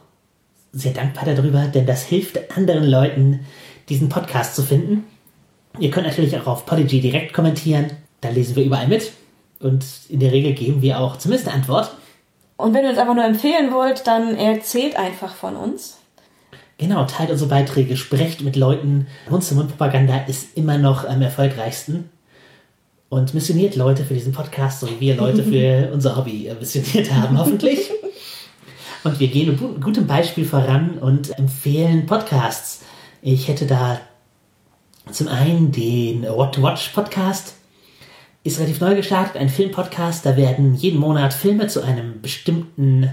[0.72, 3.42] sehr dankbar darüber, denn das hilft anderen Leuten,
[3.90, 5.06] diesen Podcast zu finden.
[5.80, 7.92] Ihr könnt natürlich auch auf Podigy direkt kommentieren,
[8.22, 9.12] da lesen wir überall mit
[9.60, 11.96] und in der Regel geben wir auch zumindest eine Antwort.
[12.58, 15.98] Und wenn ihr uns einfach nur empfehlen wollt, dann erzählt einfach von uns.
[16.80, 19.08] Genau, teilt unsere Beiträge, sprecht mit Leuten.
[19.30, 22.10] Mund-zu-Mund-Propaganda ist immer noch am erfolgreichsten.
[23.10, 27.38] Und missioniert Leute für diesen Podcast, so wie wir Leute für unser Hobby missioniert haben,
[27.38, 27.90] hoffentlich.
[29.04, 32.82] Und wir gehen mit gutem Beispiel voran und empfehlen Podcasts.
[33.22, 34.02] Ich hätte da
[35.12, 37.56] zum einen den What to Watch Podcast.
[38.44, 40.26] Ist relativ neu gestartet, ein Filmpodcast.
[40.26, 43.10] Da werden jeden Monat Filme zu einem bestimmten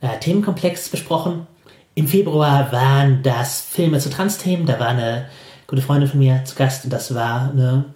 [0.00, 1.46] äh, Themenkomplex besprochen.
[1.94, 4.66] Im Februar waren das Filme zu Trans-Themen.
[4.66, 5.26] Da war eine
[5.66, 7.86] gute Freundin von mir zu Gast und das war eine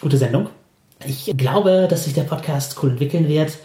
[0.00, 0.48] gute Sendung.
[1.06, 3.58] Ich glaube, dass sich der Podcast cool entwickeln wird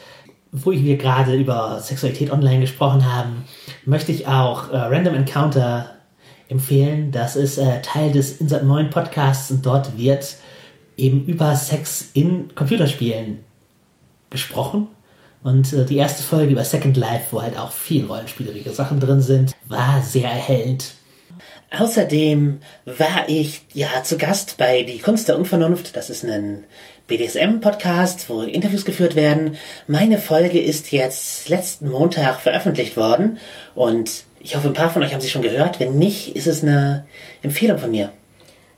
[0.51, 3.45] wo wir gerade über Sexualität online gesprochen haben,
[3.85, 5.95] möchte ich auch äh, Random Encounter
[6.47, 7.11] empfehlen.
[7.11, 10.35] Das ist äh, Teil des Insert 9 Podcasts und dort wird
[10.97, 13.39] eben über Sex in Computerspielen
[14.29, 14.87] gesprochen.
[15.43, 19.21] Und äh, die erste Folge über Second Life, wo halt auch viel rollenspielerige Sachen drin
[19.21, 20.95] sind, war sehr erhellend.
[21.71, 25.95] Außerdem war ich ja zu Gast bei Die Kunst der Unvernunft.
[25.95, 26.63] Das ist ein
[27.09, 29.57] BDSM-Podcast, wo Interviews geführt werden.
[29.87, 33.39] Meine Folge ist jetzt letzten Montag veröffentlicht worden
[33.75, 35.79] und ich hoffe, ein paar von euch haben sie schon gehört.
[35.79, 37.05] Wenn nicht, ist es eine
[37.41, 38.11] Empfehlung von mir.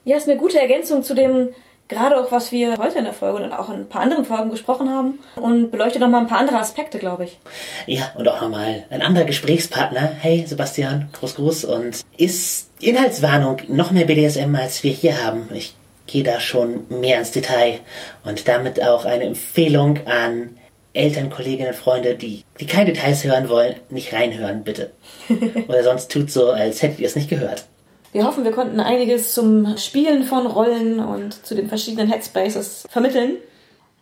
[0.06, 1.50] Ja, ist eine gute Ergänzung zu dem,
[1.88, 4.50] gerade auch was wir heute in der Folge und auch in ein paar anderen Folgen
[4.50, 7.38] gesprochen haben und beleuchtet nochmal ein paar andere Aspekte, glaube ich.
[7.86, 10.10] Ja, und auch nochmal ein anderer Gesprächspartner.
[10.20, 11.66] Hey, Sebastian, Gruß, Gruß.
[11.66, 15.50] Und ist Inhaltswarnung noch mehr BDSM, als wir hier haben.
[15.54, 15.76] Ich
[16.12, 17.80] gehe da schon mehr ins Detail
[18.26, 20.58] und damit auch eine Empfehlung an
[20.94, 24.92] Eltern, Kolleginnen, Freunde, die, die keine Details hören wollen, nicht reinhören, bitte.
[25.68, 27.64] Oder sonst tut so, als hättet ihr es nicht gehört.
[28.12, 33.38] Wir hoffen, wir konnten einiges zum Spielen von Rollen und zu den verschiedenen Headspaces vermitteln.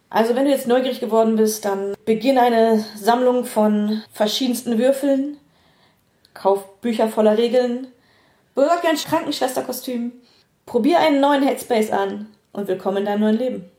[0.09, 5.37] Also wenn du jetzt neugierig geworden bist, dann beginn eine Sammlung von verschiedensten Würfeln,
[6.33, 7.85] kauf Bücher voller Regeln,
[8.55, 10.13] besorg dir ein Krankenschwesterkostüm
[10.69, 13.71] Probier einen neuen Headspace an und willkommen in deinem neuen Leben.